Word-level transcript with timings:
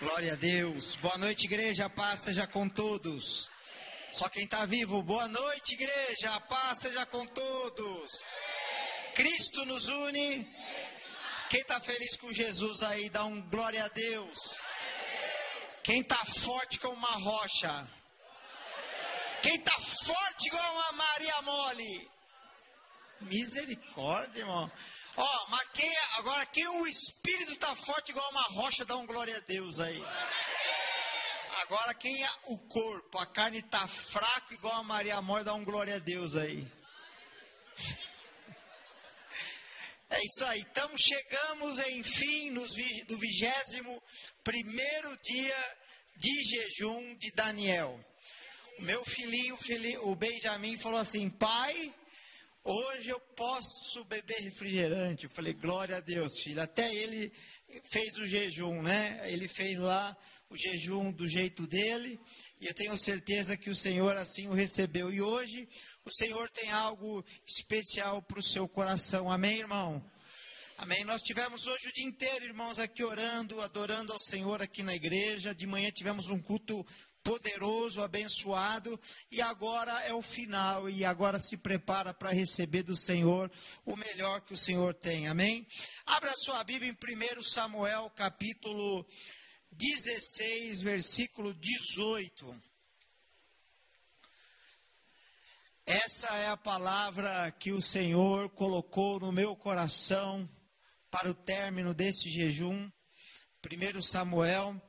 Glória 0.00 0.34
a 0.34 0.36
Deus. 0.36 0.94
Boa 0.94 1.18
noite, 1.18 1.46
igreja. 1.46 1.90
Paz 1.90 2.20
seja 2.20 2.46
com 2.46 2.68
todos. 2.68 3.50
Só 4.12 4.28
quem 4.28 4.44
está 4.44 4.64
vivo. 4.64 5.02
Boa 5.02 5.26
noite, 5.26 5.74
igreja. 5.74 6.38
Paz 6.42 6.82
seja 6.82 7.04
com 7.06 7.26
todos. 7.26 8.12
Cristo 9.16 9.64
nos 9.66 9.88
une. 9.88 10.46
Quem 11.50 11.60
está 11.60 11.80
feliz 11.80 12.16
com 12.16 12.32
Jesus 12.32 12.80
aí, 12.84 13.10
dá 13.10 13.24
um 13.24 13.42
glória 13.50 13.84
a 13.84 13.88
Deus. 13.88 14.38
Quem 15.82 16.00
está 16.00 16.24
forte 16.24 16.78
como 16.78 16.94
uma 16.94 17.16
rocha. 17.18 17.90
Quem 19.42 19.56
está 19.56 19.74
forte 20.06 20.46
igual 20.46 20.74
uma 20.74 20.92
Maria 20.92 21.42
Mole. 21.42 22.10
Misericórdia, 23.22 24.42
irmão. 24.42 24.70
Ó, 25.16 25.46
mas 25.48 25.68
quem, 25.72 25.96
agora 26.16 26.46
quem 26.46 26.66
o 26.68 26.86
espírito 26.86 27.52
está 27.52 27.74
forte 27.74 28.10
igual 28.10 28.30
uma 28.30 28.42
rocha, 28.42 28.84
dá 28.84 28.96
um 28.96 29.06
glória 29.06 29.36
a 29.36 29.40
Deus 29.40 29.80
aí. 29.80 30.02
Agora 31.62 31.92
quem 31.94 32.24
é 32.24 32.30
o 32.44 32.58
corpo, 32.58 33.18
a 33.18 33.26
carne 33.26 33.58
está 33.58 33.86
fraca 33.86 34.54
igual 34.54 34.76
a 34.76 34.82
Maria 34.82 35.20
Mole, 35.20 35.44
dá 35.44 35.54
um 35.54 35.64
glória 35.64 35.96
a 35.96 35.98
Deus 35.98 36.36
aí. 36.36 36.66
É 40.10 40.24
isso 40.24 40.44
aí. 40.46 40.60
Então 40.60 40.90
chegamos, 40.96 41.78
enfim, 41.90 42.48
no 42.50 42.62
do 42.62 43.18
vigésimo 43.18 44.02
primeiro 44.42 45.16
dia 45.22 45.76
de 46.16 46.44
jejum 46.44 47.14
de 47.16 47.30
Daniel. 47.32 47.98
O 48.78 48.82
meu 48.82 49.04
filhinho, 49.04 49.56
o 50.02 50.16
Benjamin, 50.16 50.78
falou 50.78 50.98
assim: 50.98 51.28
Pai, 51.28 51.94
Hoje 52.70 53.08
eu 53.08 53.18
posso 53.34 54.04
beber 54.04 54.42
refrigerante. 54.42 55.24
Eu 55.24 55.30
falei, 55.30 55.54
glória 55.54 55.96
a 55.96 56.00
Deus, 56.00 56.38
filho. 56.38 56.60
Até 56.60 56.94
ele 56.94 57.32
fez 57.90 58.18
o 58.18 58.26
jejum, 58.26 58.82
né? 58.82 59.22
Ele 59.24 59.48
fez 59.48 59.78
lá 59.78 60.14
o 60.50 60.54
jejum 60.54 61.10
do 61.10 61.26
jeito 61.26 61.66
dele. 61.66 62.20
E 62.60 62.66
eu 62.66 62.74
tenho 62.74 62.94
certeza 62.98 63.56
que 63.56 63.70
o 63.70 63.74
Senhor 63.74 64.14
assim 64.18 64.48
o 64.48 64.52
recebeu. 64.52 65.10
E 65.10 65.22
hoje 65.22 65.66
o 66.04 66.10
Senhor 66.10 66.50
tem 66.50 66.70
algo 66.70 67.24
especial 67.46 68.20
para 68.20 68.38
o 68.38 68.42
seu 68.42 68.68
coração. 68.68 69.32
Amém, 69.32 69.60
irmão? 69.60 70.04
Amém. 70.76 71.04
Nós 71.04 71.22
tivemos 71.22 71.66
hoje 71.66 71.88
o 71.88 71.92
dia 71.94 72.06
inteiro, 72.06 72.44
irmãos, 72.44 72.78
aqui 72.78 73.02
orando, 73.02 73.62
adorando 73.62 74.12
ao 74.12 74.20
Senhor 74.20 74.60
aqui 74.60 74.82
na 74.82 74.94
igreja. 74.94 75.54
De 75.54 75.66
manhã 75.66 75.90
tivemos 75.90 76.28
um 76.28 76.38
culto 76.38 76.86
poderoso, 77.28 78.00
abençoado, 78.00 78.98
e 79.30 79.42
agora 79.42 79.92
é 80.06 80.14
o 80.14 80.22
final, 80.22 80.88
e 80.88 81.04
agora 81.04 81.38
se 81.38 81.58
prepara 81.58 82.14
para 82.14 82.32
receber 82.32 82.82
do 82.82 82.96
Senhor 82.96 83.52
o 83.84 83.96
melhor 83.98 84.40
que 84.40 84.54
o 84.54 84.56
Senhor 84.56 84.94
tem, 84.94 85.28
amém? 85.28 85.66
Abra 86.06 86.32
sua 86.38 86.64
Bíblia 86.64 86.90
em 86.90 87.38
1 87.38 87.42
Samuel, 87.42 88.10
capítulo 88.16 89.06
16, 89.72 90.80
versículo 90.80 91.52
18. 91.52 92.62
Essa 95.84 96.34
é 96.36 96.48
a 96.48 96.56
palavra 96.56 97.50
que 97.58 97.72
o 97.72 97.82
Senhor 97.82 98.48
colocou 98.48 99.20
no 99.20 99.30
meu 99.30 99.54
coração 99.54 100.48
para 101.10 101.28
o 101.28 101.34
término 101.34 101.92
desse 101.92 102.30
jejum. 102.30 102.90
1 103.70 104.00
Samuel 104.00 104.80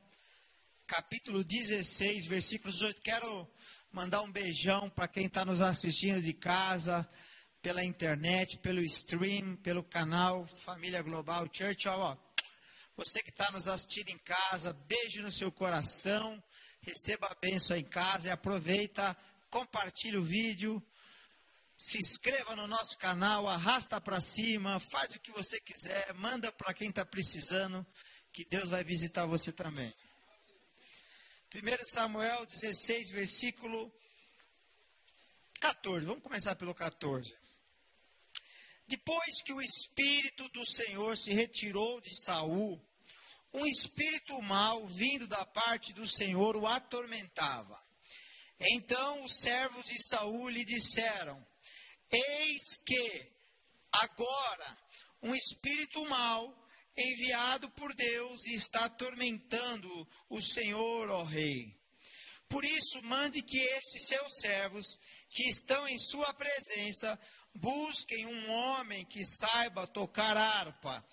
capítulo 0.90 1.44
16, 1.44 2.26
versículo 2.26 2.72
18. 2.72 3.00
Quero 3.00 3.48
mandar 3.92 4.22
um 4.22 4.32
beijão 4.32 4.90
para 4.90 5.06
quem 5.06 5.26
está 5.26 5.44
nos 5.44 5.60
assistindo 5.60 6.20
de 6.20 6.32
casa, 6.32 7.08
pela 7.62 7.84
internet, 7.84 8.58
pelo 8.58 8.80
stream, 8.80 9.54
pelo 9.62 9.84
canal 9.84 10.44
Família 10.64 11.00
Global 11.00 11.48
Church. 11.52 11.86
Ó, 11.86 12.16
você 12.96 13.22
que 13.22 13.30
está 13.30 13.52
nos 13.52 13.68
assistindo 13.68 14.08
em 14.08 14.18
casa, 14.18 14.72
beijo 14.72 15.22
no 15.22 15.30
seu 15.30 15.52
coração, 15.52 16.42
receba 16.82 17.28
a 17.28 17.36
bênção 17.36 17.76
em 17.76 17.84
casa 17.84 18.26
e 18.26 18.30
aproveita, 18.32 19.16
compartilhe 19.48 20.16
o 20.16 20.24
vídeo, 20.24 20.84
se 21.78 22.00
inscreva 22.00 22.56
no 22.56 22.66
nosso 22.66 22.98
canal, 22.98 23.46
arrasta 23.46 24.00
para 24.00 24.20
cima, 24.20 24.80
faz 24.90 25.12
o 25.12 25.20
que 25.20 25.30
você 25.30 25.60
quiser, 25.60 26.12
manda 26.14 26.50
para 26.50 26.74
quem 26.74 26.88
está 26.88 27.04
precisando, 27.04 27.86
que 28.32 28.44
Deus 28.44 28.68
vai 28.68 28.82
visitar 28.82 29.24
você 29.24 29.52
também. 29.52 29.94
1 31.52 31.84
Samuel 31.92 32.46
16, 32.46 33.10
versículo 33.10 33.92
14. 35.58 36.06
Vamos 36.06 36.22
começar 36.22 36.54
pelo 36.54 36.72
14. 36.72 37.34
Depois 38.86 39.42
que 39.42 39.52
o 39.52 39.60
espírito 39.60 40.48
do 40.50 40.64
Senhor 40.64 41.16
se 41.16 41.32
retirou 41.32 42.00
de 42.02 42.14
Saul, 42.22 42.80
um 43.52 43.66
espírito 43.66 44.40
mau 44.42 44.86
vindo 44.86 45.26
da 45.26 45.44
parte 45.44 45.92
do 45.92 46.06
Senhor 46.06 46.56
o 46.56 46.68
atormentava. 46.68 47.84
Então 48.60 49.24
os 49.24 49.40
servos 49.40 49.86
de 49.86 50.00
Saul 50.06 50.50
lhe 50.50 50.64
disseram: 50.64 51.44
Eis 52.12 52.76
que 52.86 53.32
agora 53.90 54.78
um 55.20 55.34
espírito 55.34 56.06
mau 56.06 56.59
enviado 57.00 57.70
por 57.70 57.94
Deus 57.94 58.46
e 58.46 58.54
está 58.54 58.84
atormentando 58.84 60.08
o 60.28 60.40
Senhor, 60.40 61.10
ó 61.10 61.22
Rei. 61.22 61.74
Por 62.48 62.64
isso, 62.64 63.00
mande 63.02 63.42
que 63.42 63.58
estes 63.58 64.08
seus 64.08 64.40
servos, 64.40 64.98
que 65.30 65.44
estão 65.48 65.86
em 65.86 65.98
sua 65.98 66.34
presença, 66.34 67.18
busquem 67.54 68.26
um 68.26 68.50
homem 68.50 69.04
que 69.04 69.24
saiba 69.24 69.86
tocar 69.86 70.36
harpa. 70.36 71.04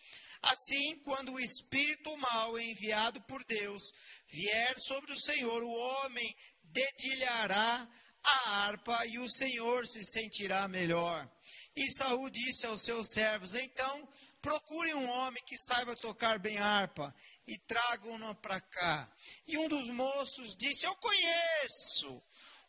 Assim, 0.42 0.98
quando 1.04 1.34
o 1.34 1.40
espírito 1.40 2.16
mau 2.18 2.60
enviado 2.60 3.22
por 3.22 3.44
Deus 3.46 3.82
vier 4.28 4.80
sobre 4.80 5.12
o 5.12 5.20
Senhor, 5.20 5.64
o 5.64 5.70
homem 5.70 6.36
dedilhará 6.64 7.88
a 8.24 8.50
harpa 8.66 9.06
e 9.08 9.20
o 9.20 9.30
Senhor 9.30 9.86
se 9.88 10.04
sentirá 10.04 10.68
melhor. 10.68 11.30
E 11.76 11.92
Saul 11.92 12.30
disse 12.30 12.66
aos 12.66 12.82
seus 12.84 13.12
servos: 13.12 13.54
Então 13.54 14.10
procurem 14.48 14.94
um 14.94 15.10
homem 15.10 15.44
que 15.44 15.58
saiba 15.58 15.94
tocar 15.98 16.40
bem 16.40 16.58
harpa 16.58 17.14
e 17.46 17.58
tragam-no 17.58 18.34
para 18.36 18.62
cá. 18.62 19.12
E 19.46 19.58
um 19.58 19.68
dos 19.68 19.90
moços 19.90 20.56
disse: 20.56 20.86
Eu 20.86 20.96
conheço 20.96 22.24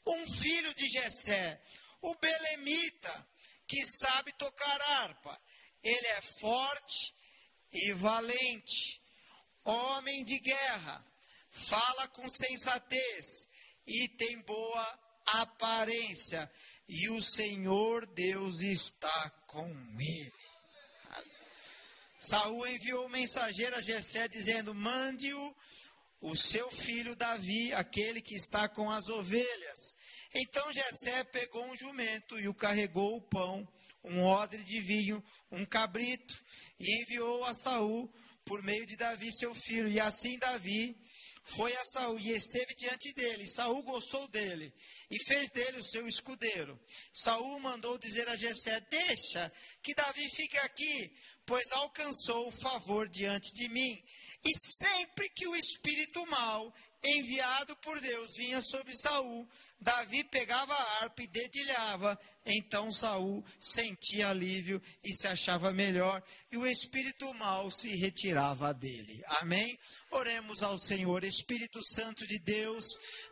um 0.04 0.32
filho 0.32 0.74
de 0.74 0.88
Jessé, 0.88 1.62
o 2.02 2.16
Belemita, 2.16 3.28
que 3.68 3.80
sabe 3.86 4.32
tocar 4.32 4.80
harpa. 4.80 5.40
Ele 5.80 6.06
é 6.08 6.20
forte 6.40 7.14
e 7.72 7.92
valente, 7.92 9.00
homem 9.64 10.24
de 10.24 10.40
guerra, 10.40 11.06
fala 11.52 12.08
com 12.08 12.28
sensatez 12.28 13.46
e 13.86 14.08
tem 14.16 14.40
boa 14.40 15.00
aparência, 15.26 16.50
e 16.88 17.08
o 17.10 17.22
Senhor 17.22 18.04
Deus 18.06 18.62
está 18.62 19.30
com 19.46 19.70
ele. 20.00 20.47
Saul 22.18 22.66
enviou 22.66 23.06
o 23.06 23.10
mensageiro 23.10 23.76
a 23.76 23.80
Jessé 23.80 24.28
dizendo: 24.28 24.74
"Mande-o 24.74 25.56
o 26.20 26.36
seu 26.36 26.70
filho 26.70 27.14
Davi, 27.14 27.72
aquele 27.72 28.20
que 28.20 28.34
está 28.34 28.68
com 28.68 28.90
as 28.90 29.08
ovelhas". 29.08 29.94
Então 30.34 30.72
Jessé 30.72 31.24
pegou 31.24 31.64
um 31.66 31.76
jumento 31.76 32.38
e 32.38 32.48
o 32.48 32.54
carregou 32.54 33.16
o 33.16 33.22
pão, 33.22 33.66
um 34.04 34.22
odre 34.24 34.62
de 34.62 34.80
vinho, 34.80 35.24
um 35.50 35.64
cabrito 35.64 36.44
e 36.78 37.02
enviou 37.02 37.44
a 37.44 37.54
Saul 37.54 38.12
por 38.44 38.62
meio 38.62 38.86
de 38.86 38.96
Davi 38.96 39.32
seu 39.32 39.54
filho. 39.54 39.88
E 39.88 40.00
assim 40.00 40.38
Davi 40.38 40.96
foi 41.48 41.74
a 41.74 41.84
Saul 41.84 42.18
e 42.18 42.30
esteve 42.30 42.74
diante 42.74 43.12
dele. 43.14 43.46
Saul 43.46 43.82
gostou 43.82 44.28
dele 44.28 44.72
e 45.10 45.18
fez 45.24 45.50
dele 45.50 45.78
o 45.78 45.84
seu 45.84 46.06
escudeiro. 46.06 46.78
Saul 47.12 47.58
mandou 47.60 47.98
dizer 47.98 48.28
a 48.28 48.36
Jessé: 48.36 48.80
"Deixa 48.90 49.52
que 49.82 49.94
Davi 49.94 50.28
fique 50.30 50.58
aqui, 50.58 51.10
pois 51.46 51.70
alcançou 51.72 52.48
o 52.48 52.60
favor 52.60 53.08
diante 53.08 53.54
de 53.54 53.68
mim. 53.68 54.04
E 54.44 54.52
sempre 54.56 55.28
que 55.30 55.48
o 55.48 55.56
espírito 55.56 56.24
mau, 56.26 56.72
enviado 57.02 57.74
por 57.76 57.98
Deus, 58.00 58.36
vinha 58.36 58.60
sobre 58.60 58.94
Saul, 58.96 59.48
Davi 59.80 60.24
pegava 60.24 60.74
a 60.74 61.00
harpa 61.00 61.22
e 61.22 61.26
dedilhava. 61.26 62.18
Então 62.50 62.90
Saul 62.90 63.44
sentia 63.60 64.30
alívio 64.30 64.80
e 65.04 65.12
se 65.12 65.26
achava 65.26 65.70
melhor, 65.70 66.22
e 66.50 66.56
o 66.56 66.66
espírito 66.66 67.32
mau 67.34 67.70
se 67.70 67.88
retirava 67.96 68.72
dele. 68.72 69.22
Amém? 69.40 69.78
Oremos 70.10 70.62
ao 70.62 70.78
Senhor. 70.78 71.24
Espírito 71.24 71.78
Santo 71.84 72.26
de 72.26 72.38
Deus, 72.38 72.86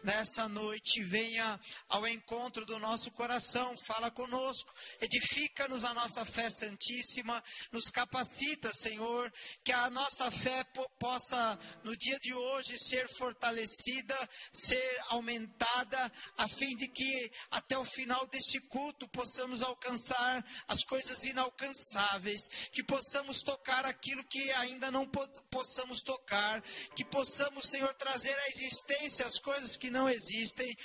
nessa 0.05 0.49
noite, 0.49 1.03
venha 1.03 1.59
ao 1.89 2.07
encontro 2.07 2.67
do 2.67 2.79
nosso 2.79 3.11
coração, 3.13 3.75
fala 3.87 4.11
conosco, 4.11 4.71
edifica-nos 5.01 5.85
a 5.85 5.95
nossa 5.95 6.27
fé 6.27 6.51
santíssima, 6.51 7.43
nos 7.73 7.87
capacita, 7.87 8.71
Senhor, 8.75 9.33
que 9.65 9.73
a 9.73 9.89
nossa 9.89 10.31
fé 10.31 10.63
possa, 11.01 11.59
no 11.83 11.97
dia 11.97 12.19
de 12.21 12.35
hoje, 12.35 12.79
ser 12.79 13.09
fortalecida, 13.17 14.17
ser 14.53 15.01
aumentada 15.09 16.13
a 16.37 16.49
fim 16.49 16.77
de 16.77 16.88
que 16.88 17.31
até 17.50 17.79
o 17.79 17.85
final 17.85 18.27
deste 18.29 18.61
culto 18.69 19.09
possamos 19.09 19.62
alcançar 19.62 20.44
as 20.69 20.85
coisas 20.85 21.25
inalcançáveis, 21.25 22.69
que 22.73 22.83
possamos 22.83 23.43
tocar 23.43 23.85
aquilo 23.85 24.25
que 24.25 24.50
ainda 24.53 24.91
não 24.91 25.09
possamos 25.50 26.00
tocar, 26.00 26.61
que 26.94 27.05
possamos, 27.05 27.69
Senhor, 27.69 27.93
trazer 27.94 28.35
à 28.35 28.49
existência 28.49 29.27
as 29.27 29.38
coisas 29.38 29.77
que 29.77 29.91
não 29.91 30.09
existem. 30.09 30.77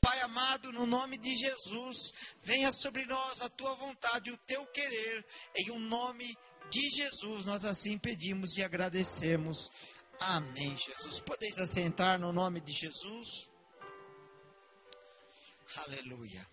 Pai 0.00 0.20
amado, 0.20 0.72
no 0.72 0.86
nome 0.86 1.18
de 1.18 1.36
Jesus, 1.36 2.12
venha 2.42 2.72
sobre 2.72 3.04
nós 3.04 3.42
a 3.42 3.50
tua 3.50 3.74
vontade, 3.74 4.30
o 4.30 4.38
teu 4.38 4.66
querer, 4.66 5.24
em 5.54 5.70
um 5.72 5.78
nome 5.78 6.36
de 6.70 6.88
Jesus, 6.90 7.44
nós 7.44 7.64
assim 7.64 7.98
pedimos 7.98 8.56
e 8.56 8.62
agradecemos. 8.62 9.70
Amém, 10.20 10.76
Jesus. 10.76 11.20
Podeis 11.20 11.58
assentar 11.58 12.18
no 12.18 12.32
nome 12.32 12.60
de 12.60 12.72
Jesus. 12.72 13.49
Aleluia. 15.76 16.44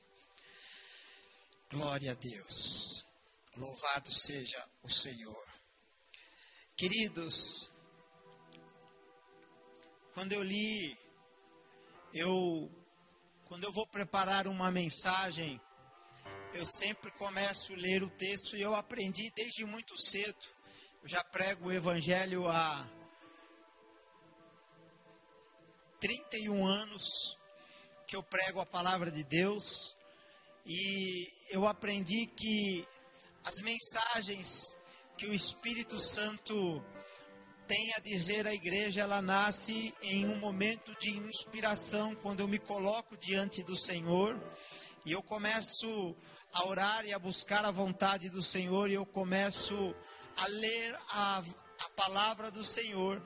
Glória 1.72 2.12
a 2.12 2.16
Deus. 2.16 3.04
Louvado 3.58 4.14
seja 4.14 4.64
o 4.84 4.90
Senhor. 4.92 5.48
Queridos, 6.76 7.72
quando 10.14 10.34
eu 10.34 10.44
li, 10.44 10.96
eu 12.14 12.72
quando 13.46 13.64
eu 13.64 13.72
vou 13.72 13.88
preparar 13.88 14.46
uma 14.46 14.70
mensagem, 14.70 15.60
eu 16.54 16.66
sempre 16.66 17.10
começo 17.12 17.74
a 17.74 17.78
ler 17.78 18.04
o 18.04 18.10
texto 18.12 18.56
e 18.56 18.62
eu 18.62 18.76
aprendi 18.76 19.32
desde 19.36 19.66
muito 19.66 19.98
cedo. 19.98 20.46
Eu 21.02 21.10
já 21.10 21.24
prego 21.24 21.70
o 21.70 21.72
evangelho 21.72 22.48
há 22.48 22.88
31 26.00 26.68
anos 26.68 27.38
que 28.08 28.16
eu 28.16 28.24
prego 28.24 28.62
a 28.62 28.66
palavra 28.66 29.12
de 29.12 29.24
Deus. 29.26 29.98
E 30.66 31.28
eu 31.50 31.68
aprendi 31.68 32.26
que 32.26 32.88
as 33.44 33.56
mensagens 33.62 34.76
que 35.18 35.28
o 35.28 35.34
Espírito 35.34 36.00
Santo 36.00 36.84
tem 37.68 37.94
a 37.96 38.00
dizer 38.00 38.48
à 38.48 38.54
igreja, 38.54 39.02
ela 39.02 39.22
nasce 39.22 39.94
em 40.02 40.26
um 40.26 40.38
momento 40.38 40.96
de 41.00 41.10
inspiração, 41.18 42.16
quando 42.16 42.40
eu 42.40 42.48
me 42.48 42.60
coloco 42.60 43.18
diante 43.18 43.62
do 43.64 43.76
Senhor 43.76 44.40
e 45.06 45.12
eu 45.12 45.22
começo 45.22 46.16
a 46.54 46.66
orar 46.66 47.06
e 47.06 47.14
a 47.14 47.20
buscar 47.20 47.66
a 47.66 47.72
vontade 47.72 48.30
do 48.30 48.42
Senhor 48.42 48.90
e 48.90 48.94
eu 48.94 49.06
começo 49.06 49.94
a 50.38 50.48
ler 50.48 50.96
a, 51.10 51.44
a 51.82 51.90
palavra 51.90 52.52
do 52.52 52.64
Senhor. 52.64 53.22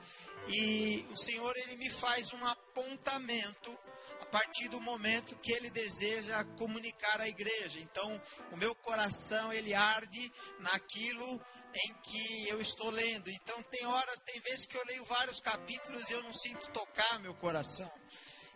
E 0.48 1.06
o 1.10 1.16
Senhor 1.16 1.56
ele 1.56 1.76
me 1.76 1.90
faz 1.90 2.32
um 2.32 2.44
apontamento 2.46 3.78
a 4.22 4.26
partir 4.26 4.68
do 4.68 4.80
momento 4.80 5.36
que 5.38 5.52
ele 5.52 5.68
deseja 5.68 6.44
comunicar 6.56 7.20
à 7.20 7.28
igreja. 7.28 7.80
Então, 7.80 8.22
o 8.52 8.56
meu 8.56 8.72
coração 8.76 9.52
ele 9.52 9.74
arde 9.74 10.32
naquilo 10.60 11.40
em 11.74 11.94
que 11.94 12.48
eu 12.48 12.60
estou 12.60 12.90
lendo. 12.90 13.28
Então, 13.28 13.60
tem 13.64 13.84
horas, 13.84 14.20
tem 14.20 14.40
vezes 14.40 14.64
que 14.66 14.76
eu 14.76 14.84
leio 14.86 15.04
vários 15.06 15.40
capítulos 15.40 16.08
e 16.08 16.12
eu 16.12 16.22
não 16.22 16.32
sinto 16.32 16.70
tocar 16.70 17.18
meu 17.18 17.34
coração. 17.34 17.90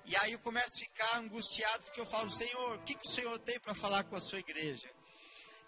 E 0.05 0.15
aí 0.19 0.33
eu 0.33 0.39
começo 0.39 0.71
a 0.77 0.85
ficar 0.85 1.19
angustiado 1.19 1.83
porque 1.83 2.01
eu 2.01 2.07
falo, 2.07 2.31
Senhor, 2.31 2.77
o 2.77 2.83
que, 2.85 2.95
que 2.95 3.09
o 3.09 3.11
Senhor 3.11 3.37
tem 3.41 3.59
para 3.59 3.75
falar 3.75 4.05
com 4.05 4.15
a 4.15 4.21
sua 4.21 4.39
igreja? 4.39 4.89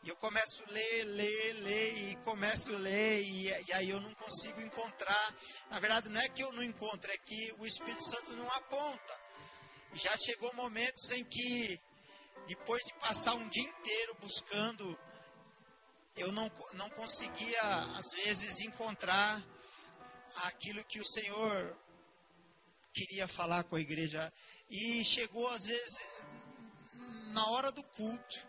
E 0.04 0.08
eu 0.08 0.16
começo 0.16 0.62
a 0.62 0.70
ler, 0.70 1.04
ler, 1.06 1.52
ler, 1.54 1.98
e 1.98 2.16
começo 2.24 2.72
a 2.72 2.78
ler, 2.78 3.20
e, 3.20 3.48
e, 3.48 3.72
aí 3.72 3.90
eu 3.90 4.00
não 4.00 4.14
consigo 4.14 4.60
encontrar. 4.60 5.34
Na 5.70 5.80
verdade, 5.80 6.08
não 6.08 6.20
é 6.20 6.28
que 6.28 6.40
eu 6.40 6.52
não 6.52 6.62
encontro, 6.62 7.10
é 7.10 7.18
que 7.18 7.52
o 7.58 7.66
Espírito 7.66 8.08
Santo 8.08 8.32
não 8.36 8.48
aponta. 8.52 9.27
Já 9.94 10.16
chegou 10.16 10.52
momentos 10.54 11.10
em 11.12 11.24
que, 11.24 11.80
depois 12.46 12.82
de 12.84 12.94
passar 12.94 13.34
um 13.34 13.48
dia 13.48 13.62
inteiro 13.62 14.16
buscando, 14.20 14.98
eu 16.16 16.32
não, 16.32 16.50
não 16.74 16.90
conseguia, 16.90 17.62
às 17.96 18.10
vezes, 18.12 18.60
encontrar 18.60 19.42
aquilo 20.44 20.84
que 20.84 21.00
o 21.00 21.06
Senhor 21.06 21.76
queria 22.92 23.26
falar 23.26 23.64
com 23.64 23.76
a 23.76 23.80
igreja. 23.80 24.32
E 24.70 25.04
chegou, 25.04 25.48
às 25.48 25.64
vezes, 25.64 26.04
na 27.32 27.46
hora 27.50 27.72
do 27.72 27.82
culto 27.82 28.48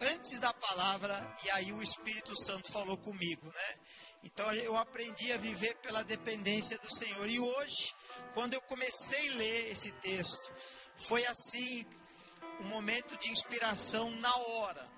antes 0.00 0.40
da 0.40 0.52
palavra 0.54 1.36
e 1.44 1.50
aí 1.50 1.72
o 1.72 1.82
Espírito 1.82 2.34
Santo 2.40 2.72
falou 2.72 2.96
comigo, 2.96 3.46
né? 3.46 3.78
Então 4.24 4.52
eu 4.54 4.76
aprendi 4.76 5.32
a 5.32 5.36
viver 5.36 5.74
pela 5.76 6.02
dependência 6.02 6.78
do 6.78 6.94
Senhor. 6.94 7.28
E 7.28 7.38
hoje, 7.38 7.94
quando 8.34 8.54
eu 8.54 8.60
comecei 8.62 9.30
a 9.30 9.34
ler 9.34 9.72
esse 9.72 9.92
texto, 9.92 10.52
foi 11.06 11.24
assim 11.26 11.86
um 12.60 12.64
momento 12.64 13.16
de 13.18 13.30
inspiração 13.30 14.10
na 14.12 14.36
hora. 14.36 14.88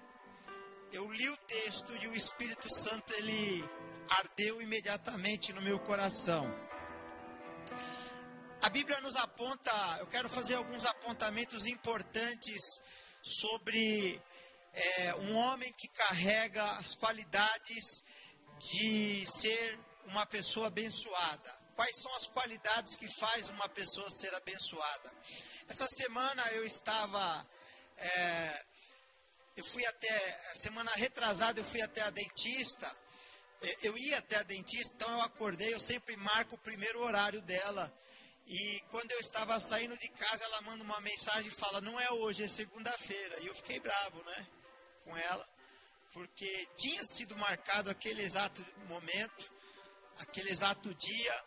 Eu 0.92 1.10
li 1.10 1.28
o 1.28 1.36
texto 1.36 1.96
e 1.96 2.08
o 2.08 2.14
Espírito 2.14 2.72
Santo 2.72 3.12
ele 3.14 3.64
ardeu 4.10 4.60
imediatamente 4.60 5.52
no 5.52 5.62
meu 5.62 5.78
coração. 5.78 6.44
A 8.60 8.68
Bíblia 8.68 9.00
nos 9.00 9.16
aponta, 9.16 9.72
eu 10.00 10.06
quero 10.06 10.28
fazer 10.28 10.54
alguns 10.54 10.84
apontamentos 10.84 11.66
importantes 11.66 12.60
sobre 13.22 14.20
é, 14.72 15.14
um 15.16 15.36
homem 15.36 15.72
que 15.72 15.88
carrega 15.88 16.64
as 16.72 16.94
qualidades 16.94 18.04
de 18.58 19.24
ser 19.26 19.78
uma 20.06 20.26
pessoa 20.26 20.66
abençoada. 20.68 21.62
Quais 21.74 21.96
são 22.00 22.14
as 22.14 22.26
qualidades 22.26 22.96
que 22.96 23.08
faz 23.18 23.48
uma 23.48 23.68
pessoa 23.68 24.08
ser 24.10 24.34
abençoada? 24.34 25.10
Essa 25.68 25.86
semana 25.88 26.42
eu 26.52 26.64
estava, 26.64 27.46
é, 27.96 28.64
eu 29.56 29.64
fui 29.64 29.84
até, 29.86 30.54
semana 30.54 30.90
retrasada 30.96 31.60
eu 31.60 31.64
fui 31.64 31.80
até 31.80 32.02
a 32.02 32.10
dentista, 32.10 32.96
é, 33.62 33.76
eu 33.82 33.96
ia 33.96 34.18
até 34.18 34.36
a 34.36 34.42
dentista, 34.42 34.94
então 34.94 35.12
eu 35.12 35.22
acordei, 35.22 35.72
eu 35.72 35.80
sempre 35.80 36.16
marco 36.16 36.54
o 36.54 36.58
primeiro 36.58 37.00
horário 37.00 37.40
dela. 37.42 37.92
E 38.46 38.80
quando 38.90 39.10
eu 39.12 39.20
estava 39.20 39.58
saindo 39.60 39.96
de 39.96 40.08
casa, 40.08 40.44
ela 40.44 40.60
manda 40.62 40.82
uma 40.82 41.00
mensagem 41.00 41.48
e 41.48 41.54
fala: 41.54 41.80
Não 41.80 41.98
é 41.98 42.10
hoje, 42.10 42.42
é 42.42 42.48
segunda-feira. 42.48 43.38
E 43.40 43.46
eu 43.46 43.54
fiquei 43.54 43.78
bravo, 43.78 44.20
né? 44.24 44.46
com 45.04 45.16
ela, 45.16 45.48
porque 46.12 46.68
tinha 46.76 47.02
sido 47.04 47.36
marcado 47.36 47.90
aquele 47.90 48.22
exato 48.22 48.64
momento, 48.88 49.52
aquele 50.18 50.50
exato 50.50 50.94
dia, 50.94 51.44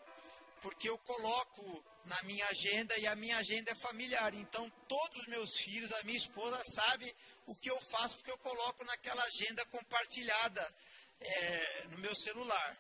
porque 0.65 0.89
eu 0.89 0.97
coloco 0.97 1.85
na 2.05 2.23
minha 2.23 2.43
agenda 2.47 2.97
e 2.97 3.05
a 3.05 3.15
minha 3.15 3.37
agenda 3.37 3.69
é 3.69 3.75
familiar. 3.75 4.33
Então, 4.33 4.67
todos 4.87 5.19
os 5.19 5.27
meus 5.27 5.57
filhos, 5.57 5.91
a 5.91 6.03
minha 6.03 6.17
esposa 6.17 6.59
sabe 6.65 7.15
o 7.45 7.55
que 7.55 7.69
eu 7.69 7.79
faço, 7.91 8.15
porque 8.15 8.31
eu 8.31 8.37
coloco 8.39 8.83
naquela 8.83 9.23
agenda 9.25 9.63
compartilhada 9.67 10.75
é, 11.19 11.83
no 11.91 11.99
meu 11.99 12.15
celular. 12.15 12.77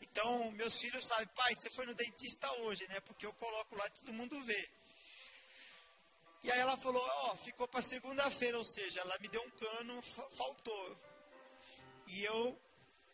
Então, 0.00 0.50
meus 0.52 0.80
filhos 0.80 1.06
sabem, 1.06 1.26
pai, 1.34 1.54
você 1.54 1.68
foi 1.68 1.84
no 1.84 1.94
dentista 1.94 2.50
hoje, 2.62 2.88
né? 2.88 2.98
Porque 3.00 3.26
eu 3.26 3.32
coloco 3.34 3.76
lá 3.76 3.86
e 3.88 3.90
todo 3.90 4.14
mundo 4.14 4.42
vê. 4.44 4.70
E 6.44 6.50
aí 6.50 6.60
ela 6.60 6.78
falou, 6.78 7.02
ó, 7.02 7.32
oh, 7.32 7.36
ficou 7.36 7.68
para 7.68 7.82
segunda-feira, 7.82 8.56
ou 8.56 8.64
seja, 8.64 9.00
ela 9.00 9.18
me 9.20 9.28
deu 9.28 9.42
um 9.42 9.50
cano, 9.50 10.00
faltou. 10.34 10.96
E 12.06 12.24
eu, 12.24 12.58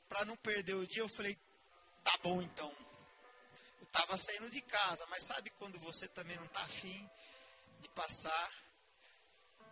para 0.08 0.24
não 0.24 0.36
perder 0.36 0.74
o 0.74 0.86
dia, 0.86 1.02
eu 1.02 1.08
falei, 1.08 1.36
tá 2.04 2.16
bom 2.22 2.40
então. 2.40 2.72
Estava 3.94 4.16
saindo 4.16 4.48
de 4.48 4.62
casa, 4.62 5.06
mas 5.10 5.22
sabe 5.22 5.50
quando 5.58 5.78
você 5.78 6.08
também 6.08 6.34
não 6.36 6.46
está 6.46 6.62
afim 6.62 7.10
de 7.78 7.90
passar 7.90 8.50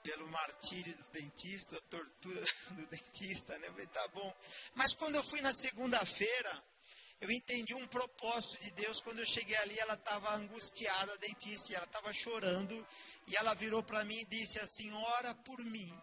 pelo 0.03 0.29
martírio 0.29 0.95
do 0.95 1.05
dentista, 1.05 1.79
a 1.79 1.81
tortura 1.81 2.43
do 2.77 2.87
dentista, 2.89 3.59
né? 3.59 3.69
Eu 3.69 3.73
falei, 3.73 3.87
tá 3.87 4.07
bom. 4.09 4.35
Mas 4.75 4.93
quando 4.93 5.17
eu 5.17 5.25
fui 5.25 5.41
na 5.41 5.55
segunda-feira, 5.55 6.63
eu 7.19 7.31
entendi 7.31 7.75
um 7.75 7.87
propósito 7.87 8.63
de 8.63 8.71
Deus. 8.73 9.01
Quando 9.01 9.21
eu 9.21 9.27
cheguei 9.27 9.57
ali, 9.57 9.79
ela 9.79 9.95
estava 9.95 10.35
angustiada, 10.35 11.15
a 11.15 11.17
dentista, 11.17 11.73
e 11.73 11.77
ela 11.77 11.87
estava 11.87 12.13
chorando. 12.13 12.87
E 13.27 13.37
ela 13.37 13.55
virou 13.55 13.83
para 13.83 14.05
mim 14.05 14.19
e 14.19 14.27
disse 14.27 14.59
assim: 14.59 14.93
Ora 14.93 15.35
por 15.35 15.65
mim. 15.65 15.99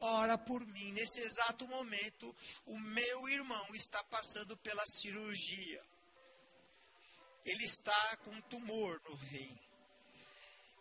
Ora 0.00 0.38
por 0.38 0.64
mim. 0.64 0.92
Nesse 0.92 1.20
exato 1.22 1.66
momento, 1.66 2.32
o 2.66 2.78
meu 2.78 3.28
irmão 3.28 3.66
está 3.74 4.02
passando 4.04 4.56
pela 4.58 4.84
cirurgia. 4.86 5.82
Ele 7.46 7.64
está 7.64 8.16
com 8.24 8.30
um 8.30 8.40
tumor 8.42 9.00
no 9.08 9.14
rim. 9.14 9.58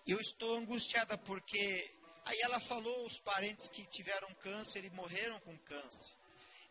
Eu 0.07 0.19
estou 0.19 0.57
angustiada 0.57 1.17
porque. 1.19 1.91
Aí 2.25 2.41
ela 2.41 2.59
falou 2.59 3.05
os 3.05 3.19
parentes 3.19 3.67
que 3.67 3.85
tiveram 3.85 4.27
câncer 4.41 4.83
e 4.83 4.89
morreram 4.89 5.39
com 5.41 5.55
câncer. 5.59 6.15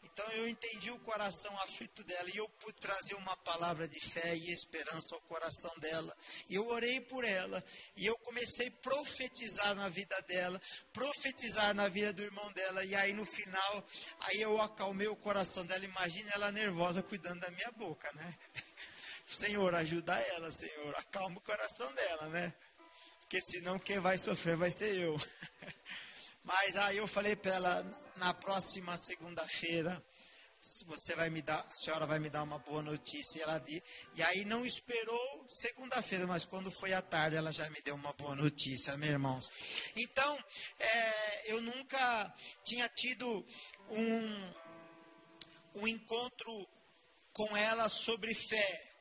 Então 0.05 0.29
eu 0.33 0.49
entendi 0.49 0.91
o 0.91 0.99
coração 1.01 1.57
aflito 1.61 2.05
dela 2.05 2.29
e 2.33 2.37
eu 2.37 2.49
pude 2.49 2.79
trazer 2.79 3.15
uma 3.15 3.37
palavra 3.39 3.89
de 3.89 3.99
fé 4.01 4.37
e 4.37 4.53
esperança 4.53 5.15
ao 5.15 5.21
coração 5.23 5.73
dela. 5.79 6.15
Eu 6.51 6.67
orei 6.67 7.01
por 7.01 7.25
ela 7.25 7.65
e 7.97 8.07
eu 8.07 8.17
comecei 8.19 8.69
a 8.69 8.83
profetizar 8.83 9.75
na 9.75 9.89
vida 9.89 10.21
dela, 10.23 10.61
profetizar 10.93 11.75
na 11.75 11.89
vida 11.89 12.13
do 12.13 12.23
irmão 12.23 12.53
dela. 12.53 12.85
E 12.85 12.95
aí 12.95 13.13
no 13.13 13.25
final, 13.25 13.87
aí 14.21 14.41
eu 14.41 14.61
acalmei 14.61 15.09
o 15.09 15.17
coração 15.17 15.65
dela. 15.65 15.85
Imagina 15.85 16.31
ela 16.35 16.53
nervosa 16.53 17.03
cuidando 17.03 17.41
da 17.41 17.51
minha 17.51 17.71
boca, 17.73 18.13
né? 18.13 18.39
Senhor, 19.27 19.75
ajuda 19.75 20.19
ela, 20.35 20.51
Senhor, 20.51 20.95
acalma 20.97 21.39
o 21.39 21.43
coração 21.43 21.93
dela, 21.95 22.29
né? 22.29 22.55
porque 23.35 23.41
senão 23.41 23.81
quem 23.81 23.99
vai 23.99 24.17
sofrer 24.17 24.55
vai 24.55 24.71
ser 24.71 24.95
eu. 24.95 25.17
Mas 26.45 26.77
aí 26.77 26.99
eu 26.99 27.07
falei 27.09 27.35
para 27.35 27.55
ela, 27.55 28.03
na 28.17 28.33
próxima 28.33 28.97
segunda-feira, 28.97 30.01
você 30.87 31.17
vai 31.17 31.31
me 31.31 31.43
dar, 31.43 31.59
a 31.59 31.75
senhora 31.75 32.07
vai 32.07 32.21
me 32.21 32.31
dar 32.31 32.45
uma 32.45 32.59
boa 32.59 32.81
notícia. 32.81 33.39
E, 33.39 33.43
ela, 33.43 33.65
e 34.15 34.23
aí 34.23 34.45
não 34.45 34.65
esperou 34.65 35.47
segunda-feira, 35.49 36.27
mas 36.27 36.45
quando 36.45 36.71
foi 36.71 36.93
à 36.93 37.03
tarde 37.03 37.37
ela 37.37 37.53
já 37.53 37.69
me 37.71 37.83
deu 37.83 37.95
uma 37.97 38.13
boa 38.13 38.37
notícia, 38.37 38.97
meus 38.97 39.13
irmãos. 39.13 39.51
Então, 39.97 40.45
é, 40.79 41.53
eu 41.53 41.61
nunca 41.61 42.33
tinha 42.63 42.89
tido 42.91 43.45
um, 43.91 44.53
um 45.77 45.89
encontro 45.89 46.69
com 47.33 47.57
ela 47.57 47.89
sobre 47.89 48.33
fé, 48.35 48.94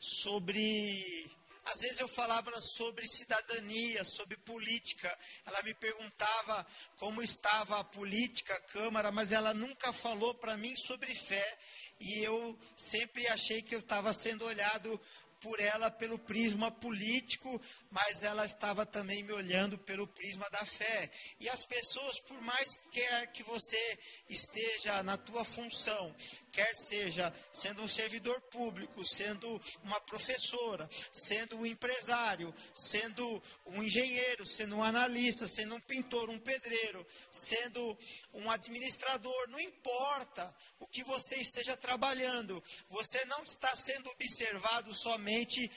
sobre 0.00 1.30
às 1.64 1.82
vezes 1.82 2.00
eu 2.00 2.08
falava 2.08 2.50
sobre 2.60 3.06
cidadania, 3.06 4.04
sobre 4.04 4.36
política. 4.38 5.16
Ela 5.44 5.62
me 5.62 5.72
perguntava 5.74 6.66
como 6.96 7.22
estava 7.22 7.78
a 7.78 7.84
política, 7.84 8.54
a 8.54 8.60
Câmara, 8.60 9.12
mas 9.12 9.30
ela 9.30 9.54
nunca 9.54 9.92
falou 9.92 10.34
para 10.34 10.56
mim 10.56 10.74
sobre 10.74 11.14
fé. 11.14 11.58
E 12.00 12.24
eu 12.24 12.58
sempre 12.76 13.26
achei 13.28 13.62
que 13.62 13.74
eu 13.74 13.80
estava 13.80 14.12
sendo 14.12 14.44
olhado 14.46 15.00
por 15.40 15.58
ela 15.58 15.90
pelo 15.90 16.18
prisma 16.18 16.70
político, 16.70 17.60
mas 17.90 18.22
ela 18.22 18.44
estava 18.44 18.84
também 18.84 19.22
me 19.22 19.32
olhando 19.32 19.78
pelo 19.78 20.06
prisma 20.06 20.48
da 20.50 20.64
fé. 20.66 21.10
E 21.40 21.48
as 21.48 21.64
pessoas, 21.64 22.20
por 22.20 22.40
mais 22.42 22.76
quer 22.92 23.26
que 23.32 23.42
você 23.42 23.98
esteja 24.28 25.02
na 25.02 25.16
tua 25.16 25.44
função, 25.44 26.14
quer 26.52 26.74
seja 26.74 27.32
sendo 27.52 27.82
um 27.82 27.88
servidor 27.88 28.40
público, 28.42 29.04
sendo 29.04 29.60
uma 29.82 30.00
professora, 30.00 30.88
sendo 31.10 31.56
um 31.58 31.66
empresário, 31.66 32.54
sendo 32.74 33.42
um 33.66 33.82
engenheiro, 33.82 34.46
sendo 34.46 34.76
um 34.76 34.82
analista, 34.82 35.46
sendo 35.46 35.74
um 35.74 35.80
pintor, 35.80 36.28
um 36.30 36.38
pedreiro, 36.38 37.06
sendo 37.30 37.98
um 38.34 38.50
administrador, 38.50 39.48
não 39.48 39.60
importa 39.60 40.54
o 40.78 40.86
que 40.86 41.04
você 41.04 41.36
esteja 41.36 41.76
trabalhando, 41.76 42.62
você 42.88 43.24
não 43.26 43.42
está 43.42 43.74
sendo 43.76 44.10
observado 44.10 44.94
somente 44.94 45.70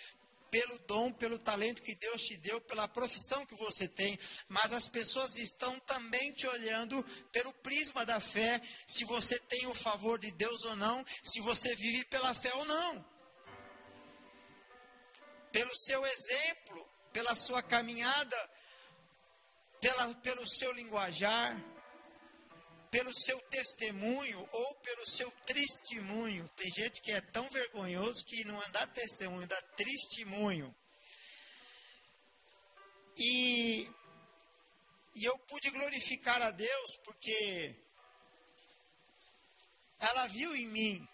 pelo 0.54 0.78
dom, 0.86 1.12
pelo 1.12 1.40
talento 1.40 1.82
que 1.82 1.96
Deus 1.96 2.22
te 2.22 2.38
deu, 2.38 2.62
pela 2.62 2.88
profissão 2.88 3.44
que 3.44 3.56
você 3.56 3.88
tem, 3.88 4.20
mas 4.48 4.72
as 4.72 4.88
pessoas 4.88 5.36
estão 5.36 5.80
também 5.80 6.32
te 6.32 6.46
olhando 6.46 7.04
pelo 7.32 7.52
prisma 7.56 8.06
da 8.06 8.20
fé, 8.20 8.62
se 8.86 9.04
você 9.04 9.40
tem 9.40 9.66
o 9.66 9.74
favor 9.74 10.20
de 10.20 10.30
Deus 10.30 10.64
ou 10.66 10.76
não, 10.76 11.04
se 11.24 11.42
você 11.42 11.76
vive 11.76 12.06
pela 12.06 12.36
fé 12.36 12.54
ou 12.54 12.66
não. 12.66 13.04
Pelo 15.52 15.76
seu 15.76 16.06
exemplo, 16.06 16.88
pela 17.12 17.34
sua 17.34 17.64
caminhada, 17.64 18.50
pela, 19.82 20.14
pelo 20.16 20.48
seu 20.48 20.72
linguajar, 20.72 21.58
pelo 22.94 23.12
seu 23.12 23.40
testemunho 23.50 24.48
ou 24.52 24.76
pelo 24.76 25.08
seu 25.08 25.32
testemunho. 25.48 26.48
Tem 26.50 26.72
gente 26.72 27.02
que 27.02 27.12
é 27.12 27.20
tão 27.20 27.50
vergonhoso 27.50 28.24
que 28.24 28.46
não 28.46 28.62
dá 28.70 28.86
testemunho, 28.86 29.48
dá 29.48 29.60
testemunho. 29.76 30.76
E, 33.18 33.90
e 35.16 35.26
eu 35.26 35.36
pude 35.40 35.72
glorificar 35.72 36.40
a 36.44 36.52
Deus 36.52 36.98
porque 37.04 37.76
ela 40.00 40.28
viu 40.28 40.56
em 40.56 40.68
mim 40.68 41.08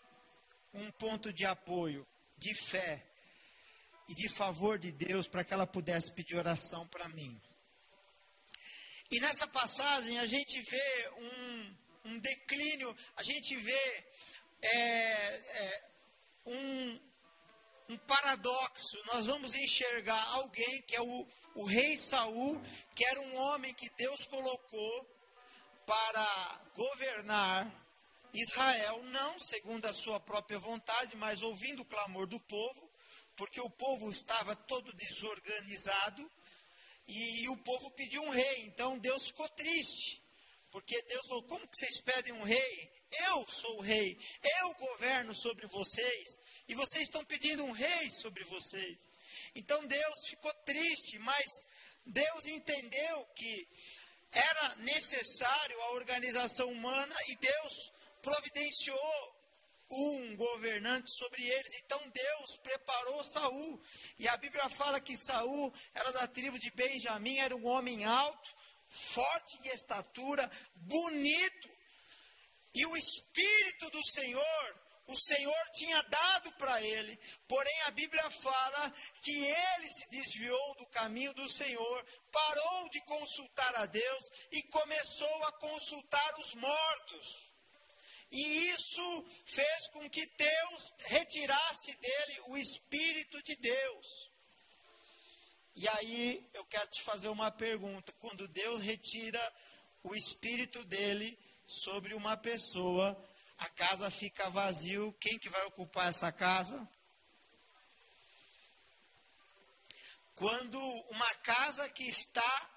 um 0.74 0.92
ponto 0.92 1.32
de 1.32 1.46
apoio, 1.46 2.06
de 2.38 2.54
fé 2.56 3.02
e 4.10 4.16
de 4.16 4.28
favor 4.28 4.78
de 4.78 4.92
Deus 4.92 5.30
para 5.30 5.46
que 5.46 5.54
ela 5.54 5.66
pudesse 5.66 6.12
pedir 6.12 6.36
oração 6.36 6.86
para 6.90 7.08
mim. 7.08 7.42
E 9.12 9.20
nessa 9.20 9.48
passagem 9.48 10.20
a 10.20 10.26
gente 10.28 10.62
vê 10.62 11.10
um, 11.18 11.76
um 12.12 12.20
declínio, 12.20 12.96
a 13.16 13.24
gente 13.24 13.56
vê 13.56 14.06
é, 14.62 14.72
é, 14.72 15.90
um, 16.46 17.00
um 17.90 17.98
paradoxo. 17.98 19.04
Nós 19.08 19.26
vamos 19.26 19.56
enxergar 19.56 20.24
alguém 20.34 20.84
que 20.84 20.96
é 20.96 21.02
o, 21.02 21.28
o 21.56 21.66
rei 21.66 21.98
Saul, 21.98 22.62
que 22.96 23.04
era 23.04 23.20
um 23.20 23.36
homem 23.36 23.74
que 23.74 23.90
Deus 23.98 24.28
colocou 24.28 25.10
para 25.88 26.62
governar 26.76 27.68
Israel, 28.32 29.02
não 29.06 29.40
segundo 29.40 29.86
a 29.88 29.94
sua 29.94 30.20
própria 30.20 30.60
vontade, 30.60 31.16
mas 31.16 31.42
ouvindo 31.42 31.82
o 31.82 31.86
clamor 31.86 32.28
do 32.28 32.40
povo, 32.42 32.92
porque 33.36 33.60
o 33.60 33.72
povo 33.72 34.12
estava 34.12 34.56
todo 34.56 34.94
desorganizado 34.94 36.32
e, 37.12 37.50
o 37.50 37.58
povo 37.58 37.92
pediu 37.92 38.22
um 38.22 38.30
rei, 38.30 38.62
então 38.68 38.98
Deus 39.00 39.28
ficou 39.28 39.50
triste. 39.50 40.22
Porque 40.72 41.02
Deus 41.04 41.28
falou: 41.28 41.44
como 41.44 41.68
que 41.68 41.78
vocês 41.78 42.02
pedem 42.02 42.34
um 42.34 42.44
rei? 42.44 42.92
Eu 43.30 43.48
sou 43.50 43.78
o 43.78 43.82
rei, 43.82 44.16
eu 44.60 44.76
governo 44.76 45.34
sobre 45.36 45.66
vocês, 45.66 46.38
e 46.68 46.76
vocês 46.76 47.06
estão 47.06 47.26
pedindo 47.26 47.64
um 47.64 47.72
rei 47.72 48.10
sobre 48.22 48.44
vocês. 48.44 48.98
Então 49.56 49.84
Deus 49.88 50.16
ficou 50.30 50.54
triste, 50.64 51.18
mas 51.18 51.46
Deus 52.06 52.46
entendeu 52.46 53.26
que 53.36 53.68
era 54.32 54.76
necessário 54.76 55.82
a 55.82 55.92
organização 55.94 56.72
humana 56.72 57.16
e 57.30 57.36
Deus 57.38 57.74
providenciou 58.22 59.39
um 59.90 60.36
governante 60.36 61.12
sobre 61.12 61.44
eles. 61.44 61.74
Então 61.84 62.00
Deus 62.10 62.58
preparou 62.58 63.24
Saul. 63.24 63.82
E 64.18 64.28
a 64.28 64.38
Bíblia 64.38 64.70
fala 64.70 65.00
que 65.00 65.18
Saul 65.18 65.74
era 65.94 66.12
da 66.12 66.28
tribo 66.28 66.60
de 66.60 66.72
Benjamim, 66.72 67.38
era 67.38 67.56
um 67.56 67.66
homem 67.68 68.06
alto, 68.06 68.56
forte 68.88 69.62
de 69.62 69.70
estatura, 69.70 70.50
bonito. 70.76 71.70
E 72.74 72.86
o 72.86 72.96
espírito 72.96 73.90
do 73.90 74.06
Senhor, 74.06 74.76
o 75.08 75.18
Senhor 75.18 75.70
tinha 75.74 76.02
dado 76.04 76.52
para 76.54 76.82
ele. 76.84 77.20
Porém 77.48 77.82
a 77.88 77.92
Bíblia 77.92 78.30
fala 78.30 78.94
que 79.24 79.32
ele 79.32 79.90
se 79.90 80.08
desviou 80.10 80.76
do 80.76 80.86
caminho 80.88 81.34
do 81.34 81.50
Senhor, 81.50 82.06
parou 82.32 82.90
de 82.90 83.02
consultar 83.02 83.76
a 83.78 83.86
Deus 83.88 84.26
e 84.52 84.62
começou 84.64 85.44
a 85.46 85.52
consultar 85.54 86.40
os 86.40 86.54
mortos. 86.54 87.49
E 88.32 88.70
isso 88.70 89.26
fez 89.46 89.88
com 89.92 90.08
que 90.10 90.26
Deus 90.26 90.94
retirasse 91.06 91.96
dele 91.98 92.42
o 92.48 92.58
Espírito 92.58 93.42
de 93.44 93.56
Deus. 93.56 94.30
E 95.76 95.88
aí 95.88 96.50
eu 96.54 96.66
quero 96.66 96.88
te 96.90 97.02
fazer 97.02 97.30
uma 97.30 97.52
pergunta: 97.52 98.14
quando 98.20 98.48
Deus 98.50 98.82
retira 98.82 99.42
o 100.04 100.16
Espírito 100.16 100.84
dele 100.86 101.38
sobre 101.66 102.14
uma 102.14 102.38
pessoa, 102.38 103.18
a 103.58 103.70
casa 103.70 104.12
fica 104.12 104.50
vazia, 104.50 105.00
quem 105.20 105.40
que 105.40 105.50
vai 105.50 105.66
ocupar 105.66 106.10
essa 106.10 106.32
casa? 106.32 106.88
Quando 110.36 110.80
uma 111.10 111.34
casa 111.36 111.90
que 111.90 112.06
está 112.06 112.70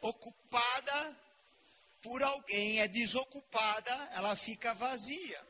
ocupada 0.00 1.25
por 2.06 2.22
alguém 2.22 2.78
é 2.78 2.86
desocupada, 2.86 3.92
ela 4.12 4.36
fica 4.36 4.72
vazia. 4.72 5.44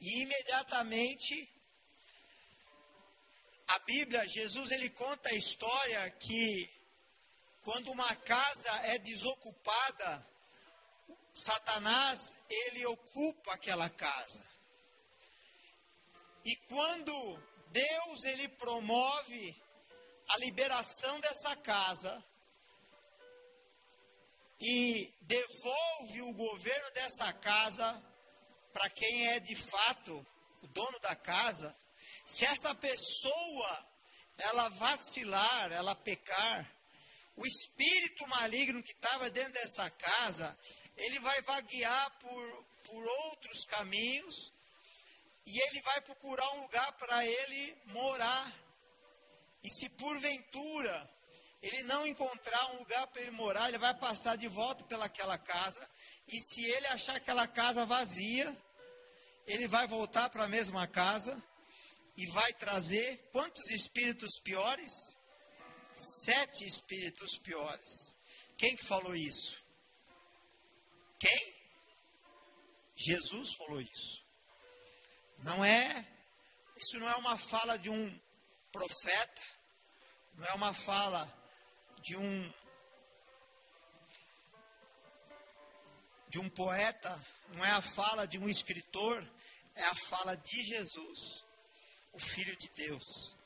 E 0.00 0.22
imediatamente 0.22 1.52
a 3.68 3.78
Bíblia, 3.80 4.26
Jesus 4.26 4.70
ele 4.70 4.88
conta 4.88 5.28
a 5.28 5.34
história 5.34 6.10
que 6.12 6.70
quando 7.60 7.92
uma 7.92 8.16
casa 8.16 8.70
é 8.86 8.98
desocupada, 8.98 10.26
Satanás 11.34 12.34
ele 12.48 12.86
ocupa 12.86 13.52
aquela 13.52 13.90
casa. 13.90 14.48
E 16.42 16.56
quando 16.56 17.42
Deus 17.66 18.24
ele 18.24 18.48
promove 18.48 19.62
a 20.30 20.38
liberação 20.38 21.20
dessa 21.20 21.54
casa, 21.56 22.24
e 24.60 25.12
devolve 25.22 26.22
o 26.22 26.34
governo 26.34 26.90
dessa 26.92 27.32
casa 27.32 28.02
para 28.72 28.90
quem 28.90 29.28
é 29.28 29.40
de 29.40 29.56
fato 29.56 30.26
o 30.62 30.66
dono 30.68 30.98
da 31.00 31.16
casa, 31.16 31.74
se 32.26 32.44
essa 32.44 32.74
pessoa 32.74 33.86
ela 34.38 34.68
vacilar, 34.70 35.72
ela 35.72 35.94
pecar, 35.94 36.70
o 37.36 37.46
espírito 37.46 38.26
maligno 38.28 38.82
que 38.82 38.92
estava 38.92 39.30
dentro 39.30 39.52
dessa 39.52 39.90
casa, 39.90 40.58
ele 40.96 41.18
vai 41.20 41.40
vaguear 41.42 42.18
por, 42.18 42.64
por 42.84 43.06
outros 43.26 43.64
caminhos 43.64 44.52
e 45.46 45.58
ele 45.58 45.80
vai 45.82 46.00
procurar 46.02 46.48
um 46.52 46.62
lugar 46.62 46.92
para 46.92 47.24
ele 47.24 47.76
morar. 47.86 48.52
E 49.62 49.70
se 49.70 49.88
porventura 49.90 51.10
ele 51.62 51.82
não 51.82 52.06
encontrar 52.06 52.72
um 52.72 52.78
lugar 52.78 53.06
para 53.08 53.22
ele 53.22 53.30
morar, 53.32 53.68
ele 53.68 53.78
vai 53.78 53.94
passar 53.94 54.36
de 54.36 54.48
volta 54.48 54.84
pelaquela 54.84 55.36
casa. 55.36 55.88
E 56.26 56.40
se 56.40 56.64
ele 56.64 56.86
achar 56.86 57.16
aquela 57.16 57.46
casa 57.46 57.84
vazia, 57.84 58.56
ele 59.46 59.68
vai 59.68 59.86
voltar 59.86 60.30
para 60.30 60.44
a 60.44 60.48
mesma 60.48 60.86
casa 60.86 61.42
e 62.16 62.26
vai 62.26 62.52
trazer 62.54 63.28
quantos 63.32 63.70
espíritos 63.70 64.40
piores? 64.42 64.90
sete 66.24 66.64
espíritos 66.64 67.38
piores. 67.38 68.16
Quem 68.56 68.76
que 68.76 68.86
falou 68.86 69.14
isso? 69.14 69.62
Quem? 71.18 71.54
Jesus 72.96 73.54
falou 73.54 73.80
isso. 73.80 74.24
Não 75.38 75.64
é, 75.64 76.06
isso 76.76 76.98
não 76.98 77.08
é 77.08 77.16
uma 77.16 77.36
fala 77.38 77.78
de 77.78 77.88
um 77.88 78.20
profeta, 78.70 79.42
não 80.34 80.46
é 80.46 80.52
uma 80.52 80.74
fala 80.74 81.39
de 82.02 82.16
um 82.16 82.52
de 86.28 86.38
um 86.38 86.48
poeta, 86.48 87.20
não 87.54 87.64
é 87.64 87.70
a 87.72 87.82
fala 87.82 88.24
de 88.24 88.38
um 88.38 88.48
escritor, 88.48 89.28
é 89.74 89.82
a 89.82 89.94
fala 90.08 90.36
de 90.36 90.62
Jesus, 90.62 91.44
o 92.12 92.20
Filho 92.20 92.56
de 92.56 92.70
Deus. 92.70 93.36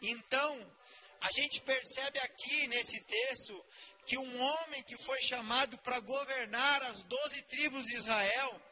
Então, 0.00 0.72
a 1.20 1.30
gente 1.32 1.60
percebe 1.62 2.20
aqui 2.20 2.68
nesse 2.68 3.00
texto 3.00 3.64
que 4.06 4.18
um 4.18 4.40
homem 4.40 4.82
que 4.84 4.96
foi 5.04 5.20
chamado 5.22 5.76
para 5.78 5.98
governar 6.00 6.82
as 6.82 7.02
doze 7.02 7.42
tribos 7.42 7.84
de 7.86 7.96
Israel, 7.96 8.62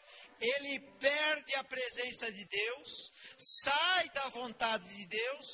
ele 0.40 0.80
perde 0.98 1.54
a 1.56 1.64
presença 1.64 2.32
de 2.32 2.44
Deus, 2.44 3.12
sai 3.40 4.08
da 4.10 4.28
vontade 4.28 4.88
de 4.94 5.06
Deus 5.06 5.46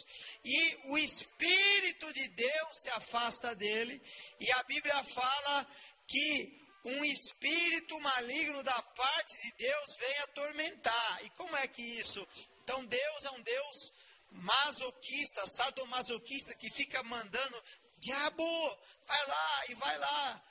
e 0.45 0.79
o 0.87 0.99
Espírito 0.99 2.13
de 2.13 2.29
Deus 2.29 2.83
se 2.83 2.91
afasta 2.91 3.55
dele. 3.55 4.03
E 4.41 4.51
a 4.53 4.63
Bíblia 4.65 5.05
fala 5.05 5.67
que 6.09 6.67
um 6.87 7.05
espírito 7.05 8.01
maligno 8.01 8.63
da 8.63 8.81
parte 8.81 9.37
de 9.43 9.53
Deus 9.57 9.97
vem 9.99 10.19
atormentar. 10.19 11.25
E 11.25 11.31
como 11.31 11.57
é 11.57 11.67
que 11.67 11.83
isso? 11.83 12.27
Então 12.63 12.85
Deus 12.87 13.25
é 13.25 13.31
um 13.33 13.43
Deus 13.43 13.93
masoquista, 14.31 15.47
sadomasoquista, 15.47 16.55
que 16.55 16.71
fica 16.71 17.03
mandando, 17.03 17.65
diabo, 17.99 18.79
vai 19.07 19.27
lá 19.27 19.65
e 19.69 19.75
vai 19.75 19.99
lá, 19.99 20.43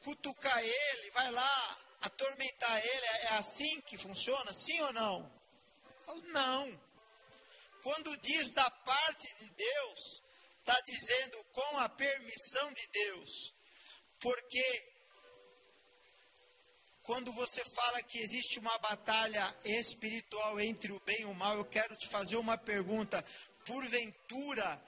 cutucar 0.00 0.64
ele, 0.64 1.10
vai 1.10 1.30
lá, 1.30 1.78
atormentar 2.02 2.84
ele. 2.84 3.06
É 3.06 3.28
assim 3.34 3.80
que 3.82 3.96
funciona? 3.96 4.52
Sim 4.52 4.80
ou 4.82 4.92
não? 4.92 5.33
Não. 6.32 6.80
Quando 7.82 8.16
diz 8.18 8.52
da 8.52 8.70
parte 8.70 9.34
de 9.40 9.50
Deus, 9.50 10.22
está 10.60 10.80
dizendo 10.80 11.44
com 11.52 11.78
a 11.78 11.88
permissão 11.88 12.72
de 12.72 12.86
Deus. 12.88 13.30
Porque 14.20 14.94
quando 17.02 17.30
você 17.34 17.62
fala 17.74 18.02
que 18.02 18.18
existe 18.18 18.58
uma 18.58 18.78
batalha 18.78 19.54
espiritual 19.64 20.58
entre 20.58 20.90
o 20.90 21.00
bem 21.00 21.20
e 21.20 21.24
o 21.26 21.34
mal, 21.34 21.56
eu 21.58 21.64
quero 21.66 21.94
te 21.96 22.08
fazer 22.08 22.36
uma 22.36 22.56
pergunta. 22.56 23.22
Porventura, 23.66 24.82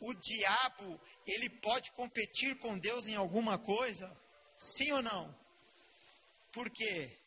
o 0.00 0.14
diabo, 0.14 1.00
ele 1.26 1.50
pode 1.60 1.92
competir 1.92 2.58
com 2.58 2.78
Deus 2.78 3.06
em 3.06 3.16
alguma 3.16 3.58
coisa? 3.58 4.10
Sim 4.58 4.92
ou 4.92 5.02
não? 5.02 5.38
Por 6.50 6.70
quê? 6.70 7.19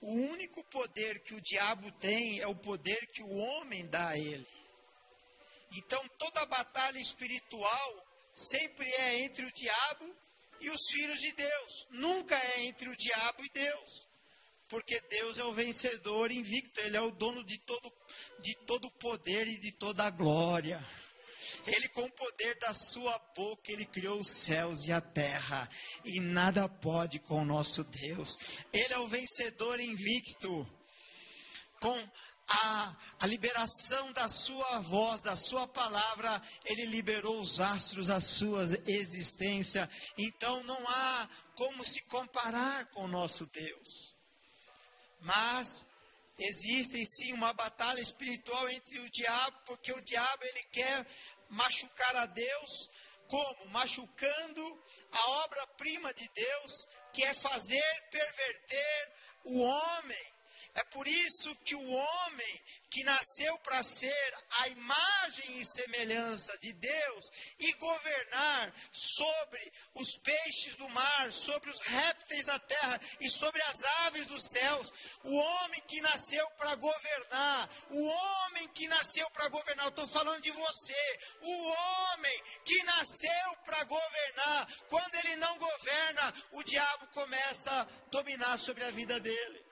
O 0.00 0.12
único 0.30 0.64
poder 0.64 1.22
que 1.24 1.34
o 1.34 1.40
diabo 1.40 1.90
tem 1.92 2.40
é 2.40 2.46
o 2.46 2.54
poder 2.54 3.06
que 3.12 3.22
o 3.22 3.36
homem 3.36 3.86
dá 3.88 4.08
a 4.08 4.18
ele. 4.18 4.46
Então, 5.72 6.02
toda 6.18 6.46
batalha 6.46 6.98
espiritual 6.98 8.06
sempre 8.34 8.86
é 8.86 9.20
entre 9.20 9.44
o 9.44 9.52
diabo 9.52 10.16
e 10.60 10.70
os 10.70 10.80
filhos 10.90 11.18
de 11.20 11.32
Deus. 11.32 11.86
Nunca 11.90 12.36
é 12.36 12.66
entre 12.66 12.88
o 12.88 12.96
diabo 12.96 13.44
e 13.44 13.50
Deus. 13.50 14.08
Porque 14.68 15.00
Deus 15.00 15.38
é 15.38 15.44
o 15.44 15.52
vencedor 15.52 16.30
invicto, 16.30 16.80
Ele 16.80 16.96
é 16.96 17.00
o 17.00 17.10
dono 17.10 17.42
de 17.42 17.58
todo, 17.58 17.92
de 18.40 18.54
todo 18.66 18.90
poder 18.92 19.48
e 19.48 19.58
de 19.58 19.72
toda 19.72 20.04
a 20.04 20.10
glória. 20.10 20.84
Ele, 21.68 21.88
com 21.88 22.02
o 22.02 22.12
poder 22.12 22.58
da 22.58 22.72
sua 22.72 23.18
boca, 23.36 23.70
ele 23.70 23.84
criou 23.84 24.20
os 24.20 24.28
céus 24.28 24.86
e 24.86 24.92
a 24.92 25.00
terra, 25.00 25.68
e 26.04 26.18
nada 26.20 26.68
pode 26.68 27.18
com 27.18 27.42
o 27.42 27.44
nosso 27.44 27.84
Deus. 27.84 28.38
Ele 28.72 28.94
é 28.94 28.98
o 28.98 29.08
vencedor 29.08 29.78
invicto. 29.80 30.66
Com 31.80 31.96
a, 32.48 32.96
a 33.20 33.26
liberação 33.26 34.10
da 34.12 34.28
sua 34.28 34.80
voz, 34.80 35.20
da 35.20 35.36
sua 35.36 35.68
palavra, 35.68 36.42
ele 36.64 36.86
liberou 36.86 37.40
os 37.40 37.60
astros 37.60 38.08
à 38.08 38.20
sua 38.20 38.62
existência. 38.86 39.88
Então 40.16 40.62
não 40.64 40.88
há 40.88 41.28
como 41.54 41.84
se 41.84 42.02
comparar 42.04 42.86
com 42.86 43.04
o 43.04 43.08
nosso 43.08 43.46
Deus. 43.46 44.14
Mas 45.20 45.86
existe 46.38 47.04
sim 47.04 47.32
uma 47.32 47.52
batalha 47.52 48.00
espiritual 48.00 48.68
entre 48.70 48.98
o 49.00 49.10
diabo, 49.10 49.56
porque 49.66 49.92
o 49.92 50.00
diabo 50.00 50.44
ele 50.44 50.62
quer 50.72 51.06
machucar 51.48 52.16
a 52.16 52.26
Deus, 52.26 52.90
como? 53.28 53.66
Machucando 53.70 54.84
a 55.12 55.30
obra-prima 55.44 56.12
de 56.14 56.28
Deus, 56.28 56.72
que 57.12 57.24
é 57.24 57.34
fazer 57.34 58.08
perverter 58.10 59.12
o 59.44 59.62
homem 59.62 60.37
é 60.78 60.84
por 60.84 61.08
isso 61.08 61.56
que 61.64 61.74
o 61.74 61.90
homem 61.90 62.60
que 62.88 63.02
nasceu 63.02 63.58
para 63.58 63.82
ser 63.82 64.34
a 64.60 64.68
imagem 64.68 65.60
e 65.60 65.66
semelhança 65.66 66.56
de 66.58 66.72
Deus 66.72 67.30
e 67.58 67.72
governar 67.74 68.72
sobre 68.92 69.72
os 69.94 70.16
peixes 70.18 70.76
do 70.76 70.88
mar, 70.90 71.32
sobre 71.32 71.68
os 71.68 71.80
répteis 71.80 72.44
da 72.44 72.58
terra 72.60 73.00
e 73.20 73.28
sobre 73.28 73.60
as 73.62 73.84
aves 74.06 74.26
dos 74.28 74.42
céus, 74.50 74.92
o 75.24 75.34
homem 75.34 75.82
que 75.82 76.00
nasceu 76.00 76.48
para 76.52 76.76
governar, 76.76 77.70
o 77.90 78.06
homem 78.06 78.68
que 78.68 78.86
nasceu 78.86 79.28
para 79.30 79.48
governar, 79.48 79.86
eu 79.86 79.90
estou 79.90 80.06
falando 80.06 80.40
de 80.42 80.52
você, 80.52 81.18
o 81.42 81.68
homem 81.68 82.42
que 82.64 82.82
nasceu 82.84 83.56
para 83.64 83.82
governar, 83.84 84.68
quando 84.88 85.14
ele 85.16 85.36
não 85.36 85.58
governa, 85.58 86.34
o 86.52 86.62
diabo 86.62 87.06
começa 87.08 87.70
a 87.70 87.84
dominar 88.10 88.58
sobre 88.58 88.84
a 88.84 88.90
vida 88.90 89.18
dele. 89.18 89.67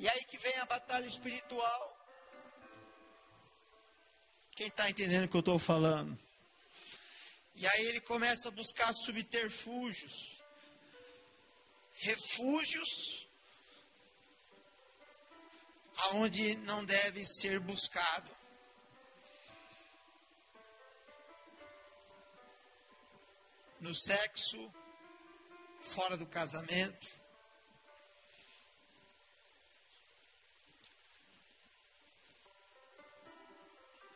E 0.00 0.08
aí 0.08 0.24
que 0.24 0.38
vem 0.38 0.56
a 0.56 0.64
batalha 0.64 1.06
espiritual. 1.06 1.94
Quem 4.52 4.68
está 4.68 4.88
entendendo 4.88 5.26
o 5.26 5.28
que 5.28 5.36
eu 5.36 5.40
estou 5.40 5.58
falando? 5.58 6.18
E 7.54 7.66
aí 7.66 7.84
ele 7.84 8.00
começa 8.00 8.48
a 8.48 8.50
buscar 8.50 8.90
subterfúgios, 8.94 10.40
refúgios, 11.92 13.28
aonde 15.96 16.56
não 16.56 16.82
deve 16.82 17.22
ser 17.26 17.60
buscado. 17.60 18.30
No 23.78 23.94
sexo, 23.94 24.72
fora 25.82 26.16
do 26.16 26.26
casamento, 26.26 27.19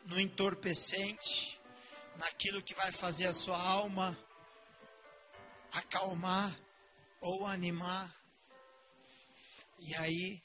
no 0.05 0.19
entorpecente, 0.19 1.59
naquilo 2.17 2.61
que 2.61 2.73
vai 2.73 2.91
fazer 2.91 3.27
a 3.27 3.33
sua 3.33 3.59
alma 3.59 4.17
acalmar 5.71 6.55
ou 7.21 7.45
animar. 7.45 8.13
E 9.79 9.95
aí 9.95 10.41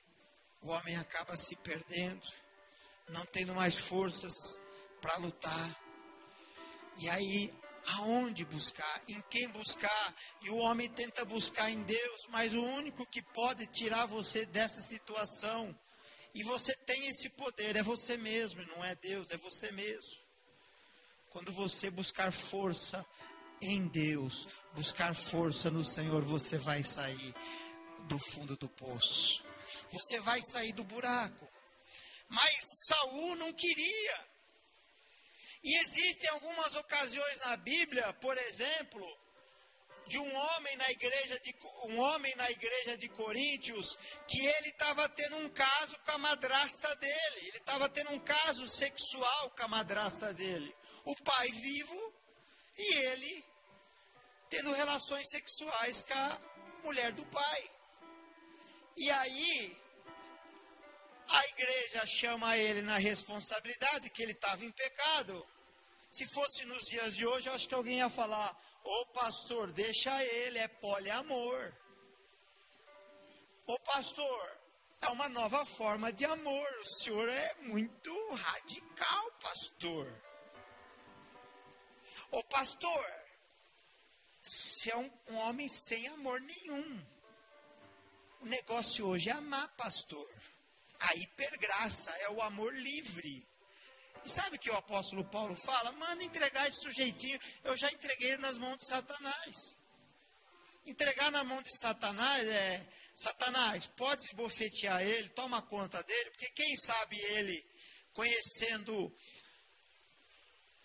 o 0.60 0.68
homem 0.68 0.96
acaba 0.96 1.36
se 1.36 1.54
perdendo, 1.56 2.26
não 3.08 3.24
tendo 3.26 3.54
mais 3.54 3.76
forças 3.76 4.58
para 5.00 5.16
lutar. 5.16 5.80
E 6.98 7.08
aí 7.08 7.52
aonde 7.86 8.44
buscar, 8.44 9.02
em 9.08 9.20
quem 9.22 9.48
buscar, 9.48 10.14
e 10.42 10.50
o 10.50 10.56
homem 10.58 10.88
tenta 10.88 11.24
buscar 11.24 11.70
em 11.70 11.82
Deus, 11.82 12.26
mas 12.28 12.52
o 12.52 12.62
único 12.62 13.06
que 13.06 13.22
pode 13.22 13.66
tirar 13.66 14.06
você 14.06 14.44
dessa 14.46 14.80
situação 14.82 15.74
e 16.34 16.42
você 16.42 16.74
tem 16.74 17.06
esse 17.08 17.28
poder, 17.30 17.76
é 17.76 17.82
você 17.82 18.16
mesmo, 18.16 18.64
não 18.66 18.84
é 18.84 18.94
Deus, 18.94 19.30
é 19.30 19.36
você 19.36 19.70
mesmo. 19.72 20.18
Quando 21.30 21.52
você 21.52 21.90
buscar 21.90 22.32
força 22.32 23.04
em 23.60 23.86
Deus, 23.88 24.48
buscar 24.74 25.14
força 25.14 25.70
no 25.70 25.84
Senhor, 25.84 26.22
você 26.22 26.56
vai 26.56 26.82
sair 26.82 27.34
do 28.08 28.18
fundo 28.18 28.56
do 28.56 28.68
poço. 28.68 29.44
Você 29.90 30.20
vai 30.20 30.40
sair 30.42 30.72
do 30.72 30.84
buraco. 30.84 31.48
Mas 32.28 32.60
Saul 32.86 33.36
não 33.36 33.52
queria. 33.52 34.30
E 35.62 35.76
existem 35.78 36.30
algumas 36.30 36.74
ocasiões 36.74 37.40
na 37.40 37.56
Bíblia, 37.56 38.12
por 38.14 38.36
exemplo, 38.38 39.19
de 40.10 40.18
um 40.18 40.36
homem 40.36 40.76
na 40.76 40.90
igreja 40.90 41.38
de 41.38 41.54
um 41.84 42.00
homem 42.00 42.34
na 42.34 42.50
igreja 42.50 42.98
de 42.98 43.08
Coríntios 43.10 43.96
que 44.26 44.44
ele 44.44 44.70
estava 44.70 45.08
tendo 45.08 45.36
um 45.38 45.48
caso 45.50 45.96
com 46.00 46.10
a 46.10 46.18
madrasta 46.18 46.96
dele. 46.96 47.40
Ele 47.46 47.58
estava 47.58 47.88
tendo 47.88 48.10
um 48.10 48.18
caso 48.18 48.68
sexual 48.68 49.50
com 49.50 49.62
a 49.62 49.68
madrasta 49.68 50.34
dele. 50.34 50.74
O 51.04 51.14
pai 51.22 51.48
vivo 51.52 52.14
e 52.76 52.94
ele 53.06 53.44
tendo 54.48 54.72
relações 54.72 55.28
sexuais 55.30 56.02
com 56.02 56.12
a 56.12 56.40
mulher 56.82 57.12
do 57.12 57.24
pai. 57.26 57.70
E 58.96 59.08
aí 59.12 59.78
a 61.28 61.46
igreja 61.46 62.04
chama 62.04 62.56
ele 62.56 62.82
na 62.82 62.98
responsabilidade 62.98 64.10
que 64.10 64.24
ele 64.24 64.32
estava 64.32 64.64
em 64.64 64.72
pecado. 64.72 65.46
Se 66.10 66.26
fosse 66.26 66.64
nos 66.64 66.82
dias 66.86 67.14
de 67.14 67.24
hoje, 67.24 67.48
eu 67.48 67.52
acho 67.54 67.68
que 67.68 67.74
alguém 67.74 67.98
ia 67.98 68.10
falar: 68.10 68.50
Ô 68.84 69.06
pastor, 69.06 69.72
deixa 69.72 70.24
ele, 70.24 70.58
é 70.58 70.68
poliamor. 70.68 71.72
Ô 73.66 73.78
pastor, 73.80 74.58
é 75.00 75.08
uma 75.08 75.28
nova 75.28 75.64
forma 75.64 76.12
de 76.12 76.24
amor. 76.24 76.68
O 76.80 76.84
senhor 76.84 77.28
é 77.28 77.54
muito 77.62 78.34
radical, 78.34 79.30
pastor. 79.40 80.06
Ô 82.30 82.42
pastor, 82.44 83.20
você 84.42 84.90
é 84.90 84.96
um, 84.96 85.10
um 85.28 85.36
homem 85.36 85.68
sem 85.68 86.08
amor 86.08 86.40
nenhum. 86.40 87.06
O 88.40 88.46
negócio 88.46 89.06
hoje 89.06 89.28
é 89.28 89.32
amar, 89.32 89.68
pastor. 89.76 90.28
A 91.00 91.14
hipergraça 91.14 92.10
é 92.20 92.30
o 92.30 92.40
amor 92.42 92.74
livre. 92.74 93.46
E 94.24 94.30
sabe 94.30 94.56
o 94.56 94.58
que 94.58 94.70
o 94.70 94.76
apóstolo 94.76 95.24
Paulo 95.24 95.56
fala? 95.56 95.92
Manda 95.92 96.22
entregar 96.24 96.68
esse 96.68 96.80
sujeitinho. 96.82 97.38
Eu 97.64 97.76
já 97.76 97.90
entreguei 97.90 98.36
nas 98.36 98.58
mãos 98.58 98.76
de 98.76 98.86
Satanás. 98.86 99.76
Entregar 100.86 101.30
na 101.30 101.44
mão 101.44 101.62
de 101.62 101.76
Satanás 101.78 102.46
é. 102.48 102.86
Satanás, 103.14 103.84
pode 103.84 104.22
esbofetear 104.24 105.02
ele, 105.02 105.28
toma 105.30 105.60
conta 105.60 106.02
dele, 106.02 106.30
porque 106.30 106.48
quem 106.52 106.74
sabe 106.76 107.20
ele, 107.20 107.66
conhecendo 108.14 109.14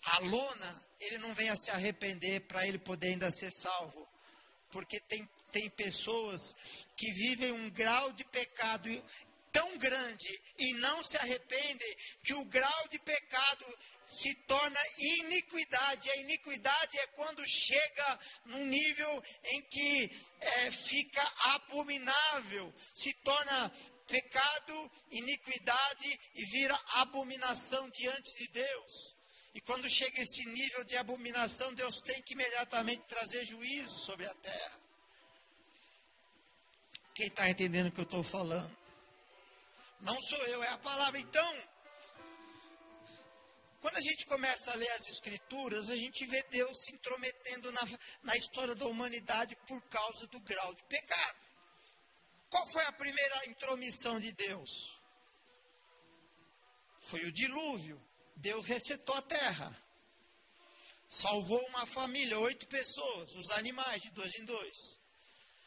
a 0.02 0.18
lona, 0.18 0.86
ele 1.00 1.18
não 1.18 1.32
venha 1.34 1.56
se 1.56 1.70
arrepender 1.70 2.40
para 2.42 2.66
ele 2.66 2.78
poder 2.78 3.08
ainda 3.08 3.30
ser 3.30 3.50
salvo. 3.50 4.06
Porque 4.70 5.00
tem, 5.00 5.26
tem 5.50 5.70
pessoas 5.70 6.54
que 6.94 7.10
vivem 7.12 7.52
um 7.52 7.70
grau 7.70 8.12
de 8.12 8.24
pecado 8.24 9.02
tão 9.56 9.78
grande 9.78 10.38
e 10.58 10.74
não 10.74 11.02
se 11.02 11.16
arrependem 11.16 11.96
que 12.22 12.34
o 12.34 12.44
grau 12.44 12.88
de 12.88 12.98
pecado 12.98 13.64
se 14.06 14.34
torna 14.46 14.78
iniquidade. 14.98 16.10
A 16.10 16.16
iniquidade 16.18 16.98
é 16.98 17.06
quando 17.08 17.42
chega 17.48 18.20
num 18.44 18.66
nível 18.66 19.22
em 19.44 19.62
que 19.62 20.10
é, 20.40 20.70
fica 20.70 21.22
abominável, 21.54 22.72
se 22.92 23.14
torna 23.14 23.72
pecado, 24.06 24.92
iniquidade 25.10 26.20
e 26.34 26.44
vira 26.44 26.78
abominação 26.96 27.88
diante 27.88 28.36
de 28.36 28.48
Deus. 28.48 29.16
E 29.54 29.60
quando 29.62 29.88
chega 29.88 30.20
esse 30.20 30.44
nível 30.50 30.84
de 30.84 30.98
abominação, 30.98 31.72
Deus 31.72 32.02
tem 32.02 32.20
que 32.20 32.34
imediatamente 32.34 33.04
trazer 33.08 33.46
juízo 33.46 33.98
sobre 34.00 34.26
a 34.26 34.34
terra. 34.34 34.80
Quem 37.14 37.28
está 37.28 37.48
entendendo 37.48 37.86
o 37.86 37.92
que 37.92 38.00
eu 38.00 38.04
estou 38.04 38.22
falando? 38.22 38.85
Não 40.06 40.22
sou 40.22 40.38
eu, 40.46 40.62
é 40.62 40.68
a 40.68 40.78
palavra. 40.78 41.18
Então, 41.18 41.68
quando 43.80 43.96
a 43.96 44.00
gente 44.00 44.24
começa 44.26 44.70
a 44.70 44.76
ler 44.76 44.90
as 44.92 45.08
Escrituras, 45.08 45.90
a 45.90 45.96
gente 45.96 46.24
vê 46.26 46.44
Deus 46.44 46.84
se 46.84 46.94
intrometendo 46.94 47.72
na, 47.72 47.80
na 48.22 48.36
história 48.36 48.76
da 48.76 48.86
humanidade 48.86 49.56
por 49.66 49.82
causa 49.88 50.28
do 50.28 50.40
grau 50.40 50.72
de 50.74 50.82
pecado. 50.84 51.40
Qual 52.48 52.64
foi 52.70 52.84
a 52.84 52.92
primeira 52.92 53.48
intromissão 53.48 54.20
de 54.20 54.30
Deus? 54.30 54.70
Foi 57.00 57.24
o 57.24 57.32
dilúvio. 57.32 58.00
Deus 58.36 58.64
resetou 58.64 59.16
a 59.16 59.22
terra. 59.22 59.76
Salvou 61.08 61.66
uma 61.66 61.84
família, 61.84 62.38
oito 62.38 62.68
pessoas, 62.68 63.34
os 63.34 63.50
animais, 63.50 64.02
de 64.02 64.10
dois 64.12 64.32
em 64.36 64.44
dois. 64.44 65.00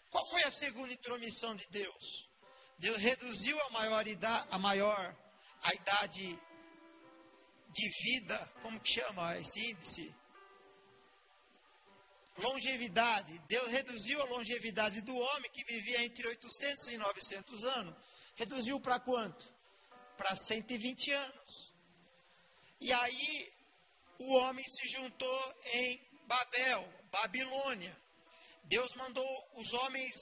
Qual 0.10 0.26
foi 0.30 0.44
a 0.44 0.52
segunda 0.52 0.94
intromissão 0.94 1.58
de 1.58 1.68
Deus? 1.68 2.29
Deus 2.80 2.98
reduziu 2.98 3.60
a 3.66 3.70
maior, 3.72 4.08
idade, 4.08 4.48
a 4.52 4.58
maior 4.58 5.16
a 5.64 5.74
idade 5.74 6.40
de 7.74 7.90
vida, 8.04 8.54
como 8.62 8.80
que 8.80 8.94
chama 8.94 9.38
esse 9.38 9.60
índice? 9.72 10.16
Longevidade. 12.38 13.38
Deus 13.50 13.68
reduziu 13.68 14.22
a 14.22 14.26
longevidade 14.26 15.02
do 15.02 15.14
homem 15.14 15.52
que 15.52 15.66
vivia 15.66 16.06
entre 16.06 16.26
800 16.26 16.88
e 16.88 16.98
900 16.98 17.64
anos. 17.66 17.96
Reduziu 18.38 18.80
para 18.80 18.98
quanto? 18.98 19.54
Para 20.16 20.34
120 20.38 21.12
anos. 21.12 21.74
E 22.80 22.94
aí 22.94 23.54
o 24.18 24.36
homem 24.38 24.66
se 24.66 24.88
juntou 24.88 25.56
em 25.66 26.02
Babel, 26.26 26.94
Babilônia. 27.12 27.98
Deus 28.64 28.94
mandou 28.96 29.52
os 29.56 29.74
homens 29.74 30.14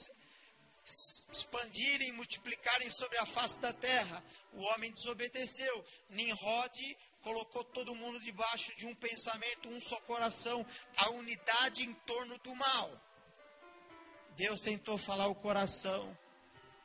expandirem, 1.32 2.12
multiplicarem 2.12 2.90
sobre 2.90 3.18
a 3.18 3.26
face 3.26 3.58
da 3.58 3.72
terra. 3.72 4.22
O 4.52 4.62
homem 4.62 4.92
desobedeceu. 4.92 5.84
Nimrod 6.10 6.96
colocou 7.22 7.64
todo 7.64 7.94
mundo 7.94 8.20
debaixo 8.20 8.74
de 8.76 8.86
um 8.86 8.94
pensamento, 8.94 9.68
um 9.68 9.80
só 9.80 10.00
coração, 10.02 10.64
a 10.96 11.10
unidade 11.10 11.84
em 11.84 11.92
torno 11.94 12.38
do 12.38 12.54
mal. 12.54 12.90
Deus 14.36 14.60
tentou 14.60 14.96
falar 14.96 15.26
o 15.26 15.34
coração. 15.34 16.16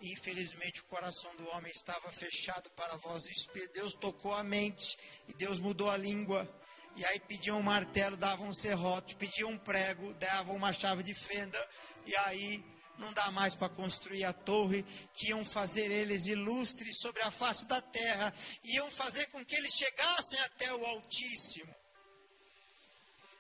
Infelizmente 0.02 0.82
o 0.82 0.86
coração 0.86 1.34
do 1.38 1.48
homem 1.50 1.72
estava 1.72 2.12
fechado 2.12 2.70
para 2.72 2.94
a 2.94 2.98
voz 2.98 3.24
do 3.24 3.30
Espírito. 3.30 3.74
Deus 3.74 3.94
tocou 3.94 4.34
a 4.34 4.44
mente 4.44 4.98
e 5.28 5.34
Deus 5.34 5.60
mudou 5.60 5.90
a 5.90 5.96
língua. 5.96 6.50
E 6.96 7.06
aí 7.06 7.20
pediam 7.22 7.60
um 7.60 7.64
martelo, 7.64 8.18
davam 8.18 8.48
um 8.48 8.54
serrote, 8.54 9.16
pediam 9.16 9.52
um 9.52 9.58
prego, 9.58 10.14
davam 10.16 10.56
uma 10.56 10.74
chave 10.74 11.04
de 11.04 11.14
fenda. 11.14 11.70
E 12.06 12.16
aí 12.18 12.73
não 12.98 13.12
dá 13.14 13.32
mais 13.32 13.56
para 13.56 13.70
construir 13.70 14.24
a 14.24 14.34
torre 14.34 14.84
que 15.14 15.30
iam 15.30 15.44
fazer 15.44 15.92
eles 15.92 16.26
ilustres 16.28 17.00
sobre 17.00 17.22
a 17.24 17.32
face 17.32 17.66
da 17.68 17.82
terra, 17.82 18.34
iam 18.64 18.90
fazer 18.92 19.28
com 19.28 19.44
que 19.46 19.56
eles 19.56 19.74
chegassem 19.74 20.40
até 20.42 20.74
o 20.74 20.86
Altíssimo. 20.86 21.74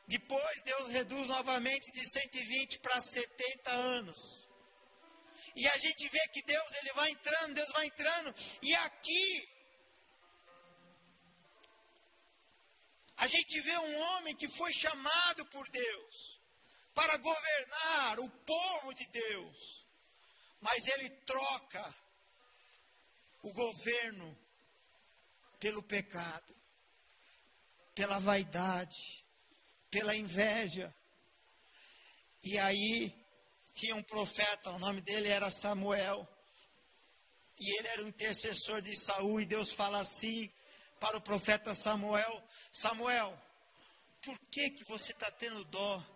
Depois 0.07 0.61
Deus 0.63 0.89
reduz 0.89 1.27
novamente 1.29 1.91
de 1.91 2.07
120 2.07 2.79
para 2.79 2.99
70 2.99 3.71
anos. 3.71 4.43
E 5.55 5.67
a 5.67 5.77
gente 5.77 6.09
vê 6.09 6.27
que 6.29 6.41
Deus 6.43 6.73
ele 6.81 6.93
vai 6.93 7.09
entrando, 7.11 7.53
Deus 7.53 7.71
vai 7.73 7.85
entrando, 7.85 8.35
e 8.61 8.73
aqui 8.75 9.49
a 13.17 13.27
gente 13.27 13.61
vê 13.61 13.77
um 13.77 13.99
homem 13.99 14.35
que 14.35 14.49
foi 14.49 14.73
chamado 14.73 15.45
por 15.47 15.69
Deus 15.69 16.32
para 16.93 17.17
governar 17.17 18.19
o 18.19 18.29
povo 18.29 18.93
de 18.93 19.05
Deus. 19.07 19.85
Mas 20.61 20.87
ele 20.87 21.09
troca 21.09 21.95
o 23.41 23.51
governo 23.53 24.37
pelo 25.59 25.83
pecado, 25.83 26.55
pela 27.93 28.19
vaidade, 28.19 29.25
pela 29.89 30.15
inveja. 30.15 30.93
E 32.43 32.57
aí 32.57 33.13
tinha 33.73 33.95
um 33.95 34.03
profeta, 34.03 34.71
o 34.71 34.79
nome 34.79 35.01
dele 35.01 35.29
era 35.29 35.51
Samuel. 35.51 36.27
E 37.59 37.79
ele 37.79 37.87
era 37.87 38.03
o 38.03 38.07
intercessor 38.07 38.81
de 38.81 38.97
Saul, 38.97 39.41
e 39.41 39.45
Deus 39.45 39.71
fala 39.71 39.99
assim 39.99 40.51
para 40.99 41.17
o 41.17 41.21
profeta 41.21 41.75
Samuel: 41.75 42.43
Samuel, 42.71 43.37
por 44.21 44.39
que, 44.49 44.69
que 44.71 44.83
você 44.85 45.11
está 45.11 45.29
tendo 45.31 45.63
dó 45.65 46.12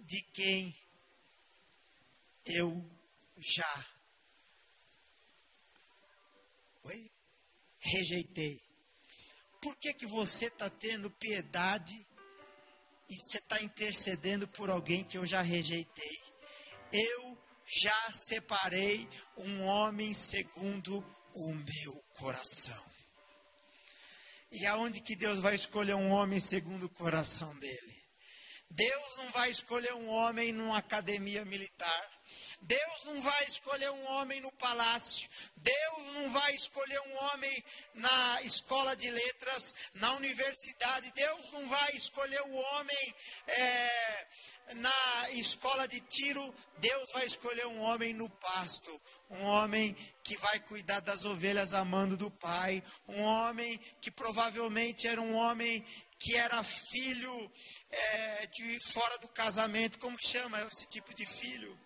de 0.00 0.22
quem 0.22 0.76
eu 2.44 2.84
já 3.36 3.86
Oi? 6.84 7.10
rejeitei. 7.78 8.60
Por 9.60 9.76
que, 9.76 9.92
que 9.92 10.06
você 10.06 10.46
está 10.46 10.70
tendo 10.70 11.10
piedade 11.10 12.06
e 13.08 13.14
você 13.16 13.38
está 13.38 13.62
intercedendo 13.62 14.48
por 14.48 14.70
alguém 14.70 15.04
que 15.04 15.18
eu 15.18 15.26
já 15.26 15.42
rejeitei? 15.42 16.20
Eu 16.92 17.38
já 17.66 18.12
separei 18.12 19.08
um 19.36 19.64
homem 19.64 20.14
segundo 20.14 20.98
o 21.34 21.54
meu 21.54 22.02
coração. 22.18 22.90
E 24.50 24.66
aonde 24.66 25.00
que 25.00 25.14
Deus 25.14 25.38
vai 25.38 25.54
escolher 25.54 25.94
um 25.94 26.10
homem 26.10 26.40
segundo 26.40 26.84
o 26.84 26.90
coração 26.90 27.54
dele? 27.58 27.99
Deus 28.70 29.16
não 29.18 29.30
vai 29.32 29.50
escolher 29.50 29.92
um 29.94 30.08
homem 30.08 30.52
numa 30.52 30.78
academia 30.78 31.44
militar. 31.44 32.20
Deus 32.62 33.04
não 33.04 33.20
vai 33.20 33.44
escolher 33.44 33.90
um 33.90 34.06
homem 34.12 34.40
no 34.40 34.52
palácio. 34.52 35.28
Deus 35.56 36.12
não 36.14 36.30
vai 36.30 36.54
escolher 36.54 37.00
um 37.00 37.16
homem 37.24 37.64
na 37.94 38.42
escola 38.42 38.94
de 38.94 39.10
letras, 39.10 39.74
na 39.94 40.12
universidade. 40.14 41.10
Deus 41.12 41.50
não 41.52 41.68
vai 41.68 41.96
escolher 41.96 42.40
um 42.42 42.56
homem 42.56 43.14
é, 43.48 44.26
na 44.74 45.30
escola 45.32 45.88
de 45.88 46.00
tiro. 46.02 46.54
Deus 46.78 47.10
vai 47.12 47.26
escolher 47.26 47.66
um 47.66 47.80
homem 47.80 48.12
no 48.12 48.28
pasto. 48.28 49.00
Um 49.30 49.44
homem 49.44 49.94
que 50.22 50.36
vai 50.36 50.60
cuidar 50.60 51.00
das 51.00 51.24
ovelhas 51.24 51.74
amando 51.74 52.16
do 52.16 52.30
Pai. 52.30 52.82
Um 53.08 53.22
homem 53.22 53.78
que 54.00 54.10
provavelmente 54.10 55.08
era 55.08 55.20
um 55.20 55.34
homem 55.34 55.84
que 56.20 56.36
era 56.36 56.62
filho 56.62 57.50
é, 57.90 58.46
de 58.48 58.78
fora 58.92 59.16
do 59.18 59.28
casamento, 59.28 59.98
como 59.98 60.18
que 60.18 60.28
chama 60.28 60.60
esse 60.64 60.86
tipo 60.86 61.14
de 61.14 61.24
filho? 61.24 61.78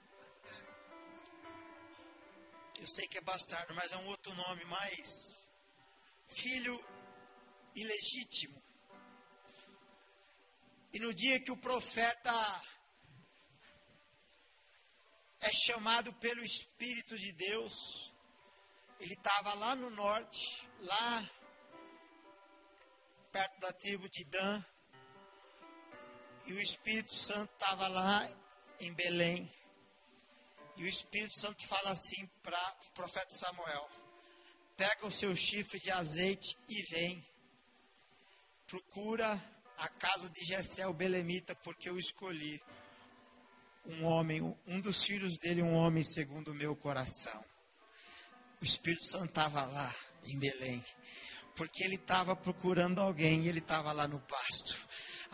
Eu 2.81 2.87
sei 2.87 3.07
que 3.07 3.16
é 3.16 3.20
bastardo, 3.20 3.73
mas 3.75 3.92
é 3.92 3.97
um 3.97 4.09
outro 4.09 4.35
nome 4.35 4.64
mais. 4.64 5.49
Filho 6.27 6.85
ilegítimo. 7.77 8.61
E 10.92 10.99
no 10.99 11.14
dia 11.14 11.38
que 11.38 11.53
o 11.53 11.57
profeta 11.57 12.33
é 15.40 15.53
chamado 15.53 16.12
pelo 16.14 16.42
Espírito 16.42 17.16
de 17.16 17.33
Deus, 17.33 18.12
ele 18.99 19.14
estava 19.14 19.55
lá 19.55 19.77
no 19.77 19.90
norte, 19.90 20.68
lá 20.81 21.31
perto 23.35 23.59
da 23.59 23.73
tribo 23.73 24.09
de 24.09 24.25
Dan, 24.27 24.62
e 26.47 26.53
o 26.53 26.61
Espírito 26.61 27.12
Santo 27.12 27.53
estava 27.53 27.88
lá 27.88 28.31
em 28.79 28.94
Belém. 28.94 29.53
E 30.77 30.85
o 30.85 30.87
Espírito 30.87 31.37
Santo 31.40 31.66
fala 31.66 31.90
assim 31.90 32.29
para 32.44 32.77
o 32.87 32.92
profeta 32.92 33.35
Samuel: 33.35 33.90
pega 34.77 35.05
o 35.05 35.11
seu 35.11 35.35
chifre 35.35 35.81
de 35.81 35.90
azeite 35.90 36.57
e 36.68 36.81
vem. 36.92 37.27
Procura 38.68 39.42
a 39.79 39.88
casa 39.88 40.31
de 40.31 40.44
Jessé, 40.44 40.87
o 40.87 40.94
Belemita, 40.94 41.57
porque 41.57 41.88
eu 41.88 41.99
escolhi 41.99 42.62
um 43.85 44.05
homem, 44.05 44.40
um 44.64 44.81
dos 44.81 45.03
filhos 45.03 45.37
dele, 45.38 45.61
um 45.61 45.75
homem 45.75 46.05
segundo 46.05 46.53
o 46.53 46.55
meu 46.55 46.77
coração. 46.77 47.44
O 48.61 48.64
Espírito 48.64 49.05
Santo 49.05 49.31
estava 49.31 49.64
lá 49.64 49.92
em 50.25 50.38
Belém, 50.38 50.85
porque 51.55 51.85
ele 51.85 51.97
estava 51.97 52.35
procurando 52.35 53.01
alguém 53.01 53.43
e 53.43 53.49
ele 53.49 53.59
estava 53.59 53.93
lá 53.93 54.07
no 54.09 54.21
pasto. 54.21 54.77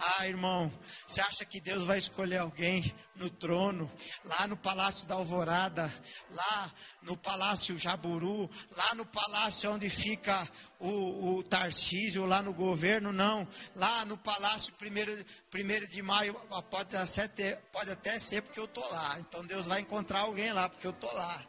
Ah, 0.02 0.26
irmão, 0.26 0.72
você 1.06 1.20
acha 1.20 1.44
que 1.44 1.60
Deus 1.60 1.82
vai 1.82 1.98
escolher 1.98 2.38
alguém 2.38 2.94
no 3.16 3.28
trono, 3.28 3.90
lá 4.24 4.46
no 4.46 4.56
Palácio 4.56 5.06
da 5.06 5.14
Alvorada, 5.14 5.92
lá 6.30 6.72
no 7.02 7.18
Palácio 7.18 7.78
Jaburu, 7.78 8.48
lá 8.70 8.94
no 8.94 9.04
palácio 9.04 9.70
onde 9.70 9.90
fica 9.90 10.48
o, 10.78 11.36
o 11.36 11.42
Tarcísio, 11.42 12.24
lá 12.24 12.40
no 12.40 12.54
governo? 12.54 13.12
Não, 13.12 13.46
lá 13.74 14.06
no 14.06 14.16
Palácio 14.16 14.72
1 14.80 15.86
de 15.90 16.02
Maio, 16.02 16.32
pode 16.70 16.96
até, 16.96 17.56
pode 17.70 17.90
até 17.90 18.18
ser 18.18 18.40
porque 18.40 18.60
eu 18.60 18.64
estou 18.64 18.88
lá. 18.90 19.18
Então 19.20 19.44
Deus 19.44 19.66
vai 19.66 19.82
encontrar 19.82 20.20
alguém 20.20 20.50
lá 20.52 20.66
porque 20.66 20.86
eu 20.86 20.92
estou 20.92 21.12
lá. 21.12 21.44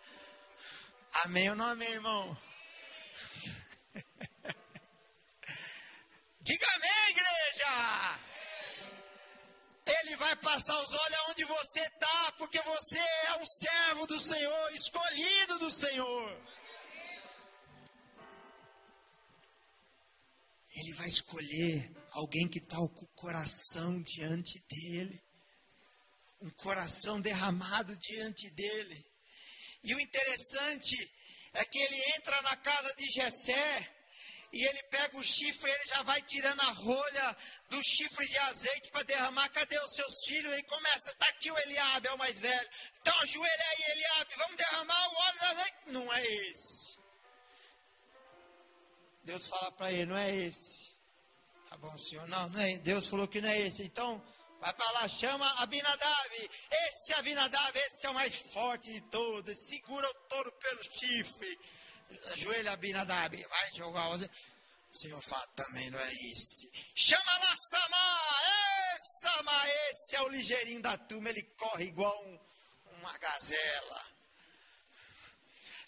Amém 1.24 1.50
ou 1.50 1.56
não 1.56 1.68
amém, 1.68 1.90
irmão? 1.90 2.38
Diga 6.44 6.68
amém, 6.76 7.10
igreja! 7.10 8.20
Ele 9.86 10.16
vai 10.16 10.36
passar 10.38 10.80
os 10.82 10.94
olhos 10.94 11.18
aonde 11.20 11.46
você 11.46 11.82
está, 11.82 12.32
porque 12.34 12.60
você 12.62 13.00
é 13.00 13.38
um 13.38 13.46
servo 13.46 14.08
do 14.08 14.20
Senhor, 14.20 14.74
escolhido 14.74 15.60
do 15.60 15.70
Senhor. 15.70 16.42
Ele 20.76 20.94
vai 20.96 21.08
escolher 21.08 21.92
alguém 22.12 22.48
que 22.48 22.58
está 22.58 22.78
com 22.78 23.06
o 23.06 23.16
coração 23.16 24.02
diante 24.02 24.60
dele, 24.68 25.22
um 26.42 26.50
coração 26.52 27.22
derramado 27.22 27.96
diante 27.98 28.50
dele. 28.50 29.06
E 29.84 29.94
o 29.94 30.00
interessante 30.00 30.96
é 31.54 31.66
que 31.66 31.78
ele 31.78 32.02
entra 32.16 32.42
na 32.42 32.56
casa 32.56 32.96
de 32.96 33.12
Jessé 33.12 34.01
e 34.54 34.66
ele 34.66 34.84
pega 34.84 35.18
o 35.18 35.24
chifre, 35.24 35.72
ele 35.72 35.86
já 35.86 36.04
vai 36.04 36.22
tirando 36.24 36.60
a 36.60 36.72
rolha 36.72 37.38
do 37.70 37.82
chifre 37.84 38.28
de 38.28 38.38
azeite 38.38 38.92
para 38.92 39.04
derramar. 39.04 39.48
Cadê 39.50 39.80
os 39.80 39.96
seus 39.96 40.26
filhos? 40.26 40.52
Ele 40.52 40.64
começa, 40.64 41.12
está 41.12 41.28
aqui 41.30 41.50
o 41.50 41.58
Eliabe, 41.60 42.08
é 42.08 42.14
o 42.14 42.18
mais 42.18 42.38
velho. 42.38 42.70
Então 43.00 43.18
ajoelha 43.22 43.66
aí, 43.70 43.92
Eliabe, 43.92 44.36
vamos 44.38 44.58
derramar 44.58 45.08
o 45.08 45.16
óleo 45.16 45.40
do 45.40 45.46
azeite. 45.46 45.78
Não 45.88 46.14
é 46.14 46.26
esse. 46.26 46.98
Deus 49.24 49.48
fala 49.48 49.72
para 49.72 49.92
ele, 49.92 50.06
não 50.08 50.18
é 50.18 50.36
esse. 50.36 50.92
Tá 51.70 51.78
bom, 51.78 51.98
senhor? 51.98 52.28
Não, 52.28 52.50
não 52.50 52.60
é. 52.60 52.78
Deus 52.80 53.08
falou 53.08 53.28
que 53.30 53.40
não 53.40 53.48
é 53.48 53.58
esse. 53.62 53.84
Então, 53.84 54.22
vai 54.60 54.74
para 54.74 54.92
lá, 54.92 55.08
chama 55.08 55.50
Abinadab. 55.62 56.50
Esse 56.70 57.14
Abinadab, 57.14 57.80
esse 57.80 58.06
é 58.06 58.10
o 58.10 58.14
mais 58.14 58.36
forte 58.36 58.92
de 58.92 59.02
todos. 59.10 59.58
Segura 59.70 60.10
o 60.10 60.14
touro 60.28 60.52
pelo 60.52 60.84
chifre 60.84 61.58
ajoelha 62.32 62.72
Abinadab, 62.74 63.36
vai 63.48 63.72
jogar 63.74 64.10
o 64.10 64.18
Senhor 64.92 65.22
fala, 65.22 65.48
também 65.56 65.90
não 65.90 66.00
é 66.00 66.12
esse. 66.12 66.70
Chama 66.94 67.38
lá 67.40 67.56
Samá, 67.56 68.42
é 68.44 68.98
Samá, 69.22 69.70
esse 69.70 70.16
é 70.16 70.22
o 70.22 70.28
ligeirinho 70.28 70.82
da 70.82 70.98
turma, 70.98 71.30
ele 71.30 71.44
corre 71.58 71.86
igual 71.86 72.22
um, 72.26 72.40
uma 73.00 73.18
gazela. 73.18 74.06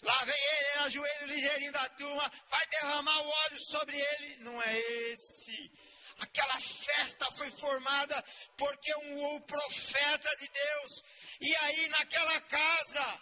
Lá 0.04 0.24
vem 0.24 0.34
ele, 0.34 0.68
ele 0.68 0.78
ajoelha 0.80 1.24
o 1.24 1.26
ligeirinho 1.26 1.72
da 1.72 1.88
turma, 1.90 2.32
vai 2.48 2.66
derramar 2.66 3.20
o 3.22 3.28
óleo 3.28 3.60
sobre 3.70 3.98
ele. 3.98 4.36
Não 4.38 4.62
é 4.62 4.78
esse. 4.78 5.72
Aquela 6.20 6.60
festa 6.60 7.30
foi 7.32 7.50
formada 7.50 8.22
porque 8.56 8.94
um, 8.96 9.36
o 9.36 9.40
profeta 9.42 10.36
de 10.36 10.48
Deus. 10.48 11.02
E 11.40 11.56
aí 11.56 11.88
naquela 11.88 12.40
casa, 12.42 13.20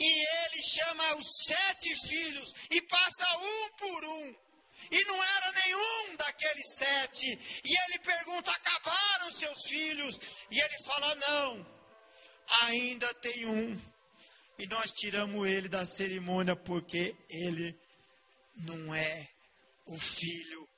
e 0.00 0.44
ele 0.44 0.62
chama 0.62 1.16
os 1.16 1.26
sete 1.44 1.94
filhos 2.08 2.52
e 2.70 2.80
passa 2.82 3.38
um 3.38 3.70
por 3.76 4.04
um. 4.04 4.48
E 4.90 5.04
não 5.04 5.24
era 5.24 5.52
nenhum 5.52 6.16
daqueles 6.16 6.76
sete. 6.76 7.26
E 7.64 7.80
ele 7.84 7.98
pergunta: 7.98 8.50
acabaram 8.50 9.32
seus 9.32 9.62
filhos? 9.66 10.18
E 10.50 10.60
ele 10.60 10.82
fala: 10.84 11.14
não, 11.16 11.66
ainda 12.62 13.12
tem 13.14 13.46
um. 13.46 13.80
E 14.58 14.66
nós 14.66 14.90
tiramos 14.92 15.46
ele 15.48 15.68
da 15.68 15.86
cerimônia 15.86 16.56
porque 16.56 17.14
ele 17.28 17.78
não 18.56 18.94
é 18.94 19.28
o 19.86 19.98
filho 19.98 20.68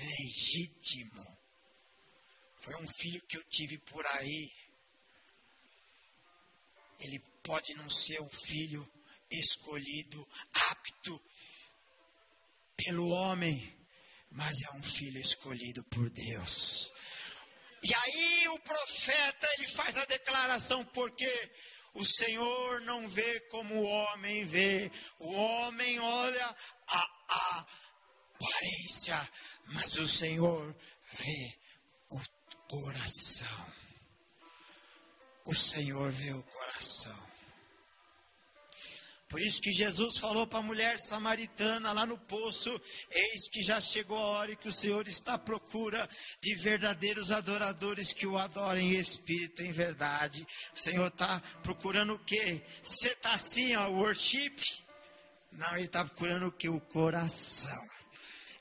legítimo. 0.00 1.24
Foi 2.56 2.74
um 2.76 2.88
filho 2.88 3.22
que 3.26 3.36
eu 3.36 3.44
tive 3.44 3.78
por 3.78 4.04
aí. 4.06 4.52
Ele 7.00 7.22
pode 7.44 7.74
não 7.74 7.88
ser 7.88 8.20
um 8.20 8.30
filho 8.30 8.84
escolhido, 9.30 10.28
apto 10.70 11.22
pelo 12.76 13.08
homem, 13.10 13.72
mas 14.30 14.60
é 14.62 14.76
um 14.76 14.82
filho 14.82 15.20
escolhido 15.20 15.84
por 15.84 16.10
Deus. 16.10 16.92
E 17.82 17.94
aí 17.94 18.48
o 18.48 18.58
profeta 18.60 19.48
ele 19.58 19.68
faz 19.68 19.96
a 19.96 20.04
declaração 20.06 20.84
porque 20.86 21.52
o 21.94 22.04
Senhor 22.04 22.80
não 22.80 23.06
vê 23.08 23.40
como 23.50 23.74
o 23.74 23.84
homem 23.84 24.44
vê. 24.44 24.90
O 25.20 25.32
homem 25.34 26.00
olha 26.00 26.56
a, 26.88 27.66
aparência, 28.34 29.30
mas 29.66 29.96
o 29.98 30.08
Senhor 30.08 30.74
vê 31.12 31.58
o 32.10 32.20
coração. 32.68 33.72
O 35.44 35.54
Senhor 35.54 36.10
vê 36.10 36.32
o 36.32 36.42
coração. 36.42 37.33
Por 39.34 39.42
isso 39.42 39.60
que 39.60 39.72
Jesus 39.72 40.18
falou 40.18 40.46
para 40.46 40.60
a 40.60 40.62
mulher 40.62 40.96
samaritana 41.00 41.90
lá 41.90 42.06
no 42.06 42.16
poço: 42.16 42.70
Eis 43.10 43.48
que 43.48 43.64
já 43.64 43.80
chegou 43.80 44.16
a 44.16 44.26
hora 44.26 44.52
e 44.52 44.56
que 44.56 44.68
o 44.68 44.72
Senhor 44.72 45.08
está 45.08 45.34
à 45.34 45.38
procura 45.38 46.08
de 46.40 46.54
verdadeiros 46.54 47.32
adoradores 47.32 48.12
que 48.12 48.28
o 48.28 48.38
adorem 48.38 48.94
em 48.94 48.96
espírito, 49.00 49.60
em 49.60 49.72
verdade. 49.72 50.46
O 50.72 50.78
Senhor 50.78 51.08
está 51.08 51.40
procurando 51.64 52.14
o 52.14 52.18
quê? 52.20 52.62
Você 52.80 53.08
está 53.08 53.32
assim, 53.32 53.74
ó, 53.74 53.88
worship? 53.88 54.54
Não, 55.50 55.74
Ele 55.74 55.86
está 55.86 56.04
procurando 56.04 56.46
o 56.46 56.52
que? 56.52 56.68
O 56.68 56.80
coração. 56.80 57.88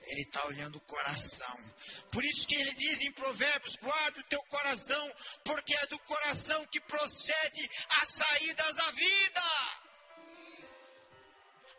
Ele 0.08 0.22
está 0.22 0.44
olhando 0.48 0.78
o 0.78 0.82
coração. 0.82 1.56
Por 2.12 2.26
isso 2.26 2.48
que 2.48 2.56
ele 2.56 2.74
diz 2.74 3.00
em 3.02 3.12
Provérbios: 3.12 3.76
guarda 3.76 4.20
o 4.20 4.24
teu 4.24 4.42
coração, 4.46 5.14
porque 5.44 5.76
é 5.76 5.86
do 5.86 6.00
coração 6.00 6.66
que 6.66 6.82
procede 6.82 7.70
as 8.02 8.10
saídas 8.10 8.76
da 8.76 8.90
vida. 8.90 9.83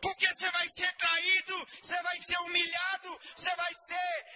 Porque 0.04 0.26
você 0.34 0.50
vai 0.50 0.68
ser 0.68 0.92
traído, 0.96 1.66
você 1.82 2.02
vai 2.02 2.16
ser 2.18 2.38
humilhado, 2.40 3.18
você 3.34 3.56
vai 3.56 3.74
ser. 3.74 4.26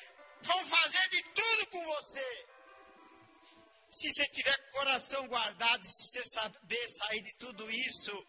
Vão 0.40 0.64
fazer 0.64 1.08
de 1.10 1.22
tudo 1.24 1.66
com 1.66 1.84
você. 1.84 2.46
Se 3.90 4.10
você 4.10 4.26
tiver 4.28 4.70
coração 4.70 5.28
guardado, 5.28 5.86
se 5.86 6.06
você 6.06 6.24
saber 6.26 6.88
sair 6.88 7.20
de 7.20 7.34
tudo 7.34 7.70
isso, 7.70 8.26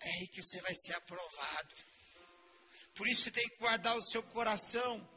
é 0.00 0.10
aí 0.10 0.28
que 0.28 0.42
você 0.42 0.60
vai 0.60 0.74
ser 0.74 0.94
aprovado. 0.94 1.74
Por 2.94 3.08
isso 3.08 3.22
você 3.22 3.30
tem 3.30 3.48
que 3.48 3.56
guardar 3.56 3.96
o 3.96 4.02
seu 4.02 4.22
coração. 4.24 5.08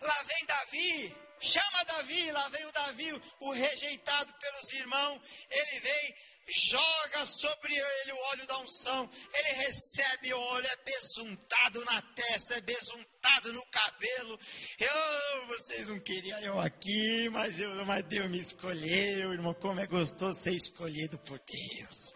Lá 0.00 0.22
vem 0.22 0.46
Davi, 0.46 1.16
chama 1.40 1.84
Davi, 1.84 2.30
lá 2.32 2.48
vem 2.48 2.66
o 2.66 2.72
Davi, 2.72 3.22
o 3.40 3.52
rejeitado 3.52 4.32
pelos 4.34 4.72
irmãos. 4.72 5.20
Ele 5.50 5.80
vem, 5.80 6.14
joga 6.48 7.26
sobre 7.26 7.74
ele 7.74 8.12
o 8.12 8.18
óleo 8.30 8.46
da 8.46 8.58
unção, 8.60 9.10
ele 9.34 9.48
recebe 9.64 10.32
o 10.32 10.40
óleo, 10.40 10.66
é 10.66 10.76
besuntado 10.76 11.84
na 11.84 12.00
testa, 12.02 12.54
é 12.54 12.60
besuntado 12.60 13.52
no 13.52 13.64
cabelo. 13.66 14.38
Eu, 14.78 15.46
vocês 15.46 15.88
não 15.88 16.00
queriam 16.00 16.40
eu 16.40 16.60
aqui, 16.60 17.28
mas, 17.30 17.60
eu, 17.60 17.84
mas 17.84 18.02
Deus 18.04 18.30
me 18.30 18.38
escolheu, 18.38 19.32
irmão, 19.32 19.54
como 19.54 19.80
é 19.80 19.86
gostoso 19.86 20.40
ser 20.40 20.54
escolhido 20.54 21.18
por 21.18 21.38
Deus. 21.38 22.14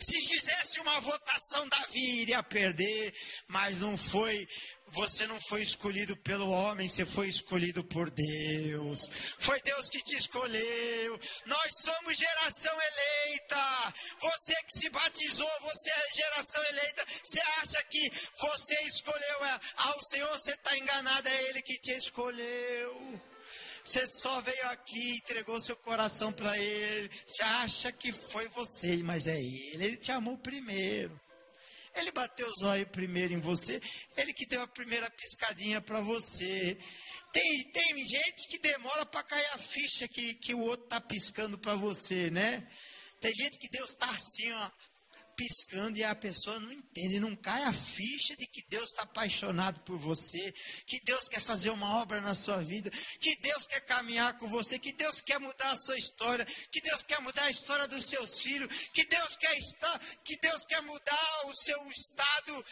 Se 0.00 0.20
fizesse 0.20 0.80
uma 0.80 1.00
votação, 1.00 1.68
Davi 1.68 2.22
iria 2.22 2.42
perder, 2.42 3.14
mas 3.46 3.78
não 3.78 3.96
foi 3.96 4.48
você 4.92 5.26
não 5.26 5.40
foi 5.40 5.62
escolhido 5.62 6.16
pelo 6.18 6.50
homem, 6.50 6.88
você 6.88 7.06
foi 7.06 7.28
escolhido 7.28 7.82
por 7.82 8.10
Deus. 8.10 9.08
Foi 9.38 9.60
Deus 9.62 9.88
que 9.88 10.02
te 10.02 10.16
escolheu. 10.16 11.18
Nós 11.46 11.70
somos 11.78 12.18
geração 12.18 12.72
eleita. 12.72 13.94
Você 14.20 14.54
que 14.64 14.78
se 14.78 14.90
batizou, 14.90 15.50
você 15.62 15.90
é 15.90 16.14
geração 16.14 16.64
eleita. 16.64 17.04
Você 17.24 17.40
acha 17.62 17.82
que 17.84 18.12
você 18.38 18.82
escolheu 18.84 19.38
ao 19.76 20.02
Senhor, 20.02 20.38
você 20.38 20.52
está 20.52 20.76
enganado, 20.76 21.28
é 21.28 21.42
Ele 21.44 21.62
que 21.62 21.78
te 21.78 21.92
escolheu. 21.92 23.20
Você 23.84 24.06
só 24.06 24.40
veio 24.42 24.68
aqui, 24.68 25.16
entregou 25.16 25.60
seu 25.60 25.76
coração 25.76 26.32
para 26.32 26.56
Ele. 26.58 27.10
Você 27.26 27.42
acha 27.42 27.90
que 27.90 28.12
foi 28.12 28.46
você, 28.48 29.02
mas 29.02 29.26
é 29.26 29.40
Ele. 29.40 29.84
Ele 29.84 29.96
te 29.96 30.12
amou 30.12 30.36
primeiro. 30.36 31.21
Ele 31.94 32.10
bateu 32.12 32.48
os 32.48 32.62
olhos 32.62 32.88
primeiro 32.88 33.34
em 33.34 33.40
você, 33.40 33.80
ele 34.16 34.32
que 34.32 34.46
deu 34.46 34.62
a 34.62 34.66
primeira 34.66 35.10
piscadinha 35.10 35.80
para 35.80 36.00
você. 36.00 36.78
Tem, 37.32 37.70
tem 37.70 38.06
gente 38.06 38.48
que 38.48 38.58
demora 38.58 39.04
para 39.06 39.22
cair 39.22 39.46
a 39.54 39.58
ficha 39.58 40.08
que, 40.08 40.34
que 40.34 40.54
o 40.54 40.60
outro 40.60 40.84
está 40.84 41.00
piscando 41.00 41.58
para 41.58 41.74
você, 41.74 42.30
né? 42.30 42.66
Tem 43.20 43.32
gente 43.34 43.58
que 43.58 43.68
Deus 43.68 43.90
está 43.90 44.06
assim, 44.10 44.50
ó, 44.52 44.70
piscando 45.42 45.98
e 45.98 46.04
a 46.04 46.14
pessoa 46.14 46.60
não 46.60 46.72
entende, 46.72 47.18
não 47.18 47.34
cai 47.34 47.64
a 47.64 47.72
ficha 47.72 48.36
de 48.36 48.46
que 48.46 48.62
Deus 48.68 48.90
está 48.90 49.02
apaixonado 49.02 49.80
por 49.80 49.98
você, 49.98 50.52
que 50.86 51.00
Deus 51.00 51.28
quer 51.28 51.40
fazer 51.40 51.70
uma 51.70 52.00
obra 52.00 52.20
na 52.20 52.32
sua 52.32 52.58
vida, 52.58 52.88
que 52.90 53.34
Deus 53.40 53.66
quer 53.66 53.80
caminhar 53.80 54.38
com 54.38 54.46
você, 54.46 54.78
que 54.78 54.92
Deus 54.92 55.20
quer 55.20 55.40
mudar 55.40 55.72
a 55.72 55.76
sua 55.76 55.98
história, 55.98 56.44
que 56.44 56.80
Deus 56.80 57.02
quer 57.02 57.20
mudar 57.20 57.42
a 57.42 57.50
história 57.50 57.88
dos 57.88 58.06
seus 58.06 58.40
filhos, 58.40 58.68
que 58.94 59.04
Deus 59.04 59.34
quer 59.34 59.58
estar, 59.58 59.98
que 60.24 60.38
Deus 60.38 60.64
quer 60.64 60.80
mudar 60.82 61.46
o 61.46 61.54
seu 61.54 61.88
estado. 61.88 62.64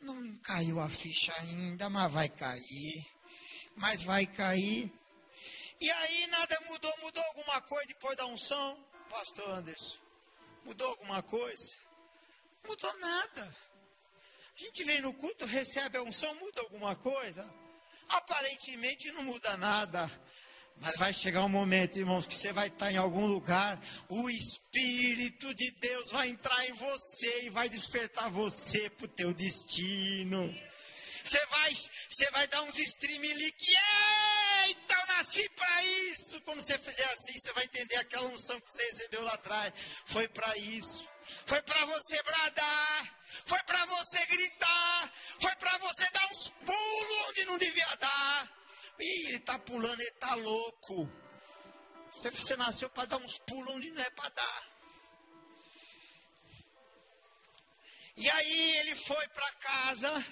Não 0.00 0.38
caiu 0.38 0.80
a 0.80 0.88
ficha 0.88 1.34
ainda, 1.40 1.90
mas 1.90 2.10
vai 2.10 2.28
cair. 2.30 3.06
Mas 3.76 4.02
vai 4.02 4.24
cair. 4.24 4.90
E 5.78 5.90
aí 5.90 6.26
nada 6.28 6.58
mudou, 6.68 6.94
mudou 7.02 7.22
alguma 7.24 7.60
coisa 7.62 7.86
depois 7.88 8.16
da 8.16 8.24
unção, 8.26 8.82
pastor 9.10 9.50
Anderson? 9.50 10.09
Mudou 10.64 10.88
alguma 10.88 11.22
coisa? 11.22 11.78
Mudou 12.66 12.98
nada. 12.98 13.56
A 14.56 14.58
gente 14.60 14.84
vem 14.84 15.00
no 15.00 15.14
culto, 15.14 15.46
recebe 15.46 15.96
a 15.96 16.02
unção, 16.02 16.34
muda 16.34 16.60
alguma 16.60 16.94
coisa? 16.94 17.48
Aparentemente 18.08 19.10
não 19.12 19.22
muda 19.22 19.56
nada. 19.56 20.10
Mas 20.80 20.96
vai 20.96 21.12
chegar 21.12 21.44
um 21.44 21.48
momento, 21.48 21.98
irmãos, 21.98 22.26
que 22.26 22.34
você 22.34 22.52
vai 22.52 22.68
estar 22.68 22.90
em 22.90 22.96
algum 22.96 23.26
lugar, 23.26 23.78
o 24.08 24.30
Espírito 24.30 25.54
de 25.54 25.70
Deus 25.72 26.10
vai 26.10 26.28
entrar 26.28 26.66
em 26.68 26.72
você 26.72 27.44
e 27.44 27.50
vai 27.50 27.68
despertar 27.68 28.30
você 28.30 28.88
para 28.90 29.04
o 29.04 29.08
teu 29.08 29.34
destino. 29.34 30.54
Você 31.22 31.44
vai, 31.46 31.74
você 31.74 32.30
vai 32.30 32.48
dar 32.48 32.62
uns 32.62 32.78
streamlink, 32.78 33.66
eita, 34.64 34.96
nasci 35.20 35.46
para 35.50 35.84
isso. 35.84 36.40
Quando 36.40 36.62
você 36.62 36.78
fizer 36.78 37.04
assim, 37.10 37.36
você 37.36 37.52
vai 37.52 37.64
entender 37.64 37.96
aquela 37.96 38.26
unção 38.28 38.58
que 38.60 38.72
você 38.72 38.82
recebeu 38.86 39.22
lá 39.22 39.34
atrás. 39.34 39.72
Foi 40.06 40.26
para 40.28 40.56
isso. 40.56 41.06
Foi 41.46 41.60
para 41.62 41.84
você 41.84 42.22
bradar. 42.22 43.20
Foi 43.22 43.62
para 43.64 43.84
você 43.86 44.26
gritar. 44.26 45.12
Foi 45.40 45.54
para 45.56 45.76
você 45.78 46.10
dar 46.10 46.26
uns 46.30 46.48
pulos 46.48 47.28
onde 47.28 47.44
não 47.44 47.58
devia 47.58 47.96
dar. 47.96 48.60
Ih, 48.98 49.26
ele 49.28 49.36
está 49.36 49.58
pulando, 49.58 50.00
ele 50.00 50.08
está 50.08 50.34
louco. 50.34 51.10
Você, 52.12 52.30
você 52.30 52.56
nasceu 52.56 52.88
para 52.88 53.04
dar 53.04 53.18
uns 53.18 53.38
pulos 53.40 53.74
onde 53.74 53.90
não 53.90 54.02
é 54.02 54.10
para 54.10 54.28
dar. 54.30 54.70
E 58.16 58.28
aí 58.28 58.76
ele 58.78 58.96
foi 58.96 59.28
para 59.28 59.52
casa 59.52 60.24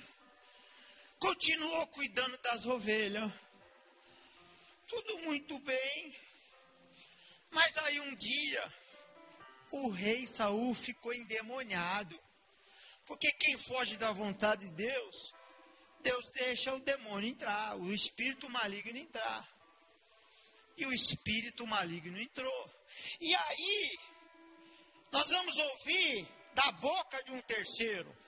continuou 1.18 1.86
cuidando 1.88 2.38
das 2.38 2.64
ovelhas. 2.66 3.30
Tudo 4.88 5.18
muito 5.20 5.58
bem. 5.60 6.16
Mas 7.50 7.76
aí 7.78 8.00
um 8.00 8.14
dia, 8.14 8.72
o 9.70 9.90
rei 9.90 10.26
Saul 10.26 10.74
ficou 10.74 11.14
endemoniado. 11.14 12.18
Porque 13.06 13.30
quem 13.32 13.56
foge 13.56 13.96
da 13.96 14.12
vontade 14.12 14.66
de 14.66 14.72
Deus, 14.72 15.34
Deus 16.00 16.24
deixa 16.34 16.74
o 16.74 16.80
demônio 16.80 17.30
entrar, 17.30 17.76
o 17.76 17.92
espírito 17.92 18.50
maligno 18.50 18.98
entrar. 18.98 19.48
E 20.76 20.86
o 20.86 20.92
espírito 20.92 21.66
maligno 21.66 22.18
entrou. 22.18 22.70
E 23.20 23.34
aí, 23.34 23.98
nós 25.12 25.28
vamos 25.28 25.56
ouvir 25.56 26.28
da 26.54 26.72
boca 26.72 27.22
de 27.24 27.30
um 27.30 27.40
terceiro 27.42 28.18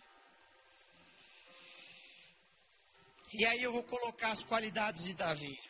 E 3.32 3.46
aí 3.46 3.62
eu 3.62 3.72
vou 3.72 3.84
colocar 3.84 4.32
as 4.32 4.42
qualidades 4.42 5.04
de 5.04 5.14
Davi. 5.14 5.69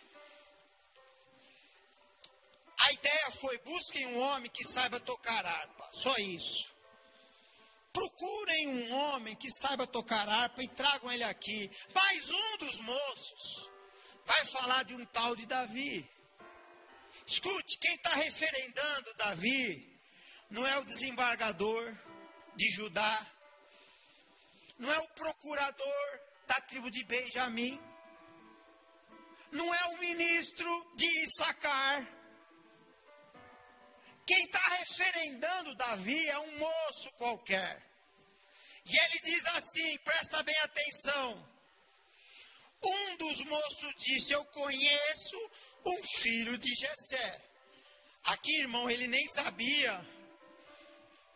A 2.81 2.93
ideia 2.93 3.31
foi: 3.33 3.59
busquem 3.59 4.07
um 4.07 4.21
homem 4.21 4.51
que 4.51 4.65
saiba 4.65 4.99
tocar 5.01 5.45
harpa, 5.45 5.89
só 5.93 6.15
isso. 6.17 6.75
Procurem 7.93 8.69
um 8.69 8.95
homem 8.95 9.35
que 9.35 9.51
saiba 9.51 9.87
tocar 9.87 10.29
harpa 10.29 10.63
e 10.63 10.69
tragam 10.69 11.11
ele 11.11 11.25
aqui. 11.25 11.71
Mais 11.95 12.31
um 12.31 12.57
dos 12.59 12.81
moços 12.81 13.71
vai 14.25 14.45
falar 14.47 14.85
de 14.85 14.95
um 14.95 15.05
tal 15.07 15.35
de 15.35 15.45
Davi. 15.47 16.09
Escute, 17.27 17.79
quem 17.79 17.95
está 17.95 18.11
referendando 18.11 19.15
Davi 19.15 20.01
não 20.51 20.67
é 20.67 20.79
o 20.79 20.85
desembargador 20.85 21.97
de 22.57 22.71
Judá, 22.71 23.27
não 24.79 24.91
é 24.91 24.99
o 24.99 25.09
procurador 25.09 26.21
da 26.47 26.61
tribo 26.63 26.91
de 26.91 27.05
Benjamim. 27.05 27.81
Não 29.53 29.75
é 29.75 29.85
o 29.89 29.99
ministro 29.99 30.93
de 30.95 31.07
Issacar. 31.25 32.20
Referendando 34.81 35.75
Davi 35.75 36.29
é 36.29 36.39
um 36.39 36.59
moço 36.59 37.11
qualquer. 37.19 37.83
E 38.87 38.97
ele 38.97 39.21
diz 39.25 39.45
assim: 39.47 39.99
presta 39.99 40.43
bem 40.43 40.57
atenção. 40.61 41.51
Um 42.83 43.17
dos 43.17 43.45
moços 43.45 43.95
disse: 43.99 44.33
Eu 44.33 44.45
conheço 44.47 45.51
um 45.85 46.03
filho 46.03 46.57
de 46.57 46.75
Jessé. 46.75 47.45
Aqui, 48.25 48.61
irmão, 48.61 48.91
ele 48.91 49.07
nem 49.07 49.27
sabia. 49.29 50.01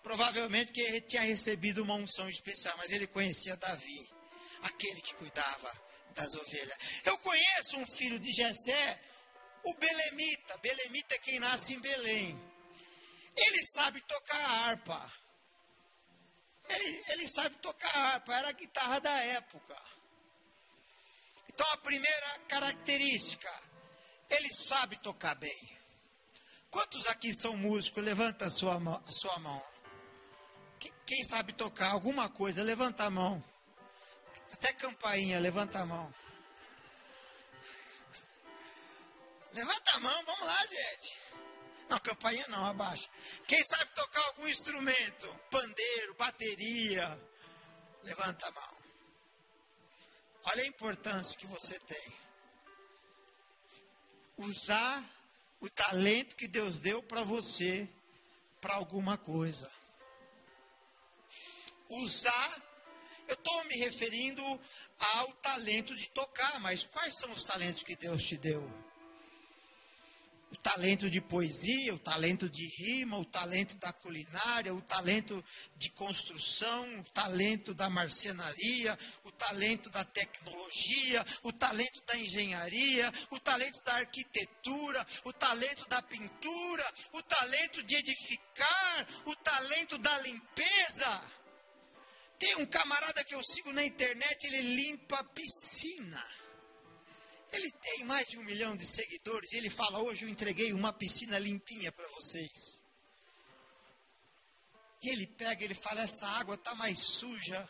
Provavelmente 0.03 0.73
que 0.73 0.81
ele 0.81 1.01
tinha 1.03 1.23
recebido 1.23 1.83
uma 1.83 1.95
unção 1.95 2.29
especial, 2.29 2.77
mas 2.79 2.93
ele 2.93 3.07
conhecia 3.07 3.57
Davi 3.57 4.11
aquele 4.63 5.01
que 5.03 5.15
cuidava 5.15 5.71
das 6.15 6.35
ovelhas. 6.35 6.79
Eu 7.05 7.19
conheço 7.19 7.77
um 7.77 7.87
filho 7.87 8.19
de 8.19 8.33
Jessé, 8.33 9.01
o 9.65 9.75
Belemita. 9.77 10.57
Belemita 10.59 11.15
é 11.15 11.19
quem 11.19 11.39
nasce 11.39 11.75
em 11.75 11.81
Belém. 11.81 12.54
Ele 13.37 13.65
sabe 13.65 14.01
tocar 14.03 14.39
harpa. 14.39 15.13
Ele, 16.69 17.05
ele 17.09 17.29
sabe 17.29 17.57
tocar 17.57 17.95
harpa, 17.97 18.35
era 18.35 18.49
a 18.49 18.53
guitarra 18.53 19.01
da 19.01 19.11
época. 19.11 19.77
Então 21.49 21.67
a 21.73 21.77
primeira 21.79 22.39
característica, 22.49 23.53
ele 24.31 24.53
sabe 24.53 24.97
tocar 24.97 25.35
bem. 25.35 25.79
Quantos 26.71 27.07
aqui 27.07 27.33
são 27.35 27.57
músicos? 27.57 28.03
Levanta 28.03 28.47
a 28.47 28.51
sua. 28.51 28.75
A 28.75 29.13
sua 29.13 29.39
mão. 29.39 29.63
Quem 31.07 31.23
sabe 31.25 31.53
tocar 31.53 31.93
alguma 31.93 32.29
coisa, 32.29 32.63
levanta 32.63 33.05
a 33.05 33.11
mão. 33.11 33.43
Até 34.53 34.73
campainha, 34.73 35.39
levanta 35.39 35.81
a 35.81 35.87
mão. 35.87 36.13
Levanta 39.53 39.93
a 39.93 40.01
mão, 40.01 40.25
vamos 40.25 40.47
lá, 40.47 40.67
gente. 40.67 41.24
Não, 41.89 41.99
campainha 41.99 42.47
não, 42.49 42.65
abaixa. 42.65 43.09
Quem 43.47 43.63
sabe 43.65 43.91
tocar 43.93 44.25
algum 44.27 44.49
instrumento? 44.49 45.29
Pandeiro, 45.51 46.15
bateria. 46.15 47.21
Levanta 48.03 48.47
a 48.47 48.51
mão. 48.51 48.77
Olha 50.45 50.63
a 50.63 50.67
importância 50.67 51.39
que 51.39 51.47
você 51.47 51.79
tem. 51.81 52.17
Usar 54.37 55.05
o 55.61 55.71
talento 55.71 56.37
que 56.37 56.49
Deus 56.49 56.81
deu 56.81 57.03
para 57.03 57.23
você 57.23 57.89
para 58.61 58.75
alguma 58.75 59.17
coisa. 59.17 59.71
Usar 61.89 62.63
eu 63.27 63.35
estou 63.35 63.65
me 63.65 63.77
referindo 63.77 64.43
ao 64.99 65.33
talento 65.35 65.95
de 65.95 66.09
tocar, 66.11 66.61
mas 66.61 66.85
quais 66.85 67.17
são 67.17 67.31
os 67.33 67.45
talentos 67.45 67.83
que 67.83 67.97
Deus 67.97 68.23
te 68.23 68.37
deu? 68.37 68.63
O 70.55 70.57
talento 70.57 71.11
de 71.11 71.21
poesia, 71.21 71.93
o 71.93 71.99
talento 71.99 72.49
de 72.49 72.65
rima, 72.79 73.19
o 73.19 73.25
talento 73.25 73.77
da 73.77 73.93
culinária, 73.93 74.73
o 74.73 74.81
talento 74.81 75.45
de 75.77 75.91
construção, 75.91 77.01
o 77.01 77.03
talento 77.11 77.75
da 77.75 77.91
marcenaria, 77.91 78.97
o 79.25 79.33
talento 79.33 79.91
da 79.91 80.05
tecnologia, 80.05 81.25
o 81.43 81.53
talento 81.53 82.01
da 82.07 82.17
engenharia, 82.17 83.13
o 83.33 83.41
talento 83.41 83.83
da 83.83 83.95
arquitetura, 83.95 85.05
o 85.25 85.33
talento 85.33 85.89
da 85.89 86.01
pintura, 86.03 86.95
o 87.15 87.23
talento 87.25 87.83
de 87.83 87.97
edificar, 87.97 89.09
o 89.27 89.35
talento 89.35 89.99
da 89.99 90.21
limpeza. 90.21 91.21
Tem 92.39 92.57
um 92.59 92.67
camarada 92.67 93.25
que 93.25 93.35
eu 93.35 93.43
sigo 93.43 93.73
na 93.73 93.85
internet, 93.85 94.47
ele 94.47 94.77
limpa 94.77 95.19
a 95.19 95.25
piscina. 95.25 96.34
Ele 97.55 97.71
tem 97.71 98.05
mais 98.05 98.27
de 98.27 98.37
um 98.37 98.45
milhão 98.45 98.75
de 98.75 98.85
seguidores 98.85 99.53
e 99.53 99.59
ele 99.59 99.71
fala: 99.71 100.01
Hoje 100.01 100.25
eu 100.25 100.29
entreguei 100.29 100.73
uma 100.73 100.93
piscina 100.93 101.39
limpinha 101.39 101.93
para 101.93 102.07
vocês. 102.09 102.83
E 105.01 105.09
ele 105.09 105.27
pega, 105.27 105.63
ele 105.63 105.75
fala: 105.75 106.01
Essa 106.01 106.27
água 106.27 106.57
está 106.57 106.75
mais 106.75 106.99
suja. 106.99 107.69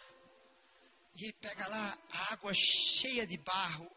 E 1.17 1.25
ele 1.25 1.33
pega 1.35 1.69
lá 1.69 1.99
a 2.11 2.33
água 2.33 2.53
cheia 2.55 3.27
de 3.27 3.37
barro. 3.37 3.91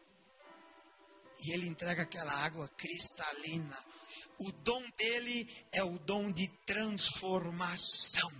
E 1.44 1.52
ele 1.52 1.66
entrega 1.66 2.02
aquela 2.02 2.34
água 2.44 2.68
cristalina. 2.76 3.82
O 4.40 4.52
dom 4.52 4.84
dele 4.90 5.48
é 5.72 5.82
o 5.82 5.98
dom 6.00 6.30
de 6.30 6.48
transformação. 6.66 8.30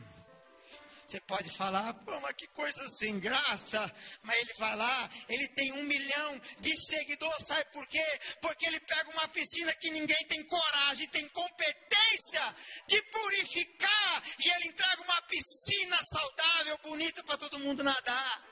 Você 1.09 1.22
pode 1.22 1.48
falar, 1.56 1.94
pô, 2.04 2.20
mas 2.20 2.34
que 2.34 2.46
coisa 2.48 2.86
sem 2.98 3.18
graça. 3.18 3.80
Mas 4.20 4.38
ele 4.40 4.52
vai 4.59 4.76
lá, 4.76 5.11
ele 5.30 5.48
tem 5.54 5.72
um 5.72 5.82
milhão 5.84 6.38
de 6.61 6.76
seguidores, 6.76 7.46
sabe 7.46 7.64
por 7.72 7.86
quê? 7.86 8.04
Porque 8.42 8.66
ele 8.66 8.78
pega 8.80 9.09
uma 9.12 9.26
piscina 9.28 9.74
que 9.76 9.90
ninguém 9.90 10.22
tem 10.26 10.44
coragem, 10.44 11.09
tem 11.09 11.26
competência 11.30 12.54
de 12.86 13.00
purificar, 13.04 14.22
e 14.38 14.50
ele 14.50 14.68
entrega 14.68 15.00
uma 15.00 15.22
piscina 15.22 15.98
saudável, 16.02 16.78
bonita 16.82 17.24
para 17.24 17.38
todo 17.38 17.59
mundo 17.61 17.82
nadar. 17.82 18.44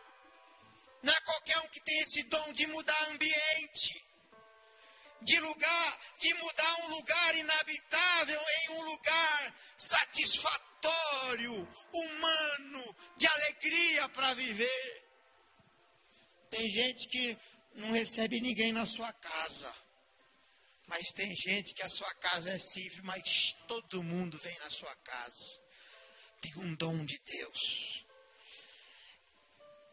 Não 1.02 1.12
é 1.12 1.20
qualquer 1.20 1.58
um 1.58 1.68
que 1.68 1.84
tem 1.84 1.98
esse 2.00 2.22
dom 2.22 2.54
de 2.54 2.66
mudar 2.68 3.08
ambiente 3.10 4.05
de 5.22 5.38
lugar, 5.40 6.00
de 6.18 6.34
mudar 6.34 6.84
um 6.84 6.88
lugar 6.96 7.36
inabitável 7.36 8.40
em 8.40 8.70
um 8.70 8.82
lugar 8.82 9.54
satisfatório, 9.76 11.68
humano, 11.92 12.96
de 13.18 13.26
alegria 13.26 14.08
para 14.10 14.34
viver. 14.34 15.06
Tem 16.50 16.68
gente 16.68 17.08
que 17.08 17.36
não 17.74 17.92
recebe 17.92 18.40
ninguém 18.40 18.72
na 18.72 18.86
sua 18.86 19.12
casa. 19.12 19.74
Mas 20.86 21.12
tem 21.12 21.34
gente 21.34 21.74
que 21.74 21.82
a 21.82 21.88
sua 21.88 22.12
casa 22.14 22.50
é 22.50 22.58
simples, 22.58 23.00
mas 23.02 23.52
todo 23.66 24.02
mundo 24.02 24.38
vem 24.38 24.56
na 24.60 24.70
sua 24.70 24.94
casa. 24.96 25.60
Tem 26.40 26.56
um 26.58 26.74
dom 26.76 27.04
de 27.04 27.18
Deus. 27.18 28.06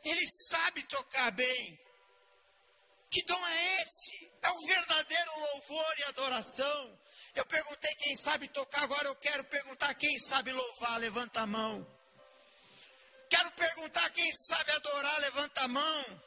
Ele 0.04 0.26
sabe 0.50 0.84
tocar 0.84 1.32
bem. 1.32 1.80
Que 3.14 3.24
dom 3.26 3.48
é 3.48 3.82
esse? 3.84 4.34
É 4.42 4.50
o 4.50 4.66
verdadeiro 4.66 5.40
louvor 5.40 6.00
e 6.00 6.04
adoração. 6.06 7.00
Eu 7.36 7.46
perguntei 7.46 7.94
quem 7.96 8.18
sabe 8.18 8.48
tocar, 8.48 8.82
agora 8.84 9.08
eu 9.08 9.16
quero 9.18 9.44
perguntar 9.44 9.94
quem 9.94 10.20
sabe 10.20 10.52
louvar, 10.52 11.00
levanta 11.00 11.42
a 11.42 11.46
mão. 11.46 11.86
Quero 13.30 13.52
perguntar 13.52 14.10
quem 14.10 14.32
sabe 14.34 14.72
adorar, 14.72 15.20
levanta 15.20 15.62
a 15.62 15.68
mão. 15.68 16.22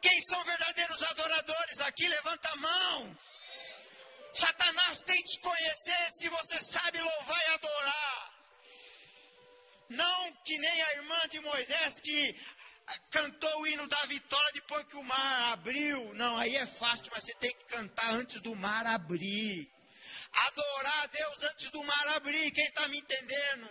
Quem 0.00 0.22
são 0.22 0.44
verdadeiros 0.44 1.02
adoradores 1.02 1.80
aqui, 1.80 2.06
levanta 2.06 2.48
a 2.48 2.56
mão. 2.56 3.18
Satanás 4.34 5.00
tem 5.00 5.20
te 5.20 5.40
conhecer 5.40 6.10
se 6.12 6.28
você 6.28 6.60
sabe 6.60 7.00
louvar 7.00 7.42
e 7.42 7.54
adorar. 7.54 8.36
Não 9.88 10.32
que 10.44 10.58
nem 10.58 10.82
a 10.82 10.92
irmã 10.94 11.28
de 11.28 11.40
Moisés 11.40 12.00
que 12.00 12.40
cantou 13.10 13.60
o 13.60 13.66
hino 13.66 13.86
da 13.88 14.04
vitória 14.06 14.52
depois 14.52 14.84
que 14.86 14.96
o 14.96 15.02
mar 15.02 15.52
abriu. 15.52 16.14
Não, 16.14 16.36
aí 16.38 16.56
é 16.56 16.66
fácil, 16.66 17.06
mas 17.12 17.24
você 17.24 17.34
tem 17.34 17.52
que 17.52 17.64
cantar 17.64 18.14
antes 18.14 18.40
do 18.40 18.54
mar 18.54 18.86
abrir. 18.86 19.70
Adorar 20.32 21.02
a 21.02 21.06
Deus 21.06 21.42
antes 21.44 21.70
do 21.70 21.82
mar 21.84 22.08
abrir. 22.16 22.50
Quem 22.52 22.64
está 22.66 22.86
me 22.88 22.98
entendendo? 22.98 23.70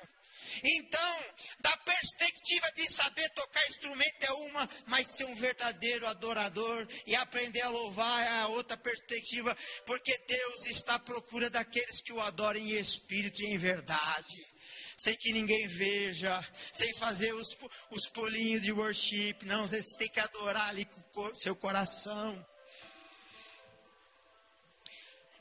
Então, 0.63 1.25
da 1.59 1.75
perspectiva 1.77 2.71
de 2.75 2.89
saber 2.89 3.29
tocar 3.31 3.67
instrumento 3.67 4.23
é 4.23 4.31
uma, 4.31 4.69
mas 4.87 5.15
ser 5.15 5.25
um 5.25 5.35
verdadeiro 5.35 6.07
adorador 6.07 6.87
e 7.05 7.15
aprender 7.15 7.61
a 7.61 7.69
louvar 7.69 8.23
é 8.23 8.39
a 8.39 8.47
outra 8.47 8.77
perspectiva, 8.77 9.55
porque 9.85 10.17
Deus 10.27 10.65
está 10.67 10.95
à 10.95 10.99
procura 10.99 11.49
daqueles 11.49 12.01
que 12.01 12.13
o 12.13 12.21
adorem 12.21 12.71
em 12.71 12.77
espírito 12.77 13.41
e 13.41 13.47
em 13.47 13.57
verdade 13.57 14.54
sem 14.97 15.15
que 15.17 15.33
ninguém 15.33 15.67
veja, 15.67 16.43
sem 16.73 16.93
fazer 16.95 17.33
os, 17.33 17.47
os 17.91 18.09
pulinhos 18.09 18.61
de 18.61 18.71
worship. 18.71 19.37
Não, 19.43 19.67
você 19.67 19.81
tem 19.97 20.09
que 20.09 20.19
adorar 20.19 20.69
ali 20.69 20.85
com 20.85 21.21
o 21.21 21.35
seu 21.35 21.55
coração. 21.55 22.45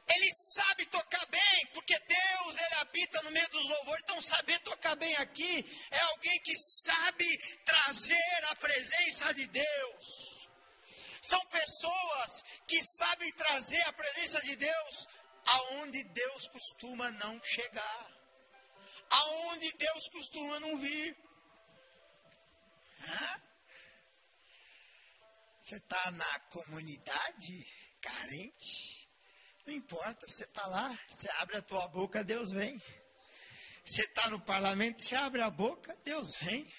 Ele 0.06 0.30
sabe 0.54 0.86
tocar 0.86 1.26
bem, 1.26 1.66
porque 1.72 1.98
Deus 1.98 2.58
ele 2.58 2.74
habita 2.80 3.22
no 3.22 3.30
meio 3.30 3.48
dos 3.50 3.64
louvores. 3.64 4.02
Então, 4.02 4.22
saber 4.22 4.58
tocar 4.60 4.94
bem 4.96 5.14
aqui 5.16 5.64
é 5.90 5.98
alguém 5.98 6.40
que 6.40 6.56
sabe 6.58 7.38
trazer 7.64 8.44
a 8.50 8.56
presença 8.56 9.32
de 9.34 9.46
Deus. 9.46 10.48
São 11.22 11.40
pessoas 11.46 12.42
que 12.66 12.82
sabem 12.84 13.32
trazer 13.32 13.80
a 13.82 13.92
presença 13.94 14.40
de 14.42 14.56
Deus 14.56 15.06
aonde 15.46 16.04
Deus 16.04 16.48
costuma 16.48 17.10
não 17.12 17.42
chegar 17.42 18.13
aonde 19.14 19.72
Deus 19.72 20.08
costuma 20.08 20.60
não 20.60 20.78
vir. 20.78 21.16
Você 25.60 25.76
está 25.76 26.10
na 26.10 26.38
comunidade 26.50 27.66
carente? 28.00 29.08
Não 29.66 29.74
importa, 29.74 30.26
você 30.28 30.44
está 30.44 30.66
lá, 30.66 30.98
você 31.08 31.28
abre 31.38 31.56
a 31.56 31.62
tua 31.62 31.88
boca, 31.88 32.22
Deus 32.22 32.50
vem. 32.50 32.80
Você 33.84 34.02
está 34.02 34.28
no 34.28 34.40
parlamento, 34.40 35.02
você 35.02 35.14
abre 35.14 35.40
a 35.40 35.50
boca, 35.50 35.96
Deus 36.04 36.34
vem. 36.40 36.70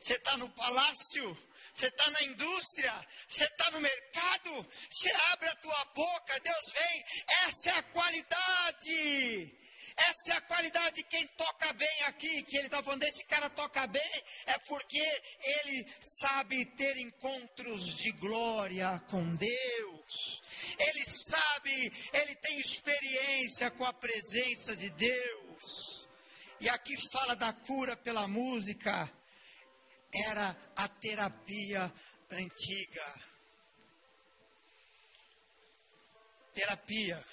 Você 0.00 0.14
está 0.14 0.36
no 0.36 0.48
palácio, 0.50 1.36
você 1.74 1.86
está 1.86 2.10
na 2.10 2.22
indústria, 2.24 3.08
você 3.28 3.44
está 3.44 3.70
no 3.70 3.80
mercado, 3.80 4.66
você 4.90 5.10
abre 5.32 5.48
a 5.48 5.56
tua 5.56 5.84
boca, 5.86 6.40
Deus 6.40 6.72
vem. 6.72 7.04
Essa 7.44 7.70
é 7.70 7.78
a 7.78 7.82
qualidade 7.82 9.61
essa 9.96 10.32
é 10.32 10.36
a 10.36 10.40
qualidade 10.40 10.96
de 10.96 11.02
quem 11.04 11.26
toca 11.28 11.72
bem 11.74 12.02
aqui, 12.06 12.42
que 12.44 12.56
ele 12.56 12.66
está 12.66 12.82
falando, 12.82 13.02
esse 13.02 13.24
cara 13.24 13.50
toca 13.50 13.86
bem, 13.86 14.24
é 14.46 14.58
porque 14.60 15.22
ele 15.42 15.86
sabe 16.00 16.64
ter 16.76 16.96
encontros 16.98 17.96
de 17.96 18.12
glória 18.12 18.98
com 19.10 19.34
Deus. 19.36 20.42
Ele 20.78 21.04
sabe, 21.04 21.92
ele 22.12 22.36
tem 22.36 22.58
experiência 22.58 23.70
com 23.72 23.84
a 23.84 23.92
presença 23.92 24.74
de 24.76 24.90
Deus. 24.90 26.08
E 26.60 26.68
aqui 26.68 26.94
fala 27.10 27.34
da 27.34 27.52
cura 27.52 27.96
pela 27.96 28.26
música, 28.28 29.10
era 30.26 30.56
a 30.76 30.88
terapia 30.88 31.92
antiga. 32.30 33.14
Terapia 36.54 37.24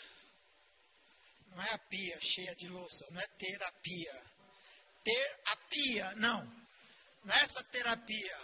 não 1.52 1.64
é 1.64 1.74
a 1.74 1.78
pia 1.78 2.20
cheia 2.22 2.56
de 2.56 2.68
louça, 2.68 3.06
não 3.12 3.20
é 3.20 3.28
terapia. 3.38 4.22
Ter 5.04 5.40
a 5.46 5.56
pia, 5.56 6.16
não. 6.16 6.44
Não 7.24 7.34
é 7.34 7.40
essa 7.40 7.64
terapia. 7.66 8.38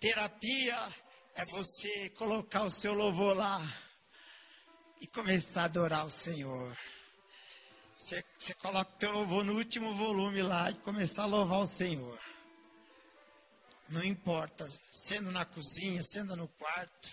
Terapia 0.00 0.94
é 1.34 1.44
você 1.46 2.10
colocar 2.10 2.62
o 2.62 2.70
seu 2.70 2.94
louvor 2.94 3.36
lá 3.36 3.60
e 5.00 5.06
começar 5.06 5.62
a 5.62 5.64
adorar 5.64 6.06
o 6.06 6.10
Senhor. 6.10 6.76
Você, 7.98 8.24
você 8.38 8.54
coloca 8.54 8.90
o 8.90 8.98
teu 8.98 9.12
louvor 9.12 9.44
no 9.44 9.54
último 9.54 9.94
volume 9.94 10.42
lá 10.42 10.70
e 10.70 10.74
começar 10.74 11.22
a 11.22 11.26
louvar 11.26 11.60
o 11.60 11.66
Senhor. 11.66 12.20
Não 13.88 14.04
importa, 14.04 14.68
sendo 14.92 15.30
na 15.30 15.44
cozinha, 15.44 16.02
sendo 16.02 16.36
no 16.36 16.48
quarto, 16.48 17.10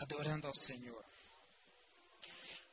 adorando 0.00 0.46
ao 0.46 0.54
Senhor. 0.54 1.04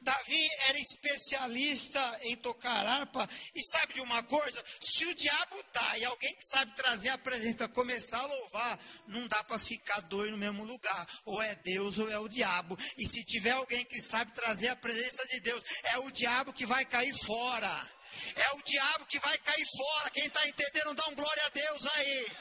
Davi 0.02 0.50
era 0.68 0.80
especialista 0.80 2.20
em 2.24 2.36
tocar 2.36 2.86
harpa. 2.86 3.30
E 3.54 3.64
sabe 3.64 3.94
de 3.94 4.02
uma 4.02 4.24
coisa? 4.24 4.64
Se 4.80 5.06
o 5.06 5.14
diabo 5.14 5.64
tá 5.72 5.98
e 5.98 6.06
alguém 6.06 6.34
que 6.36 6.46
sabe 6.46 6.72
trazer 6.74 7.10
a 7.10 7.18
presença 7.18 7.68
começar 7.70 8.20
a 8.20 8.26
louvar, 8.26 8.80
não 9.08 9.28
dá 9.28 9.44
para 9.44 9.60
ficar 9.60 10.02
dois 10.02 10.32
no 10.32 10.38
mesmo 10.38 10.64
lugar. 10.64 11.08
Ou 11.26 11.42
é 11.42 11.56
Deus 11.56 12.00
ou 12.00 12.10
é 12.10 12.18
o 12.18 12.28
diabo. 12.28 12.78
E 12.98 13.06
se 13.06 13.24
tiver 13.26 13.52
alguém 13.52 13.86
que 13.86 14.02
sabe 14.02 14.32
trazer 14.32 14.70
a 14.70 14.76
presença 14.76 15.26
de 15.28 15.40
Deus, 15.40 15.64
é 15.84 16.00
o 16.00 16.12
diabo 16.12 16.52
que 16.52 16.66
vai 16.66 16.84
cair 16.86 17.14
fora. 17.26 17.90
É 18.36 18.52
o 18.56 18.62
diabo 18.64 19.06
que 19.06 19.20
vai 19.20 19.38
cair 19.38 19.66
fora. 19.78 20.10
Quem 20.10 20.26
está 20.26 20.48
entendendo, 20.48 20.96
dá 20.96 21.08
um 21.08 21.16
glória 21.16 21.46
a 21.46 21.50
Deus 21.50 21.86
aí. 21.96 22.32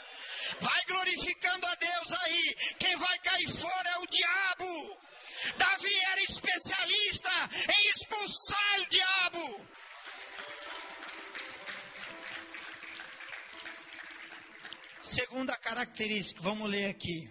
Vai 0.60 0.84
glorificando 0.86 1.66
a 1.66 1.74
Deus 1.74 2.12
aí. 2.12 2.56
Quem 2.78 2.96
vai 2.96 3.18
cair 3.18 3.48
fora 3.48 3.90
é 3.90 3.98
o 3.98 4.06
diabo. 4.06 5.00
Davi 5.56 5.94
era 6.12 6.22
especialista 6.22 7.30
em 7.68 7.90
expulsar 7.90 8.80
o 8.80 8.88
diabo. 8.88 9.66
Segunda 15.02 15.56
característica, 15.56 16.42
vamos 16.42 16.70
ler 16.70 16.90
aqui. 16.90 17.28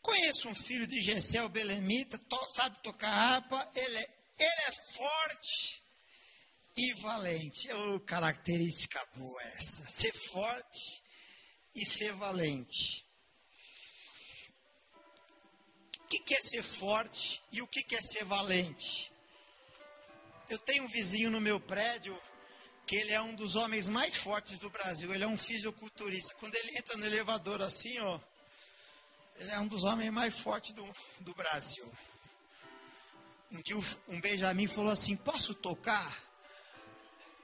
Conheço 0.00 0.48
um 0.48 0.54
filho 0.54 0.86
de 0.86 1.02
Gessel 1.02 1.48
Belemita, 1.48 2.18
to, 2.18 2.46
sabe 2.54 2.78
tocar 2.82 3.10
harpa, 3.10 3.70
ele 3.74 3.96
é, 3.98 4.10
ele 4.38 4.62
é 4.66 4.72
forte 4.94 5.82
e 6.76 6.94
valente. 6.94 7.72
Oh, 7.72 8.00
característica 8.00 9.04
boa 9.14 9.42
essa, 9.42 9.88
ser 9.88 10.12
forte 10.12 11.02
e 11.74 11.84
ser 11.84 12.12
valente. 12.14 12.99
O 16.10 16.22
que 16.22 16.34
é 16.34 16.40
ser 16.40 16.64
forte 16.64 17.40
e 17.52 17.62
o 17.62 17.68
que 17.68 17.94
é 17.94 18.02
ser 18.02 18.24
valente? 18.24 19.12
Eu 20.48 20.58
tenho 20.58 20.82
um 20.82 20.88
vizinho 20.88 21.30
no 21.30 21.40
meu 21.40 21.60
prédio 21.60 22.20
que 22.84 22.96
ele 22.96 23.12
é 23.12 23.22
um 23.22 23.36
dos 23.36 23.54
homens 23.54 23.86
mais 23.86 24.16
fortes 24.16 24.58
do 24.58 24.68
Brasil. 24.68 25.14
Ele 25.14 25.22
é 25.22 25.28
um 25.28 25.38
fisiculturista. 25.38 26.34
Quando 26.40 26.56
ele 26.56 26.76
entra 26.76 26.96
no 26.96 27.06
elevador 27.06 27.62
assim, 27.62 27.96
ó, 28.00 28.18
ele 29.36 29.52
é 29.52 29.60
um 29.60 29.68
dos 29.68 29.84
homens 29.84 30.10
mais 30.10 30.36
fortes 30.36 30.72
do, 30.72 30.84
do 31.20 31.32
Brasil. 31.34 31.88
Um 33.52 33.62
dia 33.62 33.76
um 34.08 34.20
Benjamin 34.20 34.66
falou 34.66 34.90
assim: 34.90 35.14
Posso 35.14 35.54
tocar? 35.54 36.30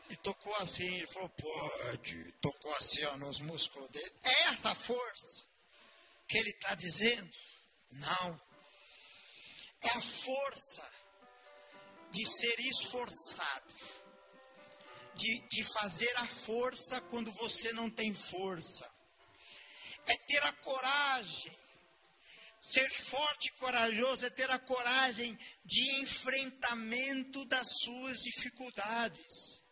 E 0.08 0.16
tocou 0.16 0.54
assim, 0.56 0.86
ele 0.96 1.06
falou, 1.06 1.28
pode. 1.28 2.32
Tocou 2.40 2.74
assim 2.74 3.04
ó, 3.04 3.16
nos 3.16 3.40
músculos 3.40 3.88
dele. 3.90 4.12
É 4.22 4.42
essa 4.48 4.74
força 4.74 5.44
que 6.28 6.38
ele 6.38 6.50
está 6.50 6.74
dizendo? 6.74 7.30
Não. 7.90 8.45
É 9.86 9.98
a 9.98 10.00
força 10.00 10.90
de 12.10 12.24
ser 12.24 12.60
esforçado. 12.60 13.74
De, 15.14 15.40
de 15.48 15.64
fazer 15.64 16.14
a 16.18 16.26
força 16.26 17.00
quando 17.02 17.32
você 17.32 17.72
não 17.72 17.88
tem 17.88 18.12
força. 18.14 18.86
É 20.06 20.16
ter 20.16 20.42
a 20.42 20.52
coragem. 20.52 21.56
Ser 22.60 22.90
forte 22.90 23.48
e 23.48 23.52
corajoso 23.52 24.26
é 24.26 24.30
ter 24.30 24.50
a 24.50 24.58
coragem 24.58 25.38
de 25.64 26.02
enfrentamento 26.02 27.44
das 27.46 27.68
suas 27.80 28.18
dificuldades 28.18 29.64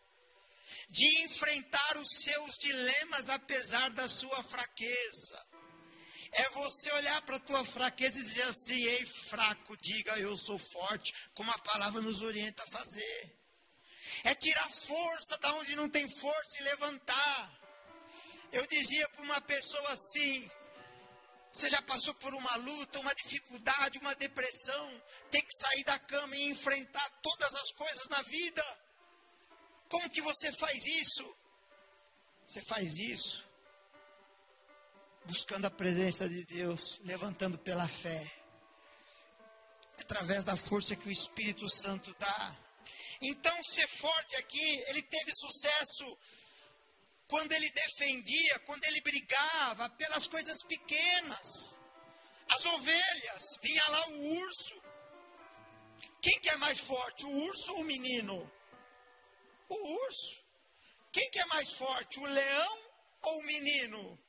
de 0.89 1.23
enfrentar 1.23 1.97
os 1.97 2.09
seus 2.23 2.53
dilemas 2.57 3.29
apesar 3.29 3.89
da 3.91 4.07
sua 4.07 4.43
fraqueza. 4.43 5.45
É 6.37 6.49
você 6.49 6.91
olhar 6.91 7.21
para 7.21 7.37
a 7.37 7.39
tua 7.39 7.63
fraqueza 7.63 8.19
e 8.19 8.23
dizer 8.23 8.43
assim: 8.43 8.83
ei, 8.83 9.05
fraco, 9.05 9.77
diga 9.77 10.19
eu 10.19 10.35
sou 10.37 10.59
forte, 10.59 11.13
como 11.33 11.49
a 11.49 11.57
palavra 11.59 12.01
nos 12.01 12.21
orienta 12.21 12.61
a 12.61 12.67
fazer. 12.67 13.39
É 14.25 14.35
tirar 14.35 14.69
força 14.69 15.37
da 15.37 15.53
onde 15.55 15.77
não 15.77 15.89
tem 15.89 16.05
força 16.09 16.59
e 16.59 16.63
levantar. 16.63 17.61
Eu 18.51 18.67
dizia 18.67 19.07
para 19.09 19.21
uma 19.21 19.39
pessoa 19.39 19.89
assim: 19.91 20.51
você 21.53 21.69
já 21.69 21.81
passou 21.83 22.13
por 22.15 22.33
uma 22.33 22.55
luta, 22.57 22.99
uma 22.99 23.15
dificuldade, 23.15 23.99
uma 23.99 24.13
depressão, 24.15 25.01
tem 25.31 25.41
que 25.41 25.55
sair 25.55 25.85
da 25.85 25.97
cama 25.99 26.35
e 26.35 26.49
enfrentar 26.49 27.09
todas 27.21 27.55
as 27.55 27.71
coisas 27.71 28.09
na 28.09 28.21
vida. 28.23 28.79
Como 29.87 30.09
que 30.09 30.21
você 30.21 30.51
faz 30.51 30.85
isso? 30.85 31.37
Você 32.45 32.61
faz 32.63 32.93
isso 32.97 33.54
buscando 35.25 35.65
a 35.65 35.71
presença 35.71 36.27
de 36.29 36.45
Deus, 36.45 36.99
levantando 37.03 37.57
pela 37.57 37.87
fé, 37.87 38.31
através 39.99 40.45
da 40.45 40.55
força 40.55 40.95
que 40.95 41.07
o 41.07 41.11
Espírito 41.11 41.69
Santo 41.69 42.15
dá. 42.19 42.55
Então, 43.21 43.63
ser 43.63 43.87
forte 43.87 44.35
aqui, 44.35 44.83
ele 44.87 45.01
teve 45.01 45.31
sucesso 45.33 46.17
quando 47.27 47.53
ele 47.53 47.69
defendia, 47.71 48.59
quando 48.59 48.83
ele 48.85 49.01
brigava 49.01 49.89
pelas 49.91 50.27
coisas 50.27 50.57
pequenas. 50.63 51.75
As 52.49 52.65
ovelhas, 52.65 53.43
vinha 53.63 53.87
lá 53.89 54.07
o 54.09 54.33
urso. 54.35 54.83
Quem 56.21 56.39
que 56.39 56.49
é 56.49 56.57
mais 56.57 56.79
forte, 56.79 57.25
o 57.25 57.29
urso 57.29 57.71
ou 57.73 57.81
o 57.81 57.85
menino? 57.85 58.51
O 59.69 59.93
urso. 60.05 60.43
Quem 61.11 61.29
que 61.31 61.39
é 61.39 61.45
mais 61.45 61.71
forte, 61.73 62.19
o 62.19 62.25
leão 62.25 62.79
ou 63.21 63.39
o 63.39 63.43
menino? 63.43 64.24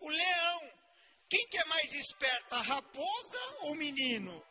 O 0.00 0.08
leão. 0.08 0.72
Quem 1.28 1.46
que 1.48 1.58
é 1.58 1.64
mais 1.66 1.92
esperto, 1.92 2.54
a 2.54 2.62
raposa 2.62 3.38
ou 3.60 3.72
o 3.72 3.76
menino? 3.76 4.44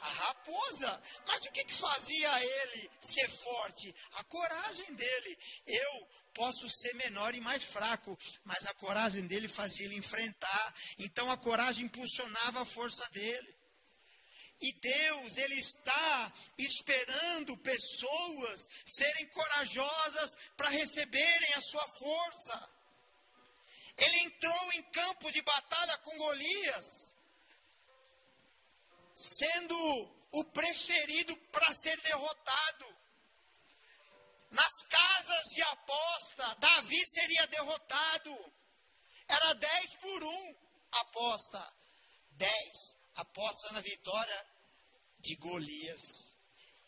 A 0.00 0.08
raposa. 0.08 1.02
Mas 1.26 1.44
o 1.46 1.52
que, 1.52 1.64
que 1.64 1.74
fazia 1.74 2.44
ele 2.44 2.90
ser 3.00 3.28
forte? 3.28 3.94
A 4.12 4.24
coragem 4.24 4.94
dele. 4.94 5.38
Eu 5.66 6.08
posso 6.34 6.68
ser 6.68 6.94
menor 6.94 7.34
e 7.34 7.40
mais 7.40 7.64
fraco, 7.64 8.16
mas 8.44 8.66
a 8.66 8.74
coragem 8.74 9.26
dele 9.26 9.48
fazia 9.48 9.86
ele 9.86 9.96
enfrentar. 9.96 10.74
Então 10.98 11.30
a 11.30 11.36
coragem 11.36 11.86
impulsionava 11.86 12.62
a 12.62 12.66
força 12.66 13.08
dele. 13.10 13.56
E 14.60 14.72
Deus, 14.72 15.36
Ele 15.36 15.56
está 15.56 16.32
esperando 16.56 17.58
pessoas 17.58 18.60
serem 18.86 19.26
corajosas 19.26 20.30
para 20.56 20.70
receberem 20.70 21.52
a 21.54 21.60
sua 21.60 21.86
força. 21.88 22.75
Ele 23.98 24.18
entrou 24.18 24.72
em 24.74 24.82
campo 24.90 25.30
de 25.30 25.40
batalha 25.42 25.98
com 25.98 26.16
Golias, 26.18 27.14
sendo 29.14 30.16
o 30.32 30.44
preferido 30.44 31.36
para 31.50 31.72
ser 31.72 31.98
derrotado. 32.02 32.96
Nas 34.50 34.82
casas 34.88 35.44
de 35.54 35.62
aposta, 35.62 36.54
Davi 36.56 37.06
seria 37.06 37.46
derrotado. 37.46 38.52
Era 39.28 39.54
10 39.54 39.94
por 39.96 40.24
1 40.24 40.56
aposta. 40.92 41.74
10 42.32 42.52
aposta 43.16 43.72
na 43.72 43.80
vitória 43.80 44.46
de 45.20 45.34
Golias. 45.36 46.36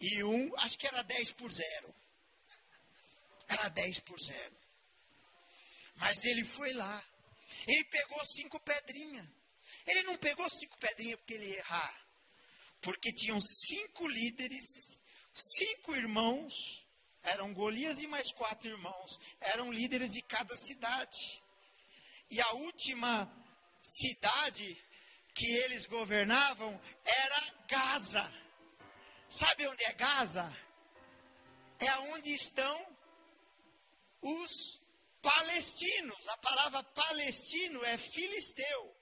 E 0.00 0.22
um, 0.22 0.58
acho 0.58 0.78
que 0.78 0.86
era 0.86 1.02
10 1.02 1.32
por 1.32 1.50
0. 1.50 1.94
Era 3.48 3.68
10 3.68 4.00
por 4.00 4.20
0. 4.20 4.57
Mas 5.98 6.24
ele 6.24 6.44
foi 6.44 6.72
lá. 6.72 7.04
Ele 7.66 7.84
pegou 7.84 8.24
cinco 8.26 8.60
pedrinhas. 8.60 9.26
Ele 9.86 10.02
não 10.04 10.16
pegou 10.16 10.48
cinco 10.50 10.78
pedrinhas 10.78 11.18
porque 11.18 11.34
ele 11.34 11.46
ia 11.46 11.58
errar. 11.58 12.06
Porque 12.80 13.12
tinham 13.12 13.40
cinco 13.40 14.06
líderes, 14.06 14.64
cinco 15.34 15.94
irmãos. 15.94 16.54
Eram 17.22 17.52
Golias 17.52 18.00
e 18.00 18.06
mais 18.06 18.30
quatro 18.32 18.70
irmãos. 18.70 19.18
Eram 19.40 19.72
líderes 19.72 20.12
de 20.12 20.22
cada 20.22 20.56
cidade. 20.56 21.42
E 22.30 22.40
a 22.40 22.52
última 22.52 23.30
cidade 23.82 24.80
que 25.34 25.46
eles 25.64 25.86
governavam 25.86 26.80
era 27.04 27.54
Gaza. 27.68 28.32
Sabe 29.28 29.66
onde 29.66 29.84
é 29.84 29.92
Gaza? 29.94 30.56
É 31.80 31.98
onde 32.12 32.32
estão 32.32 32.96
os 34.22 34.80
palestinos. 35.22 36.28
A 36.28 36.36
palavra 36.38 36.82
palestino 36.82 37.84
é 37.84 37.98
filisteu. 37.98 38.96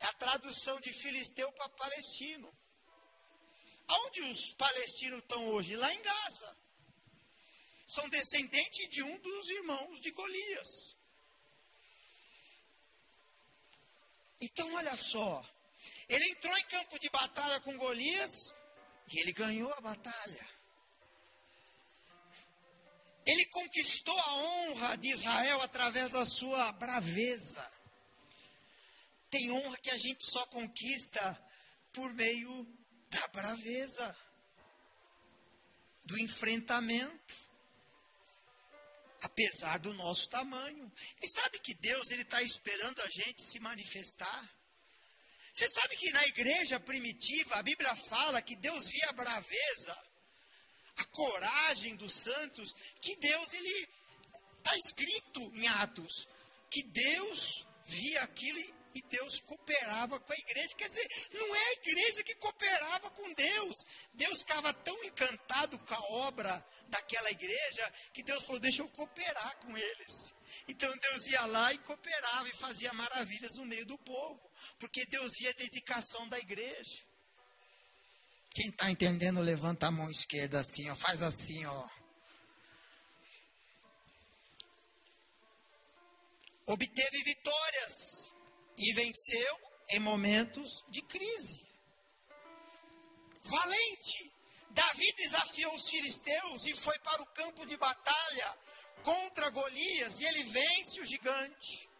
É 0.00 0.06
a 0.06 0.12
tradução 0.14 0.80
de 0.80 0.92
filisteu 0.92 1.50
para 1.52 1.68
palestino. 1.70 2.52
Aonde 3.88 4.22
os 4.22 4.52
palestinos 4.54 5.20
estão 5.20 5.48
hoje? 5.48 5.76
Lá 5.76 5.92
em 5.92 6.02
Gaza. 6.02 6.56
São 7.86 8.08
descendentes 8.08 8.88
de 8.90 9.02
um 9.02 9.18
dos 9.18 9.50
irmãos 9.50 10.00
de 10.00 10.10
Golias. 10.10 10.96
Então, 14.40 14.74
olha 14.74 14.96
só. 14.96 15.44
Ele 16.08 16.30
entrou 16.30 16.56
em 16.56 16.64
campo 16.64 16.98
de 16.98 17.08
batalha 17.10 17.60
com 17.60 17.76
Golias 17.76 18.52
e 19.12 19.20
ele 19.20 19.32
ganhou 19.32 19.72
a 19.72 19.80
batalha. 19.80 20.55
Ele 23.26 23.44
conquistou 23.46 24.18
a 24.18 24.34
honra 24.36 24.96
de 24.96 25.10
Israel 25.10 25.60
através 25.62 26.12
da 26.12 26.24
sua 26.24 26.70
braveza. 26.72 27.68
Tem 29.28 29.50
honra 29.50 29.76
que 29.78 29.90
a 29.90 29.98
gente 29.98 30.24
só 30.24 30.46
conquista 30.46 31.42
por 31.92 32.12
meio 32.14 32.66
da 33.10 33.26
braveza, 33.28 34.16
do 36.04 36.16
enfrentamento 36.18 37.46
apesar 39.26 39.78
do 39.78 39.92
nosso 39.94 40.28
tamanho. 40.28 40.92
E 41.20 41.28
sabe 41.28 41.58
que 41.58 41.74
Deus 41.74 42.10
ele 42.10 42.22
está 42.22 42.42
esperando 42.42 43.02
a 43.02 43.08
gente 43.08 43.42
se 43.42 43.58
manifestar. 43.58 44.56
Você 45.52 45.68
sabe 45.68 45.96
que 45.96 46.12
na 46.12 46.26
igreja 46.26 46.78
primitiva 46.78 47.56
a 47.56 47.62
Bíblia 47.62 47.94
fala 47.96 48.42
que 48.42 48.56
Deus 48.56 48.88
via 48.88 49.10
a 49.10 49.12
braveza, 49.12 49.98
a 50.96 51.04
coragem 51.06 51.96
dos 51.96 52.14
santos, 52.14 52.74
que 53.00 53.16
Deus 53.16 53.52
ele 53.52 53.88
está 54.58 54.76
escrito 54.76 55.40
em 55.54 55.68
Atos 55.68 56.26
que 56.70 56.82
Deus 56.82 57.66
via 57.84 58.22
aquilo 58.22 58.58
e 58.94 59.02
Deus 59.02 59.40
cooperava 59.40 60.18
com 60.20 60.32
a 60.32 60.36
igreja. 60.36 60.74
Quer 60.74 60.88
dizer, 60.88 61.08
não 61.32 61.54
é 61.54 61.68
a 61.68 61.72
igreja 61.72 62.22
que 62.22 62.34
cooperava 62.34 63.10
com 63.10 63.32
Deus. 63.32 63.76
Deus 64.12 64.38
ficava 64.38 64.72
tão 64.72 65.04
encantado 65.04 65.78
com 65.78 65.94
a 65.94 66.00
obra 66.26 66.66
daquela 66.88 67.30
igreja 67.30 67.92
que 68.12 68.22
Deus 68.22 68.44
falou: 68.44 68.60
deixa 68.60 68.82
eu 68.82 68.88
cooperar 68.90 69.56
com 69.58 69.76
eles. 69.76 70.34
Então 70.68 70.94
Deus 70.96 71.26
ia 71.28 71.44
lá 71.46 71.72
e 71.72 71.78
cooperava 71.78 72.48
e 72.48 72.56
fazia 72.56 72.92
maravilhas 72.92 73.56
no 73.56 73.64
meio 73.64 73.86
do 73.86 73.98
povo, 73.98 74.50
porque 74.78 75.06
Deus 75.06 75.32
via 75.38 75.50
a 75.50 75.54
dedicação 75.54 76.28
da 76.28 76.38
igreja. 76.38 77.05
Quem 78.56 78.70
está 78.70 78.90
entendendo, 78.90 79.42
levanta 79.42 79.88
a 79.88 79.90
mão 79.90 80.10
esquerda 80.10 80.60
assim, 80.60 80.88
ó, 80.88 80.96
faz 80.96 81.22
assim, 81.22 81.66
ó. 81.66 81.86
Obteve 86.64 87.22
vitórias 87.22 88.34
e 88.78 88.94
venceu 88.94 89.60
em 89.90 90.00
momentos 90.00 90.82
de 90.88 91.02
crise. 91.02 91.66
Valente, 93.44 94.32
Davi 94.70 95.12
desafiou 95.18 95.74
os 95.74 95.90
filisteus 95.90 96.64
e 96.64 96.74
foi 96.76 96.98
para 97.00 97.20
o 97.20 97.26
campo 97.34 97.66
de 97.66 97.76
batalha 97.76 98.58
contra 99.02 99.50
Golias 99.50 100.18
e 100.18 100.24
ele 100.24 100.44
vence 100.44 100.98
o 101.02 101.04
gigante. 101.04 101.90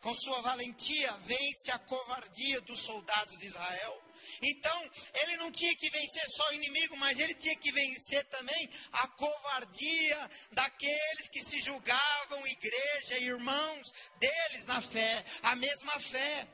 Com 0.00 0.14
sua 0.14 0.40
valentia, 0.40 1.12
vence 1.18 1.70
a 1.72 1.78
covardia 1.80 2.62
dos 2.62 2.80
soldados 2.80 3.38
de 3.38 3.44
Israel. 3.44 4.03
Então, 4.42 4.90
ele 5.14 5.36
não 5.36 5.50
tinha 5.50 5.74
que 5.76 5.90
vencer 5.90 6.24
só 6.28 6.48
o 6.50 6.54
inimigo, 6.54 6.96
mas 6.96 7.18
ele 7.18 7.34
tinha 7.34 7.56
que 7.56 7.72
vencer 7.72 8.24
também 8.26 8.70
a 8.92 9.08
covardia 9.08 10.30
daqueles 10.52 11.28
que 11.28 11.42
se 11.42 11.60
julgavam 11.60 12.46
igreja 12.46 13.18
e 13.18 13.24
irmãos 13.24 13.92
deles 14.18 14.66
na 14.66 14.80
fé, 14.80 15.24
a 15.42 15.56
mesma 15.56 15.98
fé. 16.00 16.48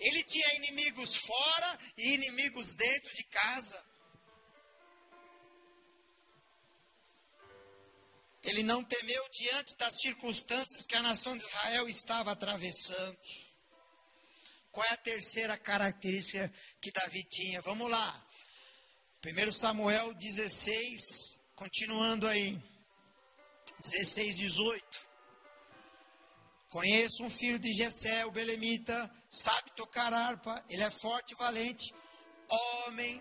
Ele 0.00 0.22
tinha 0.24 0.54
inimigos 0.54 1.16
fora 1.16 1.78
e 1.96 2.14
inimigos 2.14 2.72
dentro 2.74 3.14
de 3.14 3.24
casa. 3.24 3.88
Ele 8.44 8.62
não 8.62 8.84
temeu 8.84 9.28
diante 9.30 9.76
das 9.76 10.00
circunstâncias 10.00 10.86
que 10.86 10.94
a 10.94 11.02
nação 11.02 11.36
de 11.36 11.42
Israel 11.42 11.88
estava 11.88 12.32
atravessando. 12.32 13.18
Qual 14.78 14.86
é 14.86 14.92
a 14.92 14.96
terceira 14.96 15.58
característica 15.58 16.52
que 16.80 16.92
Davi 16.92 17.24
tinha? 17.24 17.60
Vamos 17.62 17.90
lá. 17.90 18.26
1 19.26 19.52
Samuel 19.52 20.14
16, 20.14 21.40
continuando 21.56 22.28
aí. 22.28 22.56
16, 23.80 24.36
18. 24.36 25.08
Conheço 26.68 27.24
um 27.24 27.28
filho 27.28 27.58
de 27.58 27.72
Jessé, 27.72 28.24
o 28.24 28.30
Belemita, 28.30 29.10
sabe 29.28 29.72
tocar 29.72 30.14
harpa, 30.14 30.64
ele 30.68 30.84
é 30.84 30.90
forte 30.92 31.34
e 31.34 31.36
valente, 31.36 31.92
homem 32.86 33.20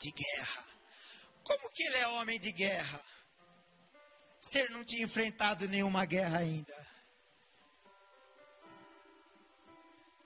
de 0.00 0.10
guerra. 0.10 0.64
Como 1.44 1.70
que 1.70 1.84
ele 1.84 1.98
é 1.98 2.08
homem 2.08 2.40
de 2.40 2.50
guerra? 2.50 3.00
Se 4.40 4.58
ele 4.58 4.70
não 4.70 4.84
tinha 4.84 5.04
enfrentado 5.04 5.68
nenhuma 5.68 6.04
guerra 6.04 6.38
ainda. 6.38 6.89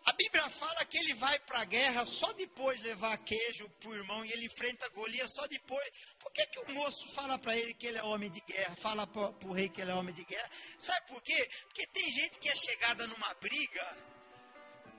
A 0.05 0.13
Bíblia 0.13 0.51
fala 0.51 0.85
que 0.85 0.99
ele 0.99 1.15
vai 1.15 1.39
para 1.41 1.61
a 1.61 1.65
guerra 1.65 2.05
só 2.05 2.31
depois 2.35 2.79
de 2.79 2.89
levar 2.89 3.17
queijo 3.19 3.69
para 3.81 3.89
o 3.89 3.95
irmão 3.95 4.25
e 4.25 4.33
ele 4.33 4.47
enfrenta 4.47 4.89
Golias 4.91 5.33
só 5.33 5.47
depois. 5.47 5.91
Por 6.19 6.31
que, 6.31 6.47
que 6.47 6.59
o 6.61 6.75
moço 6.75 7.09
fala 7.15 7.39
para 7.39 7.57
ele 7.57 7.73
que 7.73 7.87
ele 7.87 7.99
é 7.99 8.03
homem 8.03 8.31
de 8.31 8.41
guerra? 8.43 8.77
Fala 8.77 9.07
para 9.07 9.33
o 9.47 9.53
rei 9.53 9.69
que 9.71 9.81
ele 9.81 9.91
é 9.91 9.95
homem 9.95 10.15
de 10.15 10.25
guerra? 10.25 10.51
Sabe 10.79 11.07
por 11.07 11.23
quê? 11.23 11.49
Porque 11.63 11.87
tem 11.87 12.13
gente 12.13 12.39
que 12.39 12.51
é 12.51 12.55
chegada 12.55 13.07
numa 13.07 13.33
briga, 13.35 13.97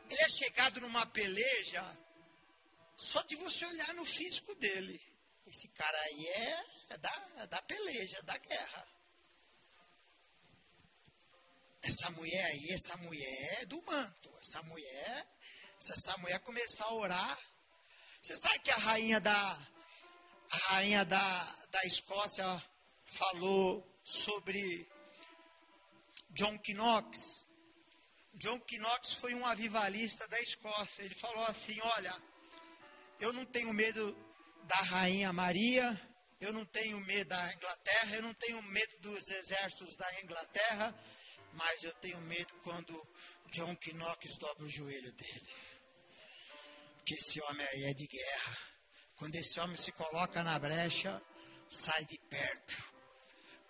ele 0.10 0.22
é 0.22 0.30
chegado 0.30 0.82
numa 0.82 1.06
peleja, 1.06 1.86
só 2.98 3.22
de 3.24 3.36
você 3.36 3.66
olhar 3.66 3.94
no 3.94 4.06
físico 4.06 4.56
dele. 4.56 5.00
Esse 5.46 5.68
cara 5.68 5.98
aí 6.00 6.28
é, 6.28 6.66
é 6.90 6.98
da, 6.98 7.28
é 7.42 7.48
da 7.48 7.62
peleja, 7.62 8.20
da 8.24 8.38
guerra. 8.38 8.95
Essa 11.88 12.10
mulher 12.10 12.44
aí, 12.46 12.72
essa 12.72 12.98
mulher 12.98 13.62
é 13.62 13.66
do 13.68 13.80
manto. 13.84 14.36
Essa 14.42 14.64
mulher, 14.64 15.28
se 15.80 15.94
essa 15.94 16.18
mulher 16.18 16.40
começar 16.40 16.86
a 16.86 16.94
orar, 16.96 17.40
você 18.20 18.36
sabe 18.38 18.60
que 18.60 18.72
a 18.72 18.78
rainha 18.78 19.20
da 19.20 19.68
a 20.50 20.58
rainha 20.74 21.06
da, 21.06 21.56
da 21.70 21.86
Escócia 21.86 22.64
falou 23.06 23.86
sobre 24.04 24.90
John 26.32 26.58
Knox. 26.70 27.46
John 28.34 28.60
Knox 28.60 29.14
foi 29.14 29.36
um 29.36 29.46
avivalista 29.46 30.28
da 30.28 30.42
Escócia. 30.42 31.04
Ele 31.04 31.14
falou 31.14 31.46
assim: 31.46 31.80
Olha, 31.82 32.20
eu 33.20 33.32
não 33.32 33.46
tenho 33.46 33.72
medo 33.74 34.18
da 34.64 34.78
rainha 34.78 35.32
Maria, 35.32 36.02
eu 36.42 36.52
não 36.52 36.66
tenho 36.66 37.00
medo 37.02 37.30
da 37.30 37.54
Inglaterra, 37.54 38.16
eu 38.16 38.24
não 38.24 38.34
tenho 38.34 38.60
medo 38.64 39.00
dos 39.02 39.30
exércitos 39.30 39.96
da 39.98 40.22
Inglaterra, 40.24 40.96
mas 41.56 41.84
eu 41.84 41.94
tenho 41.96 42.20
medo 42.22 42.54
quando 42.64 43.08
John 43.52 43.76
Knox 43.94 44.38
dobra 44.38 44.66
o 44.66 44.70
joelho 44.70 45.12
dele. 45.14 45.56
Porque 46.98 47.14
esse 47.16 47.42
homem 47.42 47.66
aí 47.68 47.84
é 47.86 47.94
de 47.94 48.08
guerra. 48.08 48.58
Quando 49.16 49.36
esse 49.36 49.60
homem 49.60 49.78
se 49.78 49.92
coloca 49.94 50.44
na 50.44 50.60
brecha, 50.60 51.22
sai 51.70 52.04
de 52.06 52.18
perto. 52.30 52.94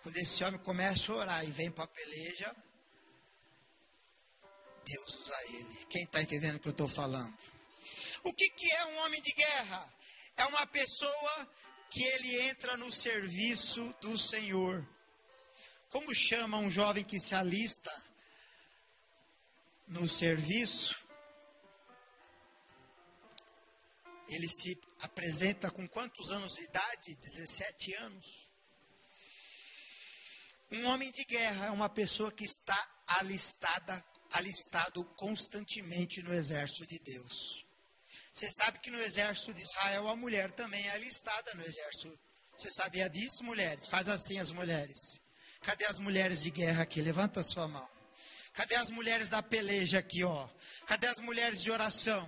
Quando 0.02 0.16
esse 0.18 0.42
homem 0.42 0.60
começa 0.60 1.12
a 1.12 1.16
orar 1.16 1.44
e 1.44 1.50
vem 1.50 1.70
para 1.70 1.84
a 1.84 1.88
peleja, 1.88 2.54
Deus 4.84 5.14
usa 5.14 5.36
ele. 5.50 5.86
Quem 5.86 6.02
está 6.04 6.22
entendendo 6.22 6.56
o 6.56 6.60
que 6.60 6.68
eu 6.68 6.72
estou 6.72 6.88
falando? 6.88 7.36
O 8.24 8.32
que, 8.32 8.50
que 8.50 8.72
é 8.72 8.86
um 8.86 8.98
homem 9.04 9.20
de 9.22 9.32
guerra? 9.32 9.94
É 10.36 10.44
uma 10.46 10.66
pessoa 10.66 11.48
que 11.90 12.02
ele 12.02 12.40
entra 12.48 12.76
no 12.76 12.90
serviço 12.90 13.94
do 14.00 14.18
Senhor. 14.18 14.86
Como 15.90 16.14
chama 16.14 16.58
um 16.58 16.70
jovem 16.70 17.04
que 17.04 17.18
se 17.20 17.34
alista 17.34 17.92
no 19.88 20.08
serviço? 20.08 21.06
Ele 24.28 24.48
se 24.48 24.78
apresenta 25.00 25.70
com 25.70 25.88
quantos 25.88 26.32
anos 26.32 26.54
de 26.56 26.64
idade? 26.64 27.14
17 27.14 27.94
anos. 27.94 28.50
Um 30.72 30.86
homem 30.86 31.12
de 31.12 31.24
guerra 31.24 31.66
é 31.66 31.70
uma 31.70 31.88
pessoa 31.88 32.32
que 32.32 32.44
está 32.44 32.76
alistada, 33.06 34.04
alistado 34.32 35.04
constantemente 35.16 36.20
no 36.22 36.34
exército 36.34 36.84
de 36.86 36.98
Deus. 36.98 37.64
Você 38.32 38.50
sabe 38.50 38.80
que 38.80 38.90
no 38.90 39.00
exército 39.00 39.54
de 39.54 39.62
Israel 39.62 40.08
a 40.08 40.16
mulher 40.16 40.50
também 40.50 40.84
é 40.88 40.90
alistada 40.90 41.54
no 41.54 41.62
exército. 41.62 42.18
Você 42.56 42.70
sabia 42.70 43.08
disso, 43.08 43.44
mulheres? 43.44 43.86
Faz 43.86 44.08
assim 44.08 44.38
as 44.38 44.50
mulheres. 44.50 45.20
Cadê 45.62 45.84
as 45.86 45.98
mulheres 45.98 46.42
de 46.42 46.50
guerra 46.50 46.82
aqui? 46.82 47.00
Levanta 47.00 47.40
a 47.40 47.44
sua 47.44 47.66
mão. 47.66 47.88
Cadê 48.52 48.74
as 48.76 48.90
mulheres 48.90 49.28
da 49.28 49.42
peleja 49.42 49.98
aqui, 49.98 50.24
ó? 50.24 50.48
Cadê 50.86 51.06
as 51.06 51.18
mulheres 51.18 51.62
de 51.62 51.70
oração? 51.70 52.26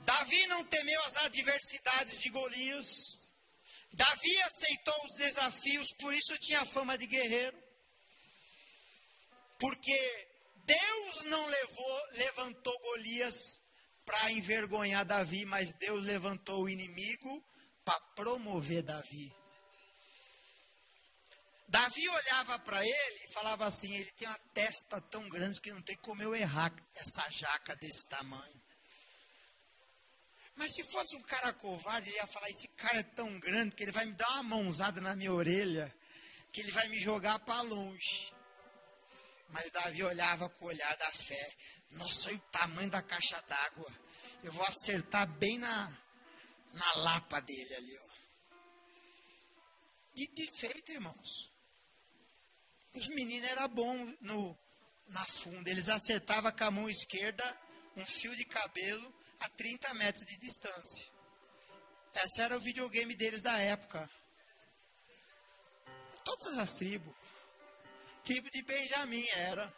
Davi 0.00 0.46
não 0.46 0.64
temeu 0.64 1.00
as 1.02 1.16
adversidades 1.18 2.20
de 2.20 2.30
Golias. 2.30 3.30
Davi 3.92 4.42
aceitou 4.42 5.04
os 5.04 5.16
desafios, 5.16 5.92
por 5.98 6.14
isso 6.14 6.36
tinha 6.38 6.64
fama 6.64 6.96
de 6.96 7.06
guerreiro. 7.06 7.56
Porque 9.58 10.28
Deus 10.64 11.24
não 11.26 11.46
levou, 11.46 12.00
levantou 12.12 12.78
Golias 12.80 13.60
para 14.04 14.32
envergonhar 14.32 15.04
Davi, 15.04 15.44
mas 15.44 15.72
Deus 15.74 16.04
levantou 16.04 16.62
o 16.62 16.68
inimigo 16.68 17.44
para 17.84 18.00
promover 18.16 18.82
Davi. 18.82 19.34
Davi 21.68 22.08
olhava 22.08 22.58
para 22.60 22.82
ele 22.82 23.24
e 23.24 23.32
falava 23.32 23.66
assim: 23.66 23.94
ele 23.94 24.10
tem 24.12 24.26
uma 24.26 24.38
testa 24.54 25.00
tão 25.02 25.28
grande 25.28 25.60
que 25.60 25.70
não 25.70 25.82
tem 25.82 25.96
como 25.98 26.22
eu 26.22 26.34
errar 26.34 26.72
essa 26.96 27.28
jaca 27.28 27.76
desse 27.76 28.08
tamanho. 28.08 28.62
Mas 30.56 30.72
se 30.72 30.82
fosse 30.90 31.14
um 31.14 31.22
cara 31.22 31.52
covarde, 31.52 32.08
ele 32.08 32.16
ia 32.16 32.26
falar: 32.26 32.48
esse 32.48 32.68
cara 32.68 33.00
é 33.00 33.02
tão 33.02 33.38
grande 33.38 33.76
que 33.76 33.82
ele 33.82 33.92
vai 33.92 34.06
me 34.06 34.14
dar 34.14 34.30
uma 34.40 34.56
mãozada 34.56 34.98
na 35.02 35.14
minha 35.14 35.32
orelha, 35.32 35.94
que 36.50 36.62
ele 36.62 36.72
vai 36.72 36.88
me 36.88 36.98
jogar 36.98 37.38
para 37.40 37.60
longe. 37.60 38.32
Mas 39.50 39.70
Davi 39.70 40.02
olhava 40.02 40.48
com 40.48 40.64
o 40.64 40.68
olhar 40.68 40.96
da 40.96 41.10
fé: 41.10 41.56
nossa, 41.90 42.30
olha 42.30 42.38
o 42.38 42.50
tamanho 42.50 42.90
da 42.90 43.02
caixa 43.02 43.40
d'água. 43.42 43.92
Eu 44.42 44.52
vou 44.52 44.64
acertar 44.64 45.26
bem 45.38 45.58
na, 45.58 45.92
na 46.72 46.94
lapa 46.94 47.40
dele 47.40 47.74
ali. 47.74 47.98
Ó. 47.98 48.08
Dito 50.14 50.42
e 50.42 50.60
feito, 50.60 50.92
irmãos. 50.92 51.47
Os 52.98 53.06
meninos 53.10 53.48
eram 53.48 53.68
bons 53.68 54.16
no, 54.20 54.58
na 55.06 55.24
funda. 55.24 55.70
Eles 55.70 55.88
acertavam 55.88 56.50
com 56.50 56.64
a 56.64 56.70
mão 56.72 56.90
esquerda 56.90 57.44
um 57.96 58.04
fio 58.04 58.34
de 58.34 58.44
cabelo 58.44 59.14
a 59.38 59.48
30 59.50 59.94
metros 59.94 60.26
de 60.26 60.36
distância. 60.36 61.08
Esse 62.24 62.40
era 62.40 62.56
o 62.56 62.60
videogame 62.60 63.14
deles 63.14 63.40
da 63.40 63.56
época. 63.56 64.10
Todas 66.24 66.58
as 66.58 66.72
tribos. 66.72 67.14
Tribo 68.24 68.50
de 68.50 68.62
Benjamim 68.62 69.24
era. 69.28 69.72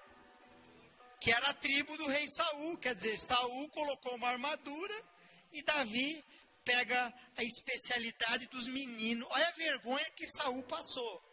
que 1.20 1.30
era 1.30 1.50
a 1.50 1.54
tribo 1.54 1.94
do 1.98 2.08
rei 2.08 2.26
Saul. 2.26 2.78
Quer 2.78 2.94
dizer, 2.94 3.18
Saul 3.18 3.68
colocou 3.68 4.14
uma 4.14 4.30
armadura 4.30 5.04
e 5.52 5.62
Davi 5.62 6.24
pega 6.64 7.12
a 7.36 7.44
especialidade 7.44 8.46
dos 8.46 8.66
meninos. 8.66 9.28
Olha 9.30 9.48
a 9.48 9.52
vergonha 9.52 10.10
que 10.12 10.26
Saul 10.26 10.62
passou. 10.62 11.29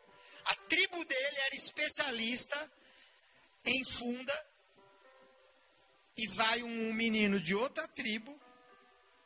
A 0.48 0.56
tribo 0.68 1.04
dele 1.06 1.38
era 1.38 1.56
especialista 1.56 2.72
em 3.66 3.84
funda 3.86 4.48
e 6.18 6.28
vai 6.30 6.64
um 6.64 6.94
menino 6.94 7.40
de 7.40 7.54
outra 7.54 7.88
tribo 7.90 8.38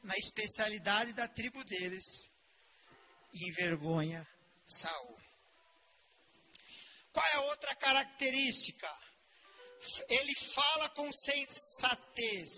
na 0.03 0.17
especialidade 0.17 1.13
da 1.13 1.27
tribo 1.27 1.63
deles 1.63 2.31
e 3.33 3.49
envergonha 3.49 4.27
Saul. 4.67 5.21
Qual 7.13 7.25
é 7.25 7.33
a 7.33 7.41
outra 7.41 7.75
característica? 7.75 8.89
Ele 10.09 10.33
fala 10.35 10.89
com 10.89 11.11
sensatez. 11.11 12.49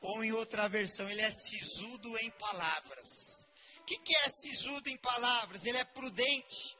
Ou 0.00 0.22
em 0.22 0.32
outra 0.32 0.68
versão, 0.68 1.08
ele 1.08 1.22
é 1.22 1.30
sisudo 1.30 2.16
em 2.18 2.30
palavras. 2.32 3.46
O 3.80 3.84
que, 3.84 3.98
que 3.98 4.14
é 4.16 4.28
sisudo 4.28 4.88
em 4.90 4.98
palavras? 4.98 5.64
Ele 5.64 5.78
é 5.78 5.84
prudente, 5.84 6.73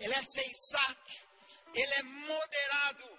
ele 0.00 0.14
é 0.14 0.22
sensato, 0.22 1.28
ele 1.74 1.94
é 1.94 2.02
moderado. 2.02 3.18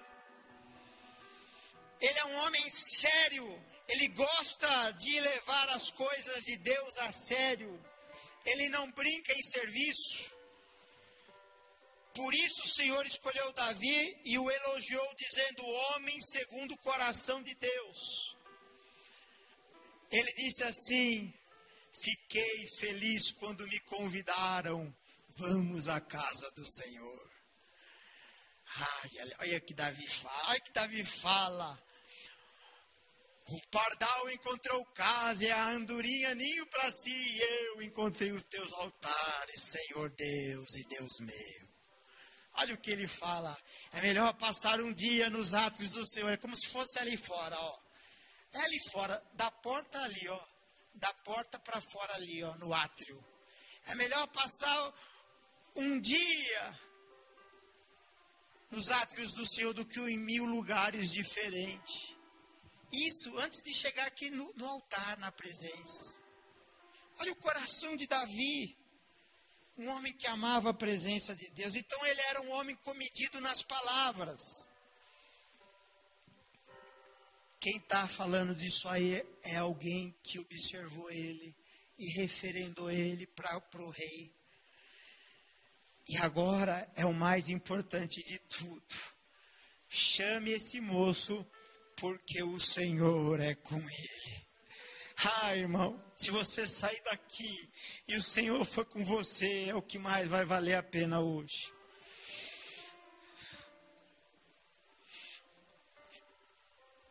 Ele 2.01 2.19
é 2.19 2.25
um 2.25 2.35
homem 2.45 2.67
sério, 2.69 3.65
ele 3.87 4.07
gosta 4.07 4.91
de 4.93 5.19
levar 5.19 5.69
as 5.69 5.91
coisas 5.91 6.43
de 6.43 6.57
Deus 6.57 6.97
a 6.97 7.13
sério. 7.13 7.85
Ele 8.43 8.69
não 8.69 8.91
brinca 8.91 9.31
em 9.31 9.43
serviço. 9.43 10.35
Por 12.15 12.33
isso 12.33 12.63
o 12.63 12.69
Senhor 12.69 13.05
escolheu 13.05 13.53
Davi 13.53 14.19
e 14.25 14.39
o 14.39 14.49
elogiou, 14.49 15.15
dizendo: 15.15 15.63
Homem 15.63 16.19
segundo 16.19 16.73
o 16.73 16.77
coração 16.79 17.43
de 17.43 17.53
Deus. 17.53 18.35
Ele 20.11 20.33
disse 20.33 20.63
assim: 20.63 21.33
Fiquei 22.03 22.67
feliz 22.79 23.31
quando 23.33 23.67
me 23.67 23.79
convidaram, 23.81 24.93
vamos 25.35 25.87
à 25.87 25.99
casa 25.99 26.49
do 26.51 26.65
Senhor. 26.65 27.31
Ai, 28.75 29.09
olha 29.39 29.59
que 29.61 29.73
Davi 29.73 30.07
fala, 30.07 30.49
olha 30.49 30.61
que 30.61 30.71
Davi 30.71 31.03
fala. 31.03 31.83
O 33.47 33.67
pardal 33.69 34.29
encontrou 34.29 34.85
casa 34.93 35.43
e 35.43 35.51
a 35.51 35.69
andorinha 35.69 36.33
ninho 36.35 36.65
para 36.67 36.91
si, 36.91 37.11
e 37.11 37.41
eu 37.41 37.81
encontrei 37.81 38.31
os 38.31 38.43
teus 38.43 38.71
altares, 38.73 39.61
Senhor 39.61 40.09
Deus 40.11 40.75
e 40.75 40.87
Deus 40.87 41.19
meu. 41.19 41.71
Olha 42.55 42.75
o 42.75 42.77
que 42.77 42.91
ele 42.91 43.07
fala. 43.07 43.57
É 43.93 44.01
melhor 44.01 44.33
passar 44.35 44.79
um 44.79 44.93
dia 44.93 45.29
nos 45.29 45.53
atos 45.53 45.91
do 45.91 46.05
Senhor. 46.05 46.29
É 46.29 46.37
como 46.37 46.55
se 46.55 46.67
fosse 46.67 46.99
ali 46.99 47.17
fora, 47.17 47.57
ó. 47.59 47.79
É 48.53 48.59
ali 48.61 48.77
fora, 48.91 49.21
da 49.33 49.49
porta 49.49 49.99
ali, 50.01 50.27
ó. 50.29 50.45
Da 50.93 51.13
porta 51.13 51.57
para 51.59 51.81
fora 51.81 52.13
ali, 52.15 52.43
ó, 52.43 52.55
no 52.57 52.73
átrio. 52.73 53.23
É 53.87 53.95
melhor 53.95 54.27
passar 54.27 54.93
um 55.75 55.99
dia 55.99 56.79
nos 58.69 58.89
átrios 58.89 59.31
do 59.33 59.47
Senhor 59.47 59.73
do 59.73 59.85
que 59.85 59.99
em 59.99 60.17
mil 60.17 60.45
lugares 60.45 61.11
diferentes. 61.11 62.15
Isso 62.91 63.37
antes 63.37 63.61
de 63.61 63.73
chegar 63.73 64.05
aqui 64.05 64.29
no, 64.29 64.53
no 64.55 64.67
altar, 64.67 65.17
na 65.17 65.31
presença. 65.31 66.21
Olha 67.19 67.31
o 67.31 67.35
coração 67.35 67.95
de 67.95 68.07
Davi 68.07 68.77
um 69.77 69.89
homem 69.89 70.13
que 70.13 70.27
amava 70.27 70.69
a 70.69 70.73
presença 70.73 71.35
de 71.35 71.49
Deus. 71.49 71.75
Então 71.75 72.05
ele 72.05 72.21
era 72.21 72.41
um 72.41 72.51
homem 72.51 72.75
comedido 72.77 73.41
nas 73.41 73.63
palavras. 73.63 74.69
Quem 77.59 77.77
está 77.77 78.07
falando 78.07 78.55
disso 78.55 78.87
aí 78.87 79.23
é 79.43 79.57
alguém 79.57 80.15
que 80.23 80.39
observou 80.39 81.09
ele 81.11 81.55
e 81.97 82.11
referendou 82.19 82.89
ele 82.89 83.27
para 83.27 83.61
o 83.79 83.89
rei. 83.89 84.31
E 86.07 86.17
agora 86.17 86.89
é 86.95 87.05
o 87.05 87.13
mais 87.13 87.49
importante 87.49 88.23
de 88.23 88.39
tudo. 88.39 88.95
Chame 89.87 90.51
esse 90.51 90.79
moço, 90.79 91.45
porque 91.95 92.41
o 92.43 92.59
Senhor 92.59 93.39
é 93.39 93.55
com 93.55 93.77
ele. 93.77 94.47
Ah, 95.43 95.55
irmão, 95.55 96.03
se 96.15 96.31
você 96.31 96.65
sair 96.65 97.01
daqui 97.03 97.71
e 98.07 98.15
o 98.15 98.23
Senhor 98.23 98.65
for 98.65 98.85
com 98.85 99.03
você, 99.05 99.69
é 99.69 99.75
o 99.75 99.81
que 99.81 99.99
mais 99.99 100.27
vai 100.27 100.43
valer 100.43 100.75
a 100.75 100.83
pena 100.83 101.19
hoje. 101.19 101.71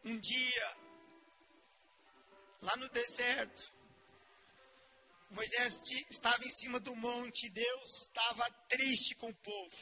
Um 0.05 0.18
dia, 0.18 0.76
lá 2.62 2.76
no 2.78 2.88
deserto, 2.88 3.72
Moisés 5.31 5.74
estava 6.11 6.45
em 6.45 6.51
cima 6.51 6.81
do 6.81 6.95
monte 6.97 7.47
e 7.47 7.51
Deus 7.51 8.03
estava 8.03 8.51
triste 8.68 9.14
com 9.14 9.28
o 9.28 9.35
povo. 9.35 9.76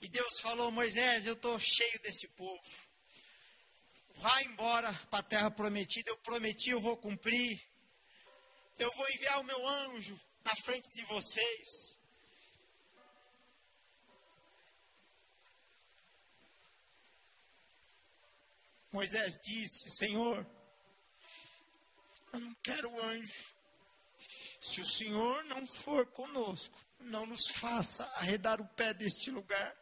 E 0.00 0.08
Deus 0.08 0.40
falou: 0.40 0.70
Moisés, 0.70 1.26
eu 1.26 1.34
estou 1.34 1.58
cheio 1.58 2.00
desse 2.02 2.28
povo 2.28 2.88
vá 4.18 4.42
embora 4.42 4.92
para 5.10 5.20
a 5.20 5.22
terra 5.22 5.50
prometida, 5.50 6.10
eu 6.10 6.16
prometi, 6.18 6.70
eu 6.70 6.80
vou 6.80 6.96
cumprir. 6.96 7.60
Eu 8.78 8.90
vou 8.96 9.10
enviar 9.10 9.40
o 9.40 9.44
meu 9.44 9.66
anjo 9.66 10.20
na 10.44 10.54
frente 10.64 10.92
de 10.94 11.04
vocês. 11.04 11.98
Moisés 18.92 19.38
disse: 19.42 19.90
Senhor, 19.90 20.46
eu 22.32 22.40
não 22.40 22.54
quero 22.62 23.04
anjo. 23.04 23.57
Se 24.60 24.80
o 24.80 24.86
Senhor 24.86 25.44
não 25.44 25.66
for 25.66 26.06
conosco, 26.06 26.78
não 27.00 27.26
nos 27.26 27.48
faça 27.48 28.04
arredar 28.16 28.60
o 28.60 28.68
pé 28.68 28.92
deste 28.92 29.30
lugar. 29.30 29.76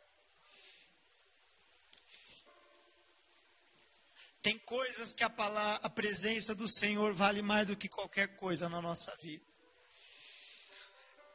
Tem 4.42 4.58
coisas 4.58 5.12
que 5.12 5.24
a, 5.24 5.30
palavra, 5.30 5.84
a 5.84 5.90
presença 5.90 6.54
do 6.54 6.68
Senhor 6.68 7.12
vale 7.12 7.42
mais 7.42 7.66
do 7.66 7.76
que 7.76 7.88
qualquer 7.88 8.36
coisa 8.36 8.68
na 8.68 8.80
nossa 8.80 9.14
vida. 9.16 9.44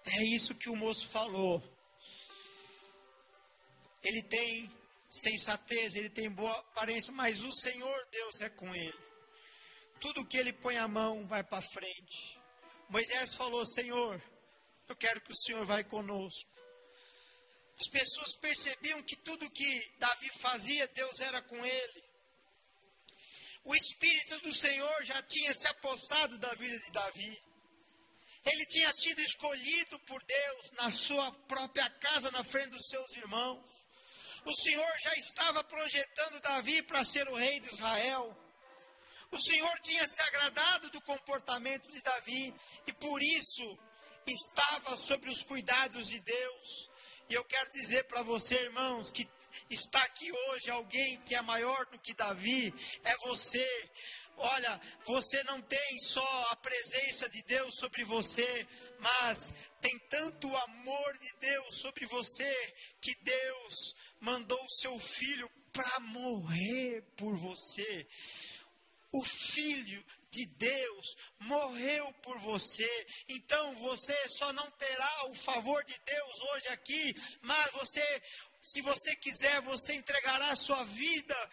É 0.06 0.24
isso 0.24 0.56
que 0.56 0.70
o 0.70 0.76
moço 0.76 1.08
falou. 1.08 1.62
Ele 4.04 4.24
tem 4.24 4.72
sensatez, 5.10 5.96
ele 5.96 6.10
tem 6.10 6.30
boa 6.30 6.58
aparência, 6.58 7.12
mas 7.12 7.44
o 7.44 7.52
Senhor 7.52 8.08
Deus 8.12 8.42
é 8.42 8.50
com 8.50 8.74
ele. 8.74 9.00
Tudo 10.00 10.26
que 10.26 10.38
ele 10.38 10.54
põe 10.54 10.78
a 10.78 10.88
mão 10.88 11.28
vai 11.28 11.44
para 11.44 11.62
frente. 11.62 12.41
Moisés 12.92 13.34
falou: 13.36 13.66
Senhor, 13.66 14.22
eu 14.90 14.96
quero 14.98 15.22
que 15.22 15.32
o 15.32 15.36
Senhor 15.36 15.66
vai 15.66 15.82
conosco. 15.82 16.50
As 17.80 17.88
pessoas 17.88 18.36
percebiam 18.36 19.02
que 19.02 19.16
tudo 19.16 19.50
que 19.50 19.92
Davi 19.98 20.30
fazia, 20.40 20.86
Deus 20.90 21.22
era 21.22 21.42
com 21.42 21.66
ele. 21.66 22.04
O 23.64 23.74
Espírito 23.74 24.40
do 24.42 24.54
Senhor 24.54 25.06
já 25.06 25.24
tinha 25.24 25.54
se 25.54 25.68
apossado 25.68 26.38
da 26.38 26.54
vida 26.56 26.78
de 26.80 26.92
Davi. 26.92 27.44
Ele 28.44 28.66
tinha 28.66 28.92
sido 28.92 29.22
escolhido 29.22 29.98
por 30.00 30.22
Deus 30.24 30.72
na 30.74 30.92
sua 30.92 31.32
própria 31.48 31.90
casa, 31.92 32.30
na 32.32 32.44
frente 32.44 32.72
dos 32.72 32.90
seus 32.90 33.16
irmãos. 33.16 33.88
O 34.44 34.54
Senhor 34.54 35.00
já 35.00 35.16
estava 35.16 35.64
projetando 35.64 36.42
Davi 36.42 36.82
para 36.82 37.06
ser 37.06 37.26
o 37.30 37.36
rei 37.36 37.60
de 37.62 37.68
Israel. 37.68 38.38
O 39.32 39.38
Senhor 39.38 39.80
tinha 39.80 40.06
se 40.08 40.22
agradado 40.22 40.90
do 40.90 41.02
comportamento 41.02 41.90
de 41.90 42.02
Davi 42.02 42.54
e 42.86 42.94
por 42.94 43.22
isso 43.22 43.80
estava 44.28 44.98
sobre 44.98 45.30
os 45.30 45.42
cuidados 45.42 46.08
de 46.10 46.20
Deus. 46.20 46.90
E 47.30 47.34
eu 47.34 47.46
quero 47.46 47.72
dizer 47.72 48.04
para 48.06 48.24
você, 48.24 48.56
irmãos, 48.56 49.10
que 49.10 49.26
está 49.70 50.04
aqui 50.04 50.30
hoje 50.32 50.70
alguém 50.70 51.18
que 51.22 51.34
é 51.34 51.42
maior 51.42 51.86
do 51.86 52.00
que 52.00 52.14
Davi, 52.14 52.74
é 53.06 53.16
você. 53.28 53.92
Olha, 54.36 54.82
você 55.06 55.44
não 55.44 55.62
tem 55.62 56.00
só 56.00 56.48
a 56.50 56.56
presença 56.58 57.30
de 57.30 57.42
Deus 57.44 57.76
sobre 57.76 58.04
você, 58.04 58.68
mas 59.00 59.54
tem 59.80 59.98
tanto 60.10 60.56
amor 60.58 61.18
de 61.20 61.32
Deus 61.40 61.80
sobre 61.80 62.06
você 62.08 62.74
que 63.00 63.16
Deus 63.24 63.96
mandou 64.20 64.62
o 64.62 64.70
seu 64.70 64.98
filho 65.00 65.50
para 65.72 66.00
morrer 66.02 67.02
por 67.16 67.36
você. 67.38 68.08
O 69.14 69.26
filho 69.26 70.06
de 70.32 70.46
Deus 70.46 71.16
morreu 71.40 72.14
por 72.24 72.40
você. 72.40 73.08
Então 73.28 73.76
você 73.76 74.16
só 74.30 74.54
não 74.54 74.70
terá 74.72 75.26
o 75.28 75.36
favor 75.36 75.84
de 75.84 76.00
Deus 76.06 76.42
hoje 76.42 76.68
aqui, 76.70 77.16
mas 77.42 77.72
você 77.72 78.22
se 78.62 78.80
você 78.82 79.16
quiser, 79.16 79.60
você 79.62 79.96
entregará 79.96 80.52
a 80.52 80.56
sua 80.56 80.84
vida 80.84 81.50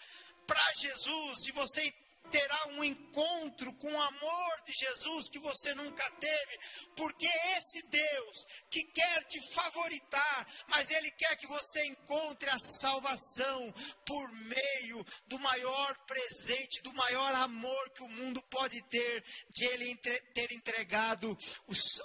para 0.46 0.74
Jesus. 0.74 1.46
E 1.46 1.52
você 1.52 1.92
terá 2.30 2.66
um 2.68 2.84
encontro 2.84 3.72
com 3.74 3.90
o 3.92 4.02
amor 4.02 4.62
de 4.66 4.72
Jesus 4.72 5.28
que 5.28 5.38
você 5.38 5.74
nunca 5.74 6.10
teve, 6.12 6.58
porque 6.96 7.26
esse 7.26 7.82
Deus 7.88 8.44
que 8.70 8.84
quer 8.84 9.24
te 9.24 9.40
favoritar, 9.54 10.46
mas 10.68 10.90
Ele 10.90 11.10
quer 11.12 11.36
que 11.36 11.46
você 11.46 11.86
encontre 11.86 12.48
a 12.50 12.58
salvação 12.58 13.72
por 14.06 14.32
meio 14.32 15.04
do 15.26 15.38
maior 15.40 15.96
presente, 16.06 16.82
do 16.82 16.92
maior 16.94 17.34
amor 17.36 17.90
que 17.90 18.02
o 18.02 18.08
mundo 18.08 18.42
pode 18.50 18.80
ter, 18.88 19.24
de 19.50 19.64
Ele 19.64 19.96
ter 19.96 20.52
entregado 20.52 21.36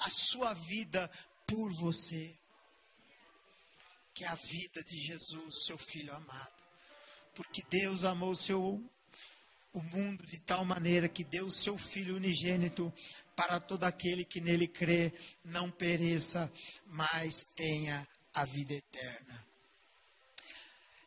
a 0.02 0.10
sua 0.10 0.54
vida 0.54 1.10
por 1.48 1.72
você. 1.74 2.38
Que 4.14 4.24
é 4.24 4.28
a 4.28 4.36
vida 4.36 4.84
de 4.84 4.98
Jesus, 4.98 5.66
seu 5.66 5.78
Filho 5.78 6.14
amado. 6.14 6.64
Porque 7.34 7.64
Deus 7.64 8.04
amou 8.04 8.32
o 8.32 8.36
seu 8.36 8.62
o 9.74 9.82
mundo 9.82 10.26
de 10.26 10.38
tal 10.38 10.64
maneira 10.64 11.10
que 11.10 11.24
deu 11.24 11.48
o 11.48 11.52
seu 11.52 11.78
Filho 11.78 12.16
unigênito 12.16 12.94
para 13.36 13.60
todo 13.60 13.84
aquele 13.84 14.24
que 14.24 14.40
nele 14.40 14.68
crê, 14.68 15.12
não 15.44 15.72
pereça, 15.72 16.52
mas 16.86 17.44
tenha 17.56 18.08
a 18.34 18.46
vida 18.46 18.74
eterna. 18.74 19.48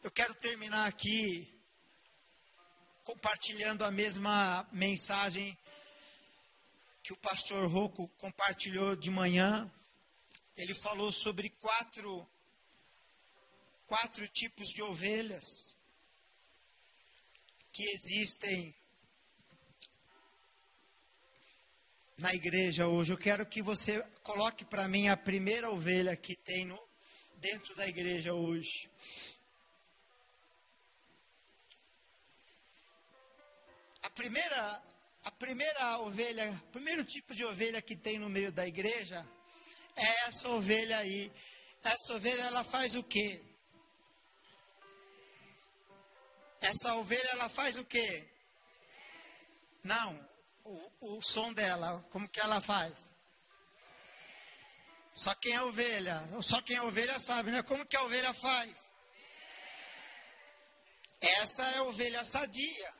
Eu 0.02 0.10
quero 0.10 0.34
terminar 0.34 0.86
aqui 0.86 1.48
compartilhando 3.04 3.84
a 3.84 3.90
mesma 3.90 4.68
mensagem 4.72 5.56
que 7.04 7.12
o 7.12 7.16
pastor 7.18 7.70
Rocco 7.70 8.08
compartilhou 8.18 8.96
de 8.96 9.10
manhã. 9.10 9.72
Ele 10.56 10.74
falou 10.74 11.12
sobre 11.12 11.50
quatro, 11.50 12.28
quatro 13.86 14.26
tipos 14.28 14.70
de 14.70 14.82
ovelhas 14.82 15.75
que 17.76 17.84
existem 17.90 18.74
na 22.16 22.32
igreja 22.32 22.88
hoje. 22.88 23.12
Eu 23.12 23.18
quero 23.18 23.44
que 23.44 23.60
você 23.60 24.02
coloque 24.22 24.64
para 24.64 24.88
mim 24.88 25.08
a 25.08 25.16
primeira 25.16 25.70
ovelha 25.70 26.16
que 26.16 26.34
tem 26.34 26.64
no, 26.64 26.80
dentro 27.36 27.76
da 27.76 27.86
igreja 27.86 28.32
hoje. 28.32 28.90
A 34.02 34.08
primeira, 34.08 34.82
a 35.24 35.30
primeira 35.32 35.98
ovelha, 35.98 36.50
o 36.68 36.72
primeiro 36.72 37.04
tipo 37.04 37.34
de 37.34 37.44
ovelha 37.44 37.82
que 37.82 37.94
tem 37.94 38.18
no 38.18 38.30
meio 38.30 38.50
da 38.50 38.66
igreja 38.66 39.22
é 39.94 40.28
essa 40.28 40.48
ovelha 40.48 40.96
aí. 40.96 41.30
Essa 41.84 42.14
ovelha 42.14 42.40
ela 42.40 42.64
faz 42.64 42.94
o 42.94 43.02
quê? 43.02 43.44
Essa 46.66 46.94
ovelha 46.96 47.28
ela 47.30 47.48
faz 47.48 47.78
o 47.78 47.84
quê? 47.84 48.26
Não, 49.84 50.28
o, 50.64 51.16
o 51.16 51.22
som 51.22 51.52
dela, 51.52 52.04
como 52.10 52.28
que 52.28 52.40
ela 52.40 52.60
faz? 52.60 52.92
Só 55.14 55.32
quem 55.36 55.52
é 55.54 55.62
ovelha, 55.62 56.20
só 56.42 56.60
quem 56.60 56.76
é 56.76 56.82
ovelha 56.82 57.20
sabe, 57.20 57.52
né? 57.52 57.62
Como 57.62 57.86
que 57.86 57.96
a 57.96 58.02
ovelha 58.02 58.34
faz? 58.34 58.88
Essa 61.20 61.62
é 61.76 61.80
ovelha 61.82 62.24
sadia. 62.24 62.94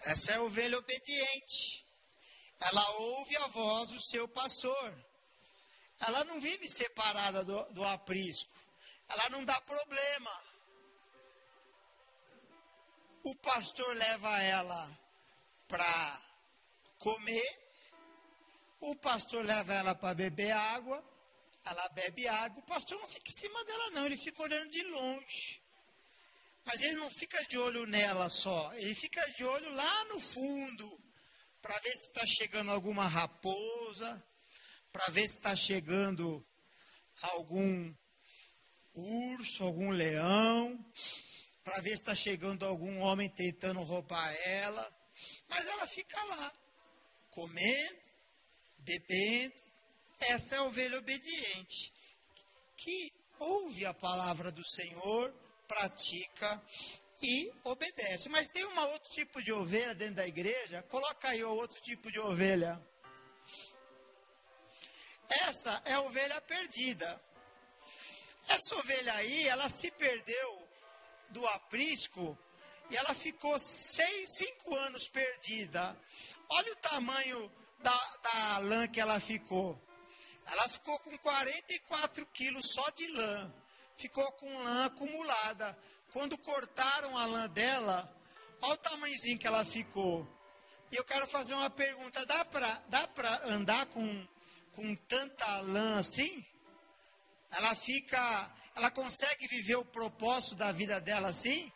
Essa 0.00 0.32
é 0.32 0.40
ovelha 0.40 0.76
obediente. 0.76 1.86
Ela 2.60 2.90
ouve 2.90 3.36
a 3.38 3.46
voz 3.46 3.88
do 3.88 4.00
seu 4.02 4.28
pastor. 4.28 4.94
Ela 6.00 6.22
não 6.24 6.38
vive 6.38 6.68
separada 6.68 7.42
do, 7.44 7.64
do 7.72 7.82
aprisco. 7.82 8.52
Ela 9.08 9.30
não 9.30 9.42
dá 9.42 9.58
problema 9.62 10.43
o 13.24 13.34
pastor 13.36 13.96
leva 13.96 14.42
ela 14.42 15.00
para 15.66 16.20
comer, 16.98 17.64
o 18.80 18.94
pastor 18.96 19.42
leva 19.44 19.72
ela 19.72 19.94
para 19.94 20.14
beber 20.14 20.52
água, 20.52 21.02
ela 21.64 21.88
bebe 21.88 22.28
água, 22.28 22.58
o 22.58 22.66
pastor 22.66 23.00
não 23.00 23.08
fica 23.08 23.26
em 23.26 23.32
cima 23.40 23.64
dela 23.64 23.90
não, 23.92 24.04
ele 24.04 24.18
fica 24.18 24.42
olhando 24.42 24.70
de 24.70 24.82
longe. 24.84 25.62
Mas 26.66 26.82
ele 26.82 26.96
não 26.96 27.10
fica 27.10 27.42
de 27.46 27.56
olho 27.56 27.86
nela 27.86 28.28
só, 28.28 28.72
ele 28.74 28.94
fica 28.94 29.22
de 29.32 29.44
olho 29.44 29.70
lá 29.72 30.04
no 30.06 30.20
fundo, 30.20 31.00
para 31.62 31.78
ver 31.80 31.92
se 31.92 32.08
está 32.10 32.26
chegando 32.26 32.70
alguma 32.70 33.08
raposa, 33.08 34.22
para 34.92 35.06
ver 35.12 35.26
se 35.26 35.38
está 35.38 35.56
chegando 35.56 36.46
algum 37.22 37.94
urso, 38.94 39.64
algum 39.64 39.90
leão 39.90 40.92
para 41.64 41.80
ver 41.80 41.90
se 41.90 42.02
está 42.02 42.14
chegando 42.14 42.66
algum 42.66 43.00
homem 43.00 43.28
tentando 43.28 43.82
roubar 43.82 44.30
ela. 44.44 44.94
Mas 45.48 45.66
ela 45.66 45.86
fica 45.86 46.22
lá, 46.24 46.52
comendo, 47.30 48.00
bebendo. 48.78 49.64
Essa 50.20 50.56
é 50.56 50.58
a 50.58 50.64
ovelha 50.64 50.98
obediente, 50.98 51.92
que 52.76 53.12
ouve 53.40 53.84
a 53.84 53.92
palavra 53.92 54.52
do 54.52 54.64
Senhor, 54.64 55.34
pratica 55.66 56.62
e 57.22 57.52
obedece. 57.64 58.28
Mas 58.28 58.48
tem 58.48 58.64
um 58.64 58.78
outro 58.92 59.10
tipo 59.10 59.42
de 59.42 59.52
ovelha 59.52 59.94
dentro 59.94 60.16
da 60.16 60.26
igreja. 60.26 60.82
Coloca 60.84 61.28
aí 61.28 61.42
outro 61.42 61.80
tipo 61.82 62.12
de 62.12 62.20
ovelha. 62.20 62.80
Essa 65.28 65.82
é 65.86 65.94
a 65.94 66.02
ovelha 66.02 66.40
perdida. 66.42 67.20
Essa 68.46 68.76
ovelha 68.76 69.14
aí, 69.14 69.48
ela 69.48 69.68
se 69.68 69.90
perdeu 69.90 70.63
do 71.30 71.46
aprisco 71.48 72.38
e 72.90 72.96
ela 72.96 73.14
ficou 73.14 73.58
seis, 73.58 74.36
cinco 74.36 74.74
anos 74.74 75.08
perdida. 75.08 75.96
Olha 76.48 76.72
o 76.72 76.76
tamanho 76.76 77.52
da, 77.80 78.16
da 78.22 78.58
lã 78.58 78.86
que 78.88 79.00
ela 79.00 79.18
ficou. 79.20 79.80
Ela 80.46 80.68
ficou 80.68 80.98
com 81.00 81.16
44 81.18 82.26
quilos 82.26 82.72
só 82.72 82.90
de 82.90 83.06
lã. 83.08 83.52
Ficou 83.96 84.30
com 84.32 84.62
lã 84.62 84.86
acumulada. 84.86 85.76
Quando 86.12 86.36
cortaram 86.38 87.16
a 87.16 87.24
lã 87.24 87.48
dela, 87.48 88.12
olha 88.60 88.74
o 88.74 88.76
tamanhozinho 88.76 89.38
que 89.38 89.46
ela 89.46 89.64
ficou. 89.64 90.28
E 90.92 90.96
eu 90.96 91.04
quero 91.04 91.26
fazer 91.26 91.54
uma 91.54 91.70
pergunta: 91.70 92.24
dá 92.26 92.44
para 92.44 92.82
dá 92.88 93.08
andar 93.46 93.86
com, 93.86 94.28
com 94.72 94.94
tanta 94.94 95.60
lã 95.62 95.98
assim? 95.98 96.44
Ela 97.50 97.74
fica 97.74 98.50
ela 98.74 98.90
consegue 98.90 99.46
viver 99.48 99.76
o 99.76 99.84
propósito 99.84 100.56
da 100.56 100.72
vida 100.72 101.00
dela 101.00 101.28
assim? 101.28 101.72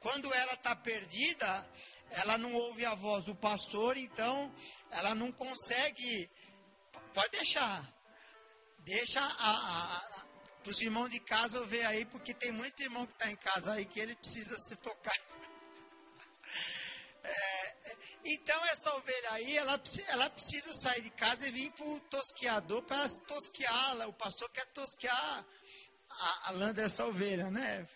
Quando 0.00 0.32
ela 0.32 0.52
está 0.52 0.76
perdida, 0.76 1.68
ela 2.10 2.38
não 2.38 2.52
ouve 2.52 2.84
a 2.84 2.94
voz 2.94 3.24
do 3.24 3.34
pastor, 3.34 3.96
então 3.96 4.54
ela 4.90 5.14
não 5.14 5.32
consegue. 5.32 6.30
Pode 7.12 7.30
deixar. 7.30 7.94
Deixa 8.80 9.20
para 10.62 10.70
os 10.70 10.80
irmãos 10.80 11.08
de 11.08 11.20
casa 11.20 11.64
ver 11.64 11.84
aí, 11.86 12.04
porque 12.06 12.32
tem 12.32 12.52
muito 12.52 12.80
irmão 12.82 13.06
que 13.06 13.12
está 13.12 13.30
em 13.30 13.36
casa 13.36 13.72
aí 13.72 13.84
que 13.84 13.98
ele 13.98 14.14
precisa 14.14 14.56
se 14.56 14.76
tocar. 14.76 15.14
É, 17.20 17.96
então 18.24 18.64
essa 18.66 18.94
ovelha 18.94 19.32
aí, 19.32 19.58
ela, 19.58 19.78
ela 20.06 20.30
precisa 20.30 20.72
sair 20.72 21.02
de 21.02 21.10
casa 21.10 21.46
e 21.46 21.50
vir 21.50 21.70
para 21.72 21.84
o 21.84 22.00
tosqueador 22.00 22.80
para 22.84 23.06
tosqueá-la. 23.26 24.06
O 24.06 24.14
pastor 24.14 24.48
quer 24.48 24.64
tosquear 24.68 25.44
a, 26.18 26.48
a 26.48 26.50
lã 26.52 26.72
dessa 26.72 27.06
ovelha, 27.06 27.50
né? 27.50 27.86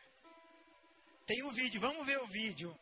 Tem 1.27 1.43
o 1.43 1.49
um 1.49 1.53
vídeo, 1.53 1.81
vamos 1.81 2.07
ver 2.07 2.19
o 2.19 2.27
vídeo. 2.27 2.77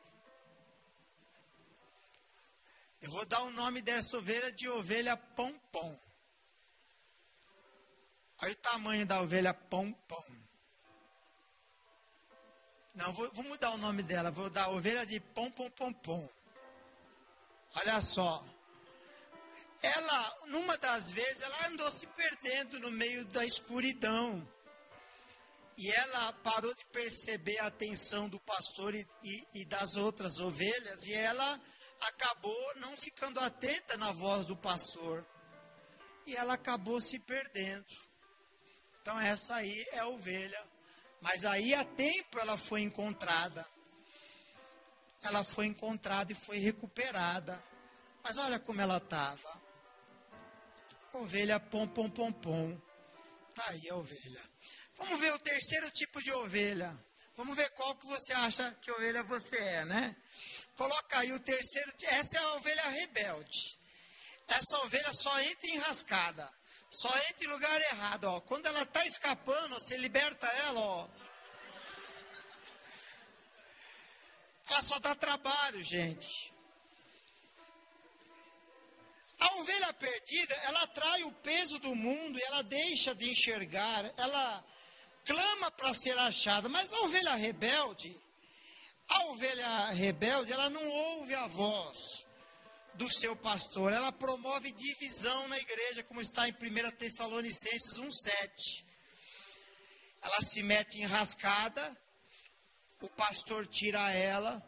Eu 3.00 3.10
vou 3.10 3.26
dar 3.26 3.42
o 3.42 3.50
nome 3.50 3.80
dessa 3.80 4.18
ovelha 4.18 4.52
de 4.52 4.68
ovelha 4.68 5.16
pompom. 5.16 5.98
Olha 8.42 8.52
o 8.52 8.56
tamanho 8.56 9.06
da 9.06 9.20
ovelha 9.20 9.54
pompom. 9.54 10.40
Não, 12.94 13.12
vou, 13.12 13.30
vou, 13.32 13.44
mudar 13.44 13.70
o 13.70 13.78
nome 13.78 14.02
dela. 14.02 14.30
Vou 14.30 14.50
dar 14.50 14.68
ovelha 14.70 15.06
de 15.06 15.20
pompom 15.20 15.70
pompom. 15.70 16.28
Olha 17.76 18.00
só. 18.02 18.44
Ela, 19.82 20.36
numa 20.48 20.76
das 20.76 21.10
vezes, 21.10 21.42
ela 21.42 21.68
andou 21.68 21.90
se 21.90 22.06
perdendo 22.08 22.80
no 22.80 22.90
meio 22.90 23.24
da 23.26 23.46
escuridão. 23.46 24.46
E 25.80 25.90
ela 25.90 26.34
parou 26.44 26.74
de 26.74 26.84
perceber 26.92 27.58
a 27.60 27.68
atenção 27.68 28.28
do 28.28 28.38
pastor 28.40 28.94
e, 28.94 29.08
e, 29.22 29.48
e 29.54 29.64
das 29.64 29.96
outras 29.96 30.38
ovelhas, 30.38 31.04
e 31.04 31.14
ela 31.14 31.58
acabou 32.02 32.76
não 32.76 32.94
ficando 32.98 33.40
atenta 33.40 33.96
na 33.96 34.12
voz 34.12 34.44
do 34.44 34.54
pastor. 34.54 35.26
E 36.26 36.36
ela 36.36 36.52
acabou 36.52 37.00
se 37.00 37.18
perdendo. 37.18 37.96
Então, 39.00 39.18
essa 39.18 39.54
aí 39.54 39.86
é 39.92 40.00
a 40.00 40.08
ovelha. 40.08 40.62
Mas 41.22 41.46
aí, 41.46 41.72
a 41.72 41.82
tempo, 41.82 42.38
ela 42.38 42.58
foi 42.58 42.82
encontrada. 42.82 43.66
Ela 45.22 45.42
foi 45.42 45.64
encontrada 45.64 46.30
e 46.30 46.34
foi 46.34 46.58
recuperada. 46.58 47.58
Mas 48.22 48.36
olha 48.36 48.58
como 48.58 48.82
ela 48.82 48.98
estava. 48.98 49.62
Ovelha 51.14 51.58
pom, 51.58 51.88
pom, 51.88 52.10
pom, 52.10 52.30
pom. 52.30 52.78
Tá 53.54 53.64
aí 53.68 53.88
a 53.88 53.96
ovelha. 53.96 54.42
Vamos 55.00 55.18
ver 55.18 55.32
o 55.32 55.38
terceiro 55.38 55.90
tipo 55.92 56.22
de 56.22 56.30
ovelha. 56.30 56.94
Vamos 57.34 57.56
ver 57.56 57.70
qual 57.70 57.96
que 57.96 58.06
você 58.06 58.34
acha 58.34 58.70
que 58.82 58.92
ovelha 58.92 59.22
você 59.22 59.56
é, 59.56 59.84
né? 59.86 60.14
Coloca 60.76 61.18
aí 61.18 61.32
o 61.32 61.40
terceiro. 61.40 61.90
Essa 62.02 62.38
é 62.38 62.42
a 62.42 62.52
ovelha 62.52 62.82
rebelde. 62.82 63.78
Essa 64.46 64.78
ovelha 64.80 65.12
só 65.14 65.40
entra 65.40 65.70
enrascada. 65.70 66.52
Só 66.90 67.08
entra 67.30 67.46
em 67.46 67.48
lugar 67.48 67.80
errado, 67.80 68.24
ó. 68.24 68.40
Quando 68.42 68.66
ela 68.66 68.82
está 68.82 69.02
escapando, 69.06 69.74
você 69.74 69.96
liberta 69.96 70.46
ela, 70.68 70.80
ó. 70.80 71.08
Ela 74.68 74.82
só 74.82 74.98
dá 74.98 75.14
trabalho, 75.14 75.82
gente. 75.82 76.52
A 79.38 79.54
ovelha 79.60 79.94
perdida, 79.94 80.54
ela 80.64 80.82
atrai 80.82 81.22
o 81.24 81.32
peso 81.32 81.78
do 81.78 81.94
mundo 81.94 82.38
e 82.38 82.42
ela 82.42 82.62
deixa 82.62 83.14
de 83.14 83.30
enxergar, 83.30 84.04
ela 84.18 84.64
clama 85.24 85.70
para 85.70 85.94
ser 85.94 86.16
achada, 86.18 86.68
mas 86.68 86.92
a 86.92 87.00
ovelha 87.00 87.34
rebelde, 87.34 88.18
a 89.08 89.26
ovelha 89.26 89.90
rebelde, 89.90 90.52
ela 90.52 90.70
não 90.70 90.86
ouve 90.86 91.34
a 91.34 91.46
voz 91.46 92.26
do 92.94 93.08
seu 93.10 93.34
pastor, 93.36 93.92
ela 93.92 94.12
promove 94.12 94.72
divisão 94.72 95.48
na 95.48 95.58
igreja, 95.58 96.02
como 96.02 96.20
está 96.20 96.48
em 96.48 96.52
1 96.52 96.90
Tessalonicenses 96.92 97.98
1,7. 97.98 98.84
Ela 100.22 100.42
se 100.42 100.62
mete 100.62 101.00
enrascada, 101.00 101.96
o 103.00 103.08
pastor 103.10 103.66
tira 103.66 104.10
ela, 104.12 104.62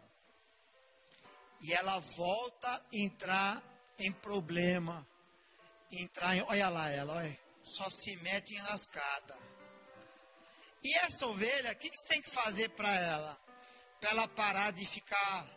e 1.60 1.72
ela 1.72 1.98
volta 2.00 2.68
a 2.68 2.82
entrar 2.92 3.62
em 3.98 4.10
problema. 4.10 5.06
Entrar 5.90 6.36
em, 6.36 6.42
olha 6.42 6.68
lá 6.68 6.90
ela, 6.90 7.14
olha, 7.14 7.38
só 7.62 7.88
se 7.90 8.16
mete 8.16 8.54
enrascada. 8.54 9.36
E 10.82 10.94
essa 10.98 11.26
ovelha, 11.26 11.72
o 11.72 11.76
que, 11.76 11.90
que 11.90 11.96
você 11.96 12.08
tem 12.08 12.22
que 12.22 12.30
fazer 12.30 12.68
para 12.70 12.92
ela? 12.92 13.38
Para 14.00 14.10
ela 14.10 14.28
parar 14.28 14.72
de 14.72 14.84
ficar 14.84 15.48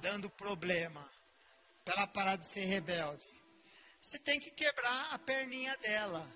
dando 0.00 0.28
problema. 0.28 1.08
Para 1.84 1.94
ela 1.94 2.06
parar 2.06 2.36
de 2.36 2.46
ser 2.46 2.66
rebelde. 2.66 3.26
Você 4.02 4.18
tem 4.18 4.38
que 4.38 4.50
quebrar 4.50 5.14
a 5.14 5.18
perninha 5.18 5.76
dela. 5.78 6.26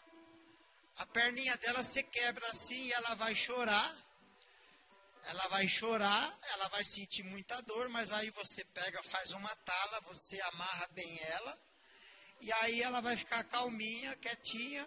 A 0.96 1.06
perninha 1.06 1.56
dela 1.58 1.82
você 1.82 2.02
quebra 2.02 2.46
assim 2.48 2.86
e 2.86 2.92
ela 2.92 3.14
vai 3.14 3.34
chorar. 3.34 3.94
Ela 5.26 5.48
vai 5.48 5.66
chorar, 5.66 6.38
ela 6.52 6.68
vai 6.68 6.84
sentir 6.84 7.22
muita 7.22 7.60
dor, 7.62 7.88
mas 7.88 8.12
aí 8.12 8.28
você 8.30 8.62
pega, 8.62 9.02
faz 9.02 9.32
uma 9.32 9.56
tala, 9.56 10.00
você 10.02 10.38
amarra 10.42 10.86
bem 10.88 11.18
ela. 11.22 11.58
E 12.42 12.52
aí 12.52 12.82
ela 12.82 13.00
vai 13.00 13.16
ficar 13.16 13.42
calminha, 13.44 14.14
quietinha. 14.16 14.86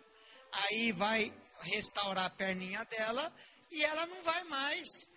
Aí 0.66 0.92
vai 0.92 1.34
restaurar 1.62 2.26
a 2.26 2.30
perninha 2.30 2.84
dela 2.86 3.34
e 3.72 3.84
ela 3.84 4.08
não 4.08 4.22
vai 4.22 4.44
mais 4.46 5.10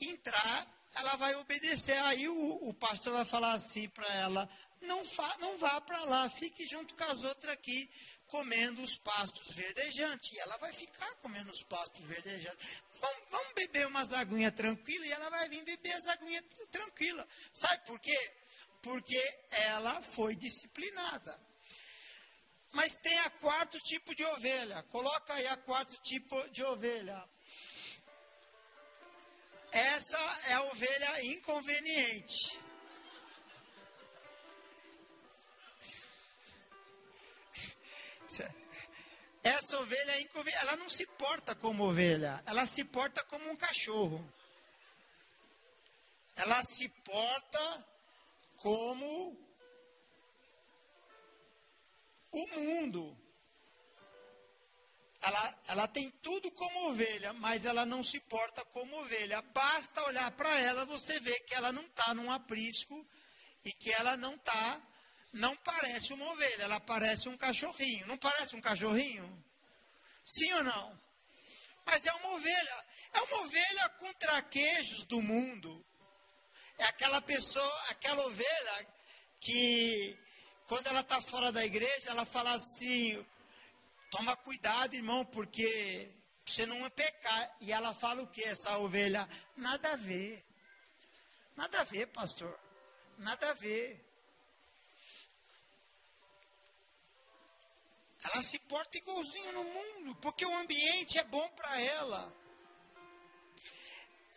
entrar, 0.00 0.66
ela 0.94 1.16
vai 1.16 1.34
obedecer. 1.36 1.96
Aí 2.04 2.28
o, 2.28 2.68
o 2.68 2.74
pastor 2.74 3.12
vai 3.14 3.24
falar 3.24 3.52
assim 3.52 3.88
para 3.88 4.06
ela: 4.14 4.48
não, 4.82 5.04
fa, 5.04 5.36
não 5.38 5.56
vá 5.58 5.80
para 5.80 6.04
lá, 6.04 6.30
fique 6.30 6.66
junto 6.66 6.94
com 6.94 7.04
as 7.04 7.22
outras 7.22 7.52
aqui, 7.52 7.90
comendo 8.26 8.82
os 8.82 8.96
pastos 8.98 9.54
verdejantes. 9.54 10.32
E 10.32 10.38
ela 10.40 10.56
vai 10.58 10.72
ficar 10.72 11.12
comendo 11.16 11.50
os 11.50 11.62
pastos 11.64 12.04
verdejantes. 12.04 12.82
Vamos, 13.00 13.22
vamos 13.30 13.52
beber 13.54 13.86
umas 13.86 14.12
aguinhas 14.12 14.54
tranquilas 14.54 15.08
e 15.08 15.12
ela 15.12 15.28
vai 15.30 15.48
vir 15.48 15.64
beber 15.64 15.92
as 15.92 16.06
aguinhas 16.06 16.44
tranquilas. 16.70 17.26
Sabe 17.52 17.84
por 17.86 17.98
quê? 17.98 18.32
Porque 18.80 19.38
ela 19.50 20.02
foi 20.02 20.36
disciplinada. 20.36 21.51
Mas 22.72 22.96
tem 22.96 23.18
a 23.20 23.30
quarto 23.30 23.78
tipo 23.80 24.14
de 24.14 24.24
ovelha. 24.24 24.82
Coloca 24.84 25.34
aí 25.34 25.46
a 25.46 25.56
quarto 25.58 25.94
tipo 26.02 26.50
de 26.50 26.64
ovelha. 26.64 27.22
Essa 29.70 30.18
é 30.48 30.54
a 30.54 30.62
ovelha 30.64 31.24
inconveniente. 31.24 32.60
Essa 39.42 39.78
ovelha 39.80 40.12
é 40.12 40.20
inconveniente. 40.20 40.64
Ela 40.64 40.76
não 40.76 40.88
se 40.88 41.06
porta 41.06 41.54
como 41.54 41.84
ovelha, 41.84 42.42
ela 42.46 42.64
se 42.66 42.84
porta 42.84 43.24
como 43.24 43.50
um 43.50 43.56
cachorro. 43.56 44.32
Ela 46.36 46.62
se 46.64 46.88
porta 46.88 47.86
como 48.56 49.36
o 52.32 52.46
mundo. 52.48 53.16
Ela, 55.20 55.58
ela 55.68 55.88
tem 55.88 56.10
tudo 56.10 56.50
como 56.50 56.88
ovelha, 56.88 57.32
mas 57.34 57.64
ela 57.64 57.86
não 57.86 58.02
se 58.02 58.18
porta 58.20 58.64
como 58.66 58.98
ovelha. 59.00 59.40
Basta 59.42 60.04
olhar 60.06 60.30
para 60.32 60.50
ela, 60.60 60.84
você 60.84 61.20
vê 61.20 61.38
que 61.40 61.54
ela 61.54 61.70
não 61.70 61.84
está 61.84 62.12
num 62.12 62.30
aprisco 62.30 63.06
e 63.64 63.72
que 63.72 63.92
ela 63.92 64.16
não 64.16 64.34
está, 64.34 64.82
não 65.32 65.54
parece 65.56 66.12
uma 66.12 66.28
ovelha, 66.32 66.64
ela 66.64 66.80
parece 66.80 67.28
um 67.28 67.36
cachorrinho. 67.36 68.06
Não 68.08 68.18
parece 68.18 68.56
um 68.56 68.60
cachorrinho? 68.60 69.44
Sim 70.24 70.52
ou 70.54 70.64
não? 70.64 71.00
Mas 71.86 72.04
é 72.04 72.12
uma 72.14 72.32
ovelha. 72.32 72.84
É 73.12 73.20
uma 73.20 73.40
ovelha 73.42 73.88
com 73.90 74.12
traquejos 74.14 75.04
do 75.04 75.22
mundo. 75.22 75.84
É 76.78 76.84
aquela 76.84 77.20
pessoa, 77.22 77.84
aquela 77.90 78.26
ovelha 78.26 78.86
que 79.40 80.18
quando 80.66 80.86
ela 80.86 81.00
está 81.00 81.20
fora 81.22 81.52
da 81.52 81.64
igreja, 81.64 82.10
ela 82.10 82.24
fala 82.24 82.52
assim: 82.52 83.24
toma 84.10 84.36
cuidado, 84.36 84.94
irmão, 84.94 85.24
porque 85.24 86.10
você 86.44 86.66
não 86.66 86.84
é 86.84 86.90
pecar. 86.90 87.56
E 87.60 87.72
ela 87.72 87.94
fala 87.94 88.22
o 88.22 88.26
que, 88.26 88.42
essa 88.44 88.78
ovelha? 88.78 89.28
Nada 89.56 89.92
a 89.92 89.96
ver. 89.96 90.44
Nada 91.56 91.80
a 91.80 91.84
ver, 91.84 92.06
pastor. 92.08 92.58
Nada 93.18 93.50
a 93.50 93.54
ver. 93.54 94.04
Ela 98.24 98.42
se 98.42 98.58
porta 98.60 98.98
igualzinho 98.98 99.52
no 99.52 99.64
mundo, 99.64 100.14
porque 100.16 100.46
o 100.46 100.54
ambiente 100.56 101.18
é 101.18 101.24
bom 101.24 101.48
para 101.50 101.80
ela. 101.80 102.41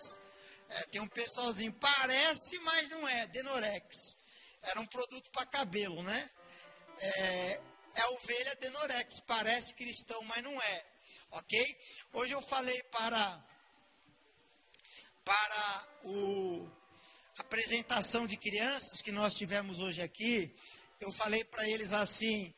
É, 0.69 0.83
tem 0.91 1.01
um 1.01 1.07
pessoalzinho, 1.07 1.73
parece, 1.73 2.59
mas 2.59 2.87
não 2.89 3.09
é, 3.09 3.25
Denorex. 3.27 4.15
Era 4.61 4.79
um 4.79 4.85
produto 4.85 5.31
para 5.31 5.45
cabelo, 5.47 6.03
né? 6.03 6.29
É, 6.99 7.61
é 7.97 8.01
a 8.01 8.09
ovelha 8.11 8.55
Denorex, 8.57 9.19
parece 9.21 9.73
cristão, 9.73 10.21
mas 10.23 10.43
não 10.43 10.61
é. 10.61 10.85
Ok? 11.31 11.77
Hoje 12.13 12.33
eu 12.33 12.41
falei 12.43 12.81
para, 12.83 13.45
para 15.25 15.87
o 16.03 16.71
apresentação 17.37 18.27
de 18.27 18.37
crianças 18.37 19.01
que 19.01 19.11
nós 19.11 19.33
tivemos 19.33 19.79
hoje 19.79 20.01
aqui, 20.01 20.55
eu 20.99 21.11
falei 21.11 21.43
para 21.43 21.67
eles 21.67 21.91
assim: 21.91 22.53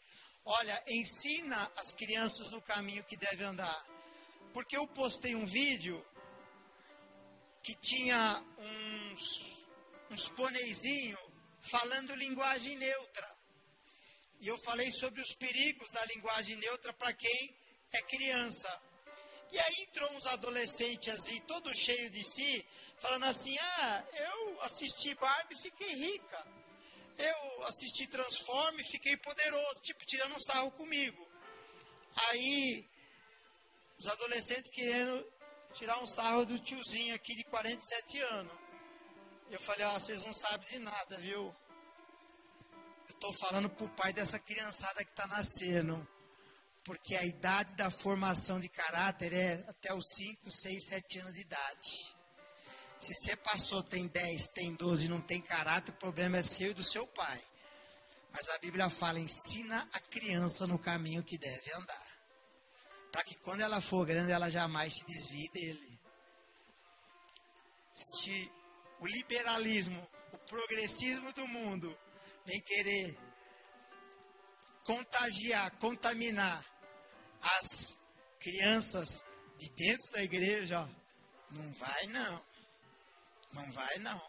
olha, 0.45 0.83
ensina 0.87 1.71
as 1.77 1.93
crianças 1.93 2.51
no 2.51 2.61
caminho 2.61 3.03
que 3.05 3.17
devem 3.17 3.47
andar. 3.47 3.87
Porque 4.53 4.75
eu 4.75 4.87
postei 4.87 5.35
um 5.35 5.45
vídeo 5.45 6.05
que 7.63 7.75
tinha 7.75 8.43
uns, 8.57 9.67
uns 10.11 10.27
bonezinhos 10.29 11.19
falando 11.61 12.15
linguagem 12.15 12.75
neutra. 12.75 13.38
E 14.39 14.47
eu 14.47 14.57
falei 14.59 14.91
sobre 14.91 15.21
os 15.21 15.35
perigos 15.35 15.89
da 15.91 16.05
linguagem 16.05 16.55
neutra 16.55 16.93
para 16.93 17.13
quem 17.13 17.55
é 17.91 18.01
criança. 18.03 18.81
E 19.51 19.59
aí 19.59 19.81
entrou 19.81 20.11
uns 20.13 20.27
adolescentes 20.27 21.09
assim, 21.09 21.39
todo 21.41 21.75
cheio 21.75 22.09
de 22.11 22.23
si, 22.23 22.65
falando 22.99 23.25
assim: 23.25 23.57
Ah, 23.59 24.03
eu 24.13 24.61
assisti 24.61 25.13
Barbie 25.15 25.55
e 25.55 25.61
fiquei 25.61 25.93
rica. 25.93 26.47
Eu 27.17 27.63
assisti 27.63 28.07
Transforme 28.07 28.81
e 28.81 28.85
fiquei 28.91 29.17
poderoso. 29.17 29.81
Tipo, 29.81 30.05
tirando 30.05 30.35
um 30.35 30.39
sarro 30.39 30.71
comigo. 30.71 31.27
Aí, 32.29 32.87
os 33.97 34.07
adolescentes 34.07 34.71
querendo 34.71 35.25
tirar 35.73 36.01
um 36.01 36.07
sarro 36.07 36.45
do 36.45 36.57
tiozinho 36.59 37.13
aqui 37.15 37.35
de 37.35 37.43
47 37.45 38.19
anos. 38.19 38.53
Eu 39.49 39.59
falei: 39.59 39.85
Ah, 39.85 39.99
vocês 39.99 40.23
não 40.23 40.33
sabem 40.33 40.69
de 40.69 40.79
nada, 40.79 41.17
viu? 41.17 41.53
Eu 43.09 43.15
estou 43.15 43.33
falando 43.33 43.69
para 43.69 43.85
o 43.85 43.89
pai 43.89 44.13
dessa 44.13 44.39
criançada 44.39 45.03
que 45.03 45.11
está 45.11 45.27
nascendo 45.27 46.07
porque 46.89 47.15
a 47.15 47.23
idade 47.23 47.75
da 47.75 47.91
formação 47.91 48.59
de 48.59 48.67
caráter 48.67 49.31
é 49.31 49.63
até 49.67 49.93
os 49.93 50.09
5, 50.15 50.49
6, 50.49 50.85
7 50.87 51.19
anos 51.19 51.33
de 51.33 51.41
idade. 51.41 52.17
Se 52.99 53.13
você 53.13 53.35
passou, 53.35 53.83
tem 53.83 54.07
10, 54.07 54.47
tem 54.47 54.73
12 54.73 55.05
e 55.05 55.09
não 55.09 55.21
tem 55.21 55.39
caráter, 55.39 55.91
o 55.91 55.97
problema 55.97 56.37
é 56.37 56.43
seu 56.43 56.71
e 56.71 56.73
do 56.73 56.83
seu 56.83 57.05
pai. 57.05 57.39
Mas 58.31 58.49
a 58.49 58.57
Bíblia 58.57 58.89
fala: 58.89 59.19
ensina 59.19 59.87
a 59.93 59.99
criança 59.99 60.65
no 60.65 60.79
caminho 60.79 61.23
que 61.23 61.37
deve 61.37 61.71
andar. 61.73 62.07
Para 63.11 63.23
que 63.23 63.35
quando 63.35 63.61
ela 63.61 63.81
for 63.81 64.05
grande, 64.05 64.31
ela 64.31 64.49
jamais 64.49 64.95
se 64.95 65.05
desvie 65.05 65.49
dele. 65.49 65.99
Se 67.93 68.51
o 68.99 69.05
liberalismo, 69.05 70.09
o 70.33 70.37
progressismo 70.39 71.31
do 71.33 71.47
mundo 71.47 71.95
vem 72.49 72.61
querer 72.61 73.15
contagiar, 74.83 75.69
contaminar 75.77 76.65
as 77.41 77.95
crianças 78.39 79.23
de 79.59 79.69
dentro 79.69 80.11
da 80.13 80.23
igreja, 80.23 80.81
ó, 80.81 80.87
não 81.51 81.73
vai 81.73 82.07
não. 82.07 82.43
Não 83.53 83.71
vai 83.71 83.97
não. 83.99 84.19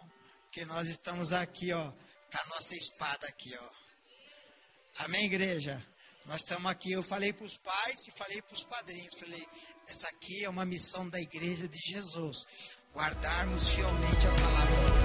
Porque 0.45 0.64
nós 0.66 0.89
estamos 0.89 1.33
aqui, 1.33 1.73
ó, 1.73 1.91
com 1.91 2.39
a 2.39 2.47
nossa 2.47 2.77
espada 2.77 3.27
aqui, 3.27 3.57
ó. 3.57 5.05
Amém, 5.05 5.25
igreja? 5.25 5.83
Nós 6.27 6.43
estamos 6.43 6.71
aqui, 6.71 6.93
eu 6.93 7.03
falei 7.03 7.33
para 7.33 7.47
os 7.47 7.57
pais 7.57 8.07
e 8.07 8.11
falei 8.11 8.43
para 8.43 8.53
os 8.53 8.64
padrinhos, 8.64 9.18
falei, 9.18 9.47
essa 9.87 10.09
aqui 10.09 10.45
é 10.45 10.49
uma 10.51 10.66
missão 10.66 11.09
da 11.09 11.18
igreja 11.18 11.66
de 11.66 11.79
Jesus, 11.79 12.45
guardarmos 12.93 13.68
fielmente 13.71 14.27
a 14.27 14.43
palavra 14.43 14.77
de 14.77 14.93
Deus. 14.93 14.99